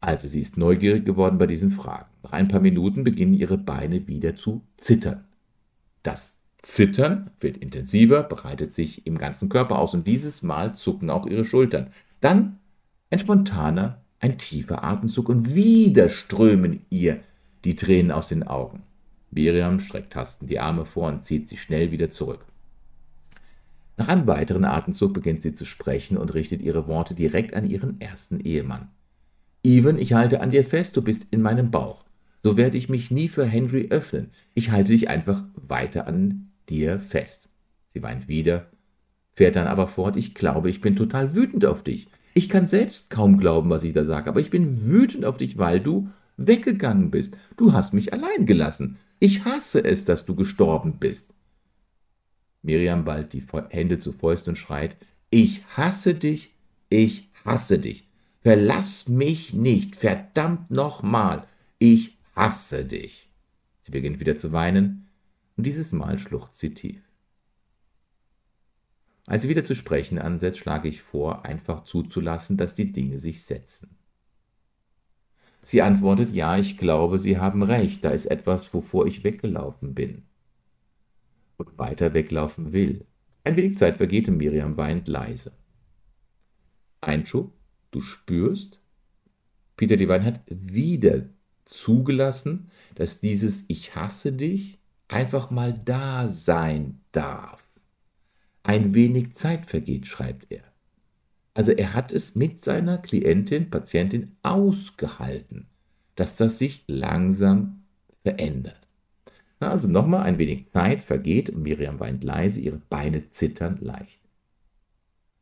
Also 0.02 0.28
sie 0.28 0.42
ist 0.42 0.58
neugierig 0.58 1.06
geworden 1.06 1.38
bei 1.38 1.46
diesen 1.46 1.72
Fragen. 1.72 2.10
Nach 2.24 2.32
ein 2.34 2.48
paar 2.48 2.60
Minuten 2.60 3.04
beginnen 3.04 3.36
ihre 3.36 3.58
Beine 3.58 4.08
wieder 4.08 4.36
zu 4.36 4.64
zittern. 4.76 5.26
Das 6.02 6.40
Zittern 6.58 7.30
wird 7.40 7.58
intensiver, 7.58 8.24
breitet 8.24 8.74
sich 8.74 9.06
im 9.06 9.18
ganzen 9.18 9.48
Körper 9.48 9.78
aus 9.78 9.94
und 9.94 10.08
dieses 10.08 10.42
Mal 10.42 10.74
zucken 10.74 11.12
auch 11.12 11.28
ihre 11.28 11.46
Schultern. 11.46 11.92
Dann 12.20 12.58
ein 13.12 13.20
spontaner, 13.20 14.02
ein 14.20 14.40
tiefer 14.40 14.84
Atemzug 14.84 15.30
und 15.30 15.56
wieder 15.56 16.10
strömen 16.10 16.86
ihr 16.90 17.20
die 17.64 17.76
Tränen 17.76 18.12
aus 18.12 18.28
den 18.28 18.44
Augen. 18.44 18.82
Miriam 19.30 19.80
streckt 19.80 20.16
hastend 20.16 20.50
die 20.50 20.60
Arme 20.60 20.86
vor 20.86 21.10
und 21.10 21.24
zieht 21.24 21.48
sich 21.48 21.62
schnell 21.62 21.92
wieder 21.92 22.10
zurück. 22.10 22.46
Nach 23.98 24.08
einem 24.08 24.26
weiteren 24.26 24.66
Atemzug 24.66 25.14
beginnt 25.14 25.44
sie 25.44 25.54
zu 25.54 25.64
sprechen 25.64 26.18
und 26.18 26.34
richtet 26.34 26.62
ihre 26.62 26.88
Worte 26.88 27.14
direkt 27.14 27.54
an 27.54 27.70
ihren 27.70 28.02
ersten 28.02 28.40
Ehemann. 28.40 28.90
Even, 29.64 30.00
ich 30.00 30.14
halte 30.14 30.42
an 30.42 30.52
dir 30.52 30.66
fest, 30.66 30.98
du 30.98 31.02
bist 31.02 31.28
in 31.32 31.42
meinem 31.42 31.72
Bauch. 31.72 32.04
So 32.44 32.58
werde 32.58 32.78
ich 32.78 32.90
mich 32.90 33.12
nie 33.12 33.28
für 33.28 33.46
Henry 33.46 33.88
öffnen. 33.92 34.32
Ich 34.56 34.72
halte 34.72 34.92
dich 34.92 35.10
einfach 35.10 35.44
weiter 35.56 36.08
an 36.08 36.52
dir 36.70 37.00
fest. 37.00 37.50
Sie 37.90 38.02
weint 38.02 38.28
wieder, 38.28 38.72
fährt 39.34 39.56
dann 39.56 39.68
aber 39.68 39.88
fort, 39.88 40.18
ich 40.18 40.34
glaube, 40.34 40.70
ich 40.70 40.82
bin 40.82 40.96
total 40.96 41.36
wütend 41.36 41.66
auf 41.66 41.84
dich. 41.84 42.08
Ich 42.34 42.50
kann 42.50 42.68
selbst 42.68 43.10
kaum 43.10 43.38
glauben, 43.38 43.70
was 43.70 43.84
ich 43.84 43.94
da 43.94 44.06
sage, 44.06 44.30
aber 44.30 44.40
ich 44.40 44.50
bin 44.50 44.86
wütend 44.86 45.26
auf 45.26 45.38
dich, 45.38 45.58
weil 45.58 45.80
du 45.80 46.10
weggegangen 46.38 47.12
bist. 47.12 47.38
Du 47.58 47.74
hast 47.74 47.94
mich 47.94 48.14
allein 48.14 48.46
gelassen. 48.46 48.98
Ich 49.20 49.46
hasse 49.46 49.84
es, 49.84 50.06
dass 50.06 50.24
du 50.24 50.36
gestorben 50.36 50.98
bist. 51.00 51.34
Miriam 52.64 53.06
ballt 53.06 53.34
die 53.34 53.44
Hände 53.70 53.98
zu 53.98 54.14
Fäusten 54.14 54.52
und 54.52 54.56
schreit, 54.56 54.96
ich 55.30 55.66
hasse 55.76 56.14
dich, 56.14 56.56
ich 56.90 57.30
hasse 57.44 57.80
dich. 57.80 58.11
Verlass 58.42 59.08
mich 59.08 59.54
nicht, 59.54 59.96
verdammt 59.96 60.72
nochmal, 60.72 61.46
ich 61.78 62.18
hasse 62.36 62.86
dich. 62.86 63.30
Sie 63.84 63.92
beginnt 63.92 64.20
wieder 64.20 64.36
zu 64.36 64.52
weinen, 64.52 65.08
und 65.58 65.66
dieses 65.66 65.92
Mal 65.92 66.18
schluchzt 66.18 66.60
sie 66.60 66.74
tief. 66.74 67.02
Als 69.28 69.44
sie 69.44 69.50
wieder 69.50 69.64
zu 69.64 69.76
sprechen 69.76 70.18
ansetzt, 70.18 70.60
schlage 70.60 70.90
ich 70.90 71.02
vor, 71.04 71.46
einfach 71.46 71.84
zuzulassen, 71.84 72.58
dass 72.58 72.74
die 72.74 72.92
Dinge 72.92 73.20
sich 73.20 73.44
setzen. 73.44 73.96
Sie 75.62 75.84
antwortet, 75.84 76.32
ja, 76.32 76.58
ich 76.58 76.78
glaube, 76.78 77.20
Sie 77.20 77.38
haben 77.38 77.62
recht, 77.62 78.04
da 78.04 78.10
ist 78.10 78.26
etwas, 78.26 78.74
wovor 78.74 79.06
ich 79.06 79.24
weggelaufen 79.24 79.94
bin 79.94 80.24
und 81.58 81.78
weiter 81.78 82.16
weglaufen 82.16 82.74
will. 82.74 83.06
Ein 83.44 83.56
wenig 83.56 83.78
Zeit 83.78 83.98
vergeht 83.98 84.28
und 84.28 84.38
Miriam 84.38 84.78
weint 84.78 85.08
leise. 85.08 85.52
Einschub, 87.00 87.54
du 87.92 88.02
spürst, 88.02 88.82
Peter 89.78 89.98
Divine 89.98 90.24
hat 90.24 90.42
wieder 90.48 91.26
zugelassen, 91.66 92.70
dass 92.96 93.22
dieses 93.22 93.66
Ich 93.68 93.96
hasse 93.96 94.34
dich 94.34 94.80
einfach 95.08 95.50
mal 95.52 95.74
da 95.74 96.28
sein 96.28 97.02
darf. 97.12 97.64
Ein 98.64 98.94
wenig 98.94 99.34
Zeit 99.34 99.66
vergeht, 99.66 100.08
schreibt 100.08 100.52
er. 100.52 100.64
Also 101.54 101.72
er 101.72 101.94
hat 101.94 102.12
es 102.12 102.36
mit 102.36 102.64
seiner 102.64 102.98
Klientin, 102.98 103.70
Patientin 103.70 104.36
ausgehalten, 104.44 105.68
dass 106.16 106.38
das 106.38 106.60
sich 106.60 106.84
langsam 106.88 107.84
verändert. 108.24 108.88
Also 109.60 109.88
nochmal 109.88 110.24
ein 110.24 110.40
wenig 110.40 110.70
Zeit 110.70 111.04
vergeht 111.04 111.50
und 111.50 111.62
Miriam 111.62 112.00
weint 112.00 112.24
leise, 112.24 112.62
ihre 112.62 112.82
Beine 112.90 113.28
zittern 113.28 113.78
leicht. 113.82 114.22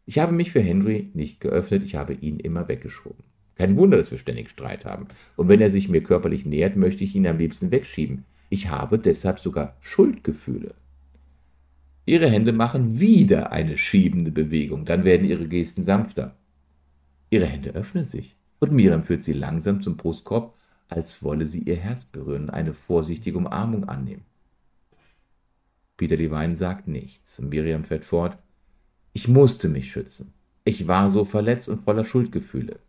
Ich 0.10 0.18
habe 0.18 0.32
mich 0.32 0.52
für 0.52 0.60
Henry 0.60 1.12
nicht 1.14 1.40
geöffnet, 1.40 1.84
ich 1.84 1.94
habe 1.94 2.14
ihn 2.14 2.40
immer 2.40 2.68
weggeschoben. 2.68 3.24
Kein 3.54 3.78
Wunder, 3.78 3.96
dass 3.96 4.10
wir 4.10 4.18
ständig 4.18 4.50
Streit 4.50 4.84
haben. 4.84 5.08
Und 5.36 5.50
wenn 5.50 5.62
er 5.62 5.70
sich 5.70 5.88
mir 5.88 6.02
körperlich 6.02 6.48
nähert, 6.48 6.76
möchte 6.76 7.04
ich 7.04 7.16
ihn 7.16 7.28
am 7.28 7.38
liebsten 7.38 7.70
wegschieben. 7.70 8.26
Ich 8.50 8.70
habe 8.70 8.98
deshalb 8.98 9.38
sogar 9.38 9.78
Schuldgefühle. 9.82 10.74
Ihre 12.08 12.28
Hände 12.28 12.54
machen 12.54 13.00
wieder 13.00 13.52
eine 13.52 13.78
schiebende 13.78 14.32
Bewegung, 14.32 14.84
dann 14.84 15.06
werden 15.06 15.30
ihre 15.30 15.48
Gesten 15.48 15.86
sanfter. 15.86 16.36
Ihre 17.30 17.46
Hände 17.46 17.76
öffnen 17.76 18.06
sich 18.06 18.36
und 18.58 18.72
Miriam 18.72 19.04
führt 19.04 19.22
sie 19.22 19.34
langsam 19.34 19.80
zum 19.80 19.96
Brustkorb, 19.96 20.58
als 20.88 21.22
wolle 21.22 21.46
sie 21.46 21.62
ihr 21.62 21.76
Herz 21.76 22.06
berühren, 22.06 22.50
eine 22.50 22.74
vorsichtige 22.74 23.38
Umarmung 23.38 23.88
annehmen. 23.88 24.26
Peter 25.98 26.18
Levine 26.18 26.56
sagt 26.56 26.88
nichts 26.88 27.38
und 27.38 27.50
Miriam 27.50 27.84
fährt 27.84 28.06
fort. 28.06 28.40
Ich 29.14 29.28
musste 29.28 29.70
mich 29.70 29.92
schützen. 29.92 30.34
Ich 30.64 30.88
war 30.88 31.10
so 31.10 31.26
verletzt 31.26 31.68
und 31.68 31.84
voller 31.84 32.04
Schuldgefühle. 32.04 32.80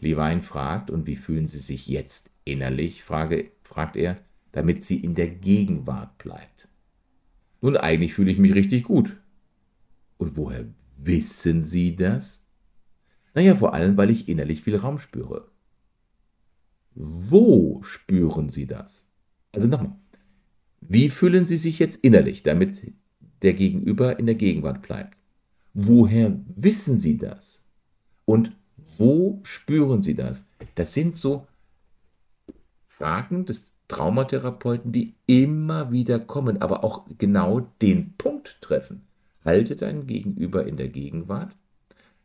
Levine 0.00 0.42
fragt, 0.42 0.90
und 0.90 1.06
wie 1.06 1.16
fühlen 1.16 1.46
Sie 1.46 1.58
sich 1.58 1.86
jetzt 1.86 2.30
innerlich, 2.44 3.02
frage, 3.02 3.50
fragt 3.62 3.96
er, 3.96 4.16
damit 4.52 4.84
sie 4.84 4.98
in 4.98 5.14
der 5.14 5.28
Gegenwart 5.28 6.18
bleibt. 6.18 6.68
Nun, 7.60 7.76
eigentlich 7.76 8.14
fühle 8.14 8.30
ich 8.30 8.38
mich 8.38 8.54
richtig 8.54 8.84
gut. 8.84 9.16
Und 10.16 10.36
woher 10.36 10.64
wissen 10.96 11.64
Sie 11.64 11.94
das? 11.94 12.44
Naja, 13.34 13.54
vor 13.54 13.74
allem, 13.74 13.96
weil 13.96 14.10
ich 14.10 14.28
innerlich 14.28 14.62
viel 14.62 14.76
Raum 14.76 14.98
spüre. 14.98 15.50
Wo 16.94 17.82
spüren 17.82 18.48
Sie 18.48 18.66
das? 18.66 19.06
Also 19.52 19.68
nochmal, 19.68 19.96
wie 20.80 21.10
fühlen 21.10 21.46
Sie 21.46 21.56
sich 21.56 21.78
jetzt 21.78 21.96
innerlich, 22.02 22.42
damit 22.42 22.82
der 23.42 23.54
Gegenüber 23.54 24.18
in 24.18 24.26
der 24.26 24.34
Gegenwart 24.34 24.82
bleibt? 24.82 25.16
Woher 25.74 26.38
wissen 26.56 26.98
Sie 26.98 27.18
das? 27.18 27.62
Und 28.24 28.52
wo 28.98 29.40
spüren 29.42 30.02
Sie 30.02 30.14
das? 30.14 30.48
Das 30.74 30.94
sind 30.94 31.16
so 31.16 31.46
Fragen 32.86 33.46
des 33.46 33.72
Traumatherapeuten, 33.88 34.92
die 34.92 35.14
immer 35.26 35.92
wieder 35.92 36.18
kommen, 36.18 36.60
aber 36.60 36.84
auch 36.84 37.06
genau 37.16 37.60
den 37.80 38.14
Punkt 38.16 38.58
treffen. 38.60 39.06
Halte 39.44 39.76
deinen 39.76 40.06
Gegenüber 40.06 40.66
in 40.66 40.76
der 40.76 40.88
Gegenwart, 40.88 41.56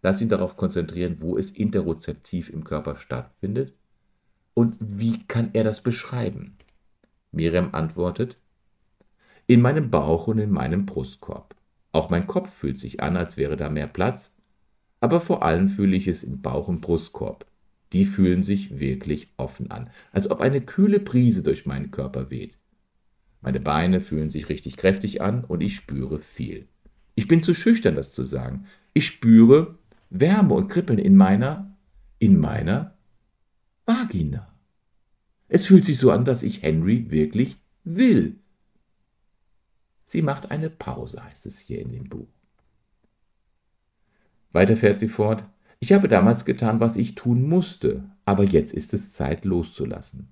lass 0.01 0.21
ihn 0.21 0.29
darauf 0.29 0.57
konzentrieren, 0.57 1.17
wo 1.19 1.37
es 1.37 1.51
interozeptiv 1.51 2.49
im 2.49 2.63
Körper 2.63 2.97
stattfindet 2.97 3.73
und 4.53 4.75
wie 4.79 5.23
kann 5.25 5.51
er 5.53 5.63
das 5.63 5.81
beschreiben. 5.81 6.57
Miriam 7.31 7.69
antwortet, 7.73 8.37
in 9.53 9.61
meinem 9.61 9.91
Bauch 9.91 10.25
und 10.27 10.39
in 10.39 10.49
meinem 10.49 10.87
Brustkorb. 10.87 11.55
Auch 11.91 12.09
mein 12.09 12.25
Kopf 12.25 12.51
fühlt 12.51 12.79
sich 12.79 13.03
an, 13.03 13.15
als 13.15 13.37
wäre 13.37 13.55
da 13.55 13.69
mehr 13.69 13.85
Platz, 13.85 14.35
aber 14.99 15.21
vor 15.21 15.43
allem 15.43 15.69
fühle 15.69 15.95
ich 15.95 16.07
es 16.07 16.23
im 16.23 16.41
Bauch 16.41 16.67
und 16.67 16.81
Brustkorb. 16.81 17.45
Die 17.91 18.05
fühlen 18.05 18.41
sich 18.41 18.79
wirklich 18.79 19.31
offen 19.37 19.69
an, 19.69 19.91
als 20.11 20.31
ob 20.31 20.41
eine 20.41 20.59
kühle 20.59 20.99
Brise 20.99 21.43
durch 21.43 21.67
meinen 21.67 21.91
Körper 21.91 22.31
weht. 22.31 22.57
Meine 23.41 23.59
Beine 23.59 24.01
fühlen 24.01 24.31
sich 24.31 24.49
richtig 24.49 24.75
kräftig 24.75 25.21
an 25.21 25.43
und 25.43 25.61
ich 25.61 25.75
spüre 25.75 26.19
viel. 26.19 26.67
Ich 27.13 27.27
bin 27.27 27.41
zu 27.41 27.53
schüchtern, 27.53 27.95
das 27.95 28.11
zu 28.11 28.23
sagen. 28.23 28.65
Ich 28.93 29.05
spüre 29.05 29.77
Wärme 30.09 30.55
und 30.55 30.69
Kribbeln 30.69 30.97
in 30.97 31.15
meiner, 31.15 31.77
in 32.17 32.39
meiner 32.39 32.97
Vagina. 33.85 34.51
Es 35.47 35.67
fühlt 35.67 35.83
sich 35.83 35.99
so 35.99 36.09
an, 36.09 36.25
dass 36.25 36.41
ich 36.41 36.63
Henry 36.63 37.11
wirklich 37.11 37.57
will. 37.83 38.39
Sie 40.13 40.21
macht 40.21 40.51
eine 40.51 40.69
Pause, 40.69 41.23
heißt 41.23 41.47
es 41.47 41.57
hier 41.57 41.79
in 41.79 41.89
dem 41.89 42.07
Buch. 42.07 42.27
Weiter 44.51 44.77
fährt 44.77 44.99
sie 44.99 45.07
fort. 45.07 45.43
Ich 45.79 45.91
habe 45.91 46.07
damals 46.07 46.45
getan, 46.45 46.79
was 46.79 46.97
ich 46.97 47.15
tun 47.15 47.49
musste, 47.49 48.03
aber 48.23 48.43
jetzt 48.43 48.73
ist 48.73 48.93
es 48.93 49.11
Zeit 49.11 49.43
loszulassen. 49.43 50.27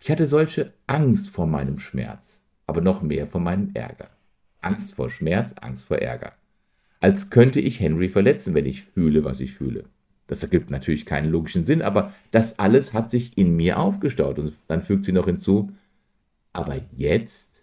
Ich 0.00 0.12
hatte 0.12 0.26
solche 0.26 0.74
Angst 0.86 1.28
vor 1.28 1.48
meinem 1.48 1.80
Schmerz, 1.80 2.44
aber 2.68 2.80
noch 2.80 3.02
mehr 3.02 3.26
vor 3.26 3.40
meinem 3.40 3.72
Ärger. 3.74 4.10
Angst 4.60 4.94
vor 4.94 5.10
Schmerz, 5.10 5.54
Angst 5.60 5.88
vor 5.88 5.98
Ärger. 5.98 6.34
Als 7.00 7.28
könnte 7.28 7.58
ich 7.58 7.80
Henry 7.80 8.08
verletzen, 8.08 8.54
wenn 8.54 8.64
ich 8.64 8.84
fühle, 8.84 9.24
was 9.24 9.40
ich 9.40 9.54
fühle. 9.54 9.86
Das 10.28 10.44
ergibt 10.44 10.70
natürlich 10.70 11.04
keinen 11.04 11.32
logischen 11.32 11.64
Sinn, 11.64 11.82
aber 11.82 12.12
das 12.30 12.60
alles 12.60 12.94
hat 12.94 13.10
sich 13.10 13.36
in 13.36 13.56
mir 13.56 13.80
aufgestaut. 13.80 14.38
Und 14.38 14.52
dann 14.68 14.84
fügt 14.84 15.04
sie 15.04 15.12
noch 15.12 15.26
hinzu, 15.26 15.72
aber 16.52 16.76
jetzt 16.94 17.55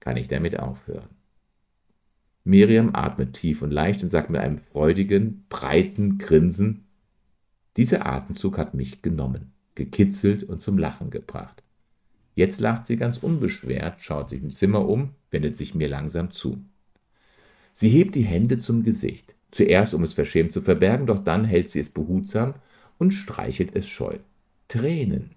kann 0.00 0.16
ich 0.16 0.28
damit 0.28 0.58
aufhören. 0.58 1.08
Miriam 2.44 2.90
atmet 2.94 3.34
tief 3.34 3.62
und 3.62 3.70
leicht 3.70 4.02
und 4.02 4.08
sagt 4.08 4.30
mit 4.30 4.40
einem 4.40 4.58
freudigen, 4.58 5.44
breiten 5.48 6.18
Grinsen, 6.18 6.86
dieser 7.76 8.06
Atemzug 8.06 8.58
hat 8.58 8.74
mich 8.74 9.02
genommen, 9.02 9.52
gekitzelt 9.74 10.42
und 10.42 10.60
zum 10.60 10.78
Lachen 10.78 11.10
gebracht. 11.10 11.62
Jetzt 12.34 12.60
lacht 12.60 12.86
sie 12.86 12.96
ganz 12.96 13.18
unbeschwert, 13.18 14.00
schaut 14.00 14.28
sich 14.28 14.42
im 14.42 14.50
Zimmer 14.50 14.88
um, 14.88 15.10
wendet 15.30 15.56
sich 15.56 15.74
mir 15.74 15.88
langsam 15.88 16.30
zu. 16.30 16.64
Sie 17.72 17.88
hebt 17.88 18.14
die 18.14 18.24
Hände 18.24 18.58
zum 18.58 18.82
Gesicht, 18.82 19.36
zuerst 19.50 19.94
um 19.94 20.02
es 20.02 20.14
verschämt 20.14 20.52
zu 20.52 20.60
verbergen, 20.60 21.06
doch 21.06 21.20
dann 21.20 21.44
hält 21.44 21.68
sie 21.68 21.80
es 21.80 21.90
behutsam 21.90 22.54
und 22.98 23.12
streichelt 23.12 23.74
es 23.74 23.88
scheu. 23.88 24.18
Tränen 24.68 25.30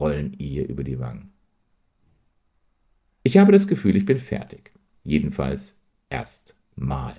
rollen 0.00 0.32
ihr 0.38 0.68
über 0.68 0.84
die 0.84 0.98
Wangen. 0.98 1.33
Ich 3.24 3.38
habe 3.38 3.50
das 3.52 3.66
Gefühl, 3.66 3.96
ich 3.96 4.04
bin 4.04 4.18
fertig. 4.18 4.72
Jedenfalls 5.02 5.80
erst 6.10 6.54
mal. 6.76 7.16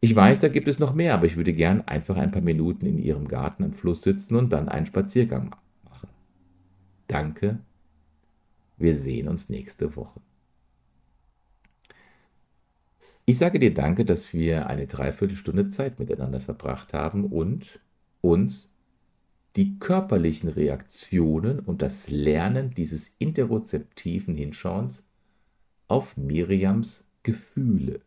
Ich 0.00 0.14
weiß, 0.14 0.40
da 0.40 0.48
gibt 0.48 0.68
es 0.68 0.78
noch 0.78 0.94
mehr, 0.94 1.14
aber 1.14 1.26
ich 1.26 1.36
würde 1.36 1.52
gern 1.54 1.82
einfach 1.82 2.16
ein 2.16 2.30
paar 2.30 2.42
Minuten 2.42 2.86
in 2.86 2.98
Ihrem 2.98 3.28
Garten 3.28 3.64
am 3.64 3.72
Fluss 3.72 4.02
sitzen 4.02 4.36
und 4.36 4.50
dann 4.52 4.68
einen 4.68 4.86
Spaziergang 4.86 5.54
machen. 5.84 6.08
Danke, 7.06 7.60
Wir 8.76 8.96
sehen 8.96 9.28
uns 9.28 9.48
nächste 9.48 9.94
Woche. 9.94 10.20
Ich 13.26 13.38
sage 13.38 13.58
dir 13.58 13.72
danke, 13.72 14.04
dass 14.04 14.34
wir 14.34 14.66
eine 14.66 14.86
Dreiviertelstunde 14.86 15.68
Zeit 15.68 15.98
miteinander 15.98 16.40
verbracht 16.40 16.92
haben 16.94 17.24
und 17.26 17.80
uns 18.20 18.70
die 19.56 19.78
körperlichen 19.78 20.48
Reaktionen 20.48 21.60
und 21.60 21.82
das 21.82 22.08
Lernen 22.08 22.72
dieses 22.74 23.14
interozeptiven 23.18 24.34
Hinschauens 24.36 25.04
auf 25.88 26.16
Miriams 26.16 27.04
Gefühle, 27.22 28.00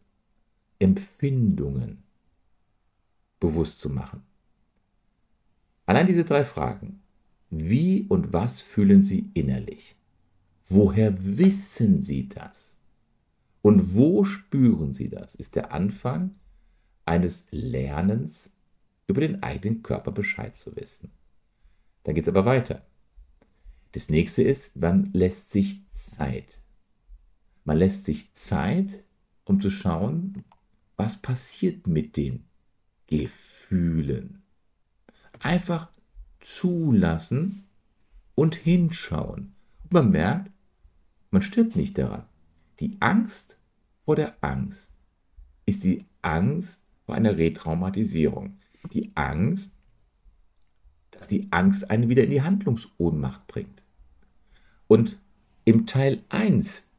Empfindungen 0.79 2.03
bewusst 3.39 3.79
zu 3.79 3.89
machen. 3.89 4.23
Allein 5.85 6.07
diese 6.07 6.23
drei 6.23 6.45
Fragen. 6.45 7.01
Wie 7.49 8.07
und 8.07 8.33
was 8.33 8.61
fühlen 8.61 9.03
Sie 9.03 9.29
innerlich? 9.33 9.95
Woher 10.69 11.13
wissen 11.37 12.01
Sie 12.01 12.29
das? 12.29 12.77
Und 13.61 13.95
wo 13.95 14.23
spüren 14.23 14.93
Sie 14.93 15.09
das? 15.09 15.35
Ist 15.35 15.55
der 15.55 15.71
Anfang 15.71 16.35
eines 17.05 17.47
Lernens 17.51 18.53
über 19.07 19.21
den 19.21 19.43
eigenen 19.43 19.83
Körper 19.83 20.11
Bescheid 20.11 20.55
zu 20.55 20.75
wissen. 20.75 21.11
Dann 22.04 22.16
geht 22.16 22.26
es 22.26 22.30
aber 22.30 22.45
weiter. 22.45 22.86
Das 23.93 24.10
nächste 24.10 24.43
ist, 24.43 24.76
man 24.76 25.10
lässt 25.14 25.51
sich 25.51 25.82
Zeit. 25.91 26.62
Man 27.64 27.78
lässt 27.78 28.06
sich 28.06 28.34
Zeit, 28.34 29.04
um 29.45 29.60
zu 29.60 29.70
schauen, 29.70 30.43
was 30.97 31.22
passiert 31.22 31.88
mit 31.88 32.18
den 32.18 32.45
Gefühlen. 33.08 34.41
Einfach 35.39 35.89
zulassen 36.39 37.66
und 38.36 38.56
hinschauen. 38.56 39.54
Und 39.84 39.91
man 39.91 40.12
merkt, 40.12 40.51
man 41.32 41.41
stirbt 41.41 41.76
nicht 41.76 41.97
daran. 41.97 42.26
Die 42.80 42.97
Angst 42.99 43.58
vor 43.99 44.16
der 44.16 44.36
Angst 44.41 44.91
ist 45.66 45.84
die 45.84 46.06
Angst 46.22 46.82
vor 47.06 47.16
einer 47.16 47.38
Retraumatisierung. 47.38 48.58
Die 48.91 49.12
Angst, 49.16 49.72
dass 51.16 51.28
die 51.28 51.47
Angst 51.51 51.89
einen 51.89 52.09
wieder 52.09 52.24
in 52.24 52.32
die 52.32 52.41
Handlungsohnmacht 52.41 53.47
bringt. 53.47 53.84
Und 54.88 55.18
im 55.66 55.86
Teil 55.88 56.24
1 56.30 56.89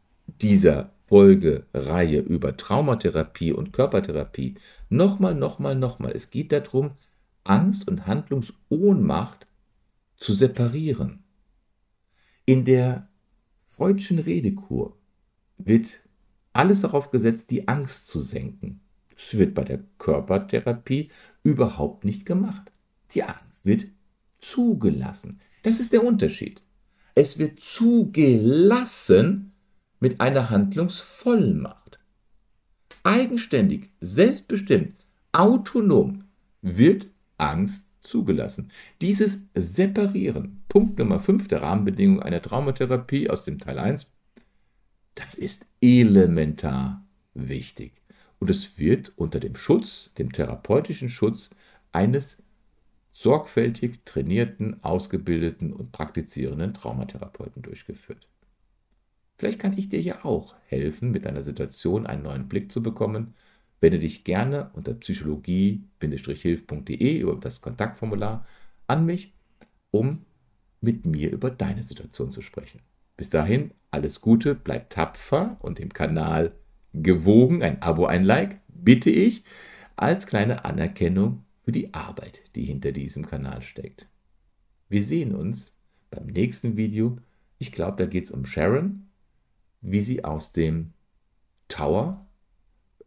dieser 0.41 0.93
Folgereihe 1.07 2.21
über 2.21 2.57
Traumatherapie 2.57 3.53
und 3.53 3.73
Körpertherapie 3.73 4.55
nochmal, 4.89 5.35
nochmal, 5.35 5.75
nochmal. 5.75 6.13
Es 6.13 6.31
geht 6.31 6.51
darum, 6.51 6.93
Angst 7.45 7.87
und 7.89 8.07
Handlungsohnmacht 8.07 9.47
zu 10.17 10.33
separieren. 10.33 11.23
In 12.47 12.65
der 12.65 13.09
Freudschen 13.67 14.19
Redekur 14.19 14.97
wird 15.59 16.01
alles 16.53 16.81
darauf 16.81 17.11
gesetzt, 17.11 17.51
die 17.51 17.69
Angst 17.69 18.07
zu 18.07 18.21
senken. 18.21 18.81
Das 19.15 19.37
wird 19.37 19.55
bei 19.55 19.65
der 19.65 19.81
Körpertherapie 19.99 21.11
überhaupt 21.43 22.05
nicht 22.05 22.27
gemacht. 22.27 22.73
Die 23.15 23.23
Angst 23.23 23.65
wird 23.65 23.87
zugelassen. 24.45 25.41
Das 25.63 25.81
ist 25.81 25.93
der 25.93 26.05
Unterschied. 26.05 26.63
Es 27.15 27.39
wird 27.39 27.61
zugelassen 27.61 29.53
mit 30.01 30.21
einer 30.21 30.51
Handlungsvollmacht. 30.51 31.99
Eigenständig, 33.03 33.91
selbstbestimmt, 34.01 34.95
autonom 35.33 36.25
wird 36.63 37.07
Angst 37.39 37.87
zugelassen. 38.01 38.71
Dieses 39.01 39.45
Separieren, 39.55 40.63
Punkt 40.69 40.99
Nummer 40.99 41.21
5 41.21 41.49
der 41.49 41.63
Rahmenbedingung 41.63 42.23
einer 42.23 42.43
Traumatherapie 42.43 43.31
aus 43.31 43.45
dem 43.45 43.59
Teil 43.59 43.79
1, 43.79 44.11
das 45.15 45.35
ist 45.35 45.67
elementar 45.81 47.07
wichtig. 47.35 48.03
Und 48.39 48.51
es 48.51 48.79
wird 48.79 49.13
unter 49.17 49.41
dem 49.41 49.57
Schutz, 49.57 50.11
dem 50.19 50.33
therapeutischen 50.33 51.09
Schutz 51.09 51.51
eines 51.93 52.44
sorgfältig 53.15 54.01
trainierten, 54.05 54.85
ausgebildeten 54.85 55.73
und 55.73 55.93
praktizierenden 55.93 56.75
Traumatherapeuten 56.75 57.63
durchgeführt. 57.63 58.29
Vielleicht 59.37 59.61
kann 59.61 59.79
ich 59.79 59.89
dir 59.89 60.03
ja 60.03 60.25
auch 60.25 60.57
helfen, 60.67 61.13
mit 61.13 61.25
deiner 61.25 61.43
Situation 61.43 62.07
einen 62.07 62.25
neuen 62.25 62.49
Blick 62.49 62.73
zu 62.73 62.83
bekommen. 62.83 63.35
Wende 63.81 64.01
dich 64.01 64.25
gerne 64.25 64.71
unter 64.75 64.95
psychologie-hilf.de 64.95 67.19
über 67.19 67.37
das 67.37 67.61
Kontaktformular 67.61 68.47
an 68.87 69.07
mich, 69.07 69.33
um 69.91 70.25
mit 70.81 71.07
mir 71.07 71.31
über 71.31 71.51
deine 71.51 71.83
Situation 71.83 72.31
zu 72.33 72.43
sprechen. 72.43 72.81
Bis 73.17 73.31
dahin, 73.31 73.71
alles 73.91 74.21
Gute, 74.21 74.55
bleib 74.57 74.91
tapfer 74.91 75.57
und 75.61 75.79
dem 75.79 75.93
Kanal 75.93 76.53
gewogen. 76.93 77.63
Ein 77.63 77.81
Abo, 77.81 78.07
ein 78.07 78.25
Like, 78.25 78.59
bitte 78.69 79.11
ich, 79.11 79.45
als 79.95 80.27
kleine 80.27 80.65
Anerkennung 80.65 81.44
für 81.65 81.73
die 81.73 81.95
Arbeit, 81.95 82.43
die 82.55 82.65
hinter 82.65 82.93
diesem 82.93 83.27
Kanal 83.27 83.63
steckt. 83.63 84.07
Wir 84.89 85.03
sehen 85.03 85.35
uns 85.35 85.79
beim 86.11 86.27
nächsten 86.27 86.77
Video. 86.77 87.19
Ich 87.59 87.73
glaube, 87.73 87.97
da 87.97 88.07
geht 88.07 88.25
es 88.25 88.31
um 88.31 88.45
Sharon, 88.45 89.09
wie 89.81 90.03
sie 90.03 90.25
aus 90.25 90.53
dem 90.53 90.93
Tower 91.69 92.27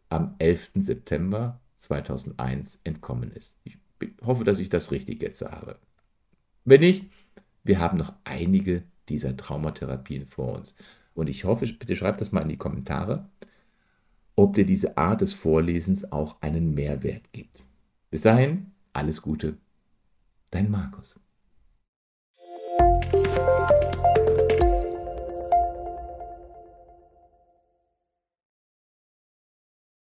am 0.08 0.34
11. 0.38 0.72
September 0.76 1.60
2001 1.76 2.80
entkommen 2.82 3.30
ist. 3.30 3.56
Ich 3.62 3.78
hoffe, 4.22 4.42
dass 4.42 4.58
ich 4.58 4.68
das 4.68 4.90
richtig 4.90 5.22
jetzt 5.22 5.38
sage. 5.38 5.76
Wenn 6.64 6.80
nicht, 6.80 7.06
wir 7.62 7.78
haben 7.78 7.96
noch 7.96 8.12
einige 8.24 8.82
dieser 9.08 9.36
Traumatherapien 9.36 10.26
vor 10.26 10.56
uns. 10.56 10.74
Und 11.14 11.28
ich 11.28 11.44
hoffe, 11.44 11.66
bitte 11.66 11.96
schreibt 11.96 12.20
das 12.20 12.32
mal 12.32 12.42
in 12.42 12.48
die 12.48 12.56
Kommentare, 12.56 13.28
ob 14.34 14.54
dir 14.54 14.66
diese 14.66 14.96
Art 14.96 15.20
des 15.20 15.32
Vorlesens 15.32 16.10
auch 16.12 16.40
einen 16.42 16.74
Mehrwert 16.74 17.32
gibt. 17.32 17.64
Bis 18.10 18.22
dahin, 18.22 18.72
alles 18.92 19.20
Gute. 19.20 19.58
Dein 20.50 20.70
Markus. 20.70 21.20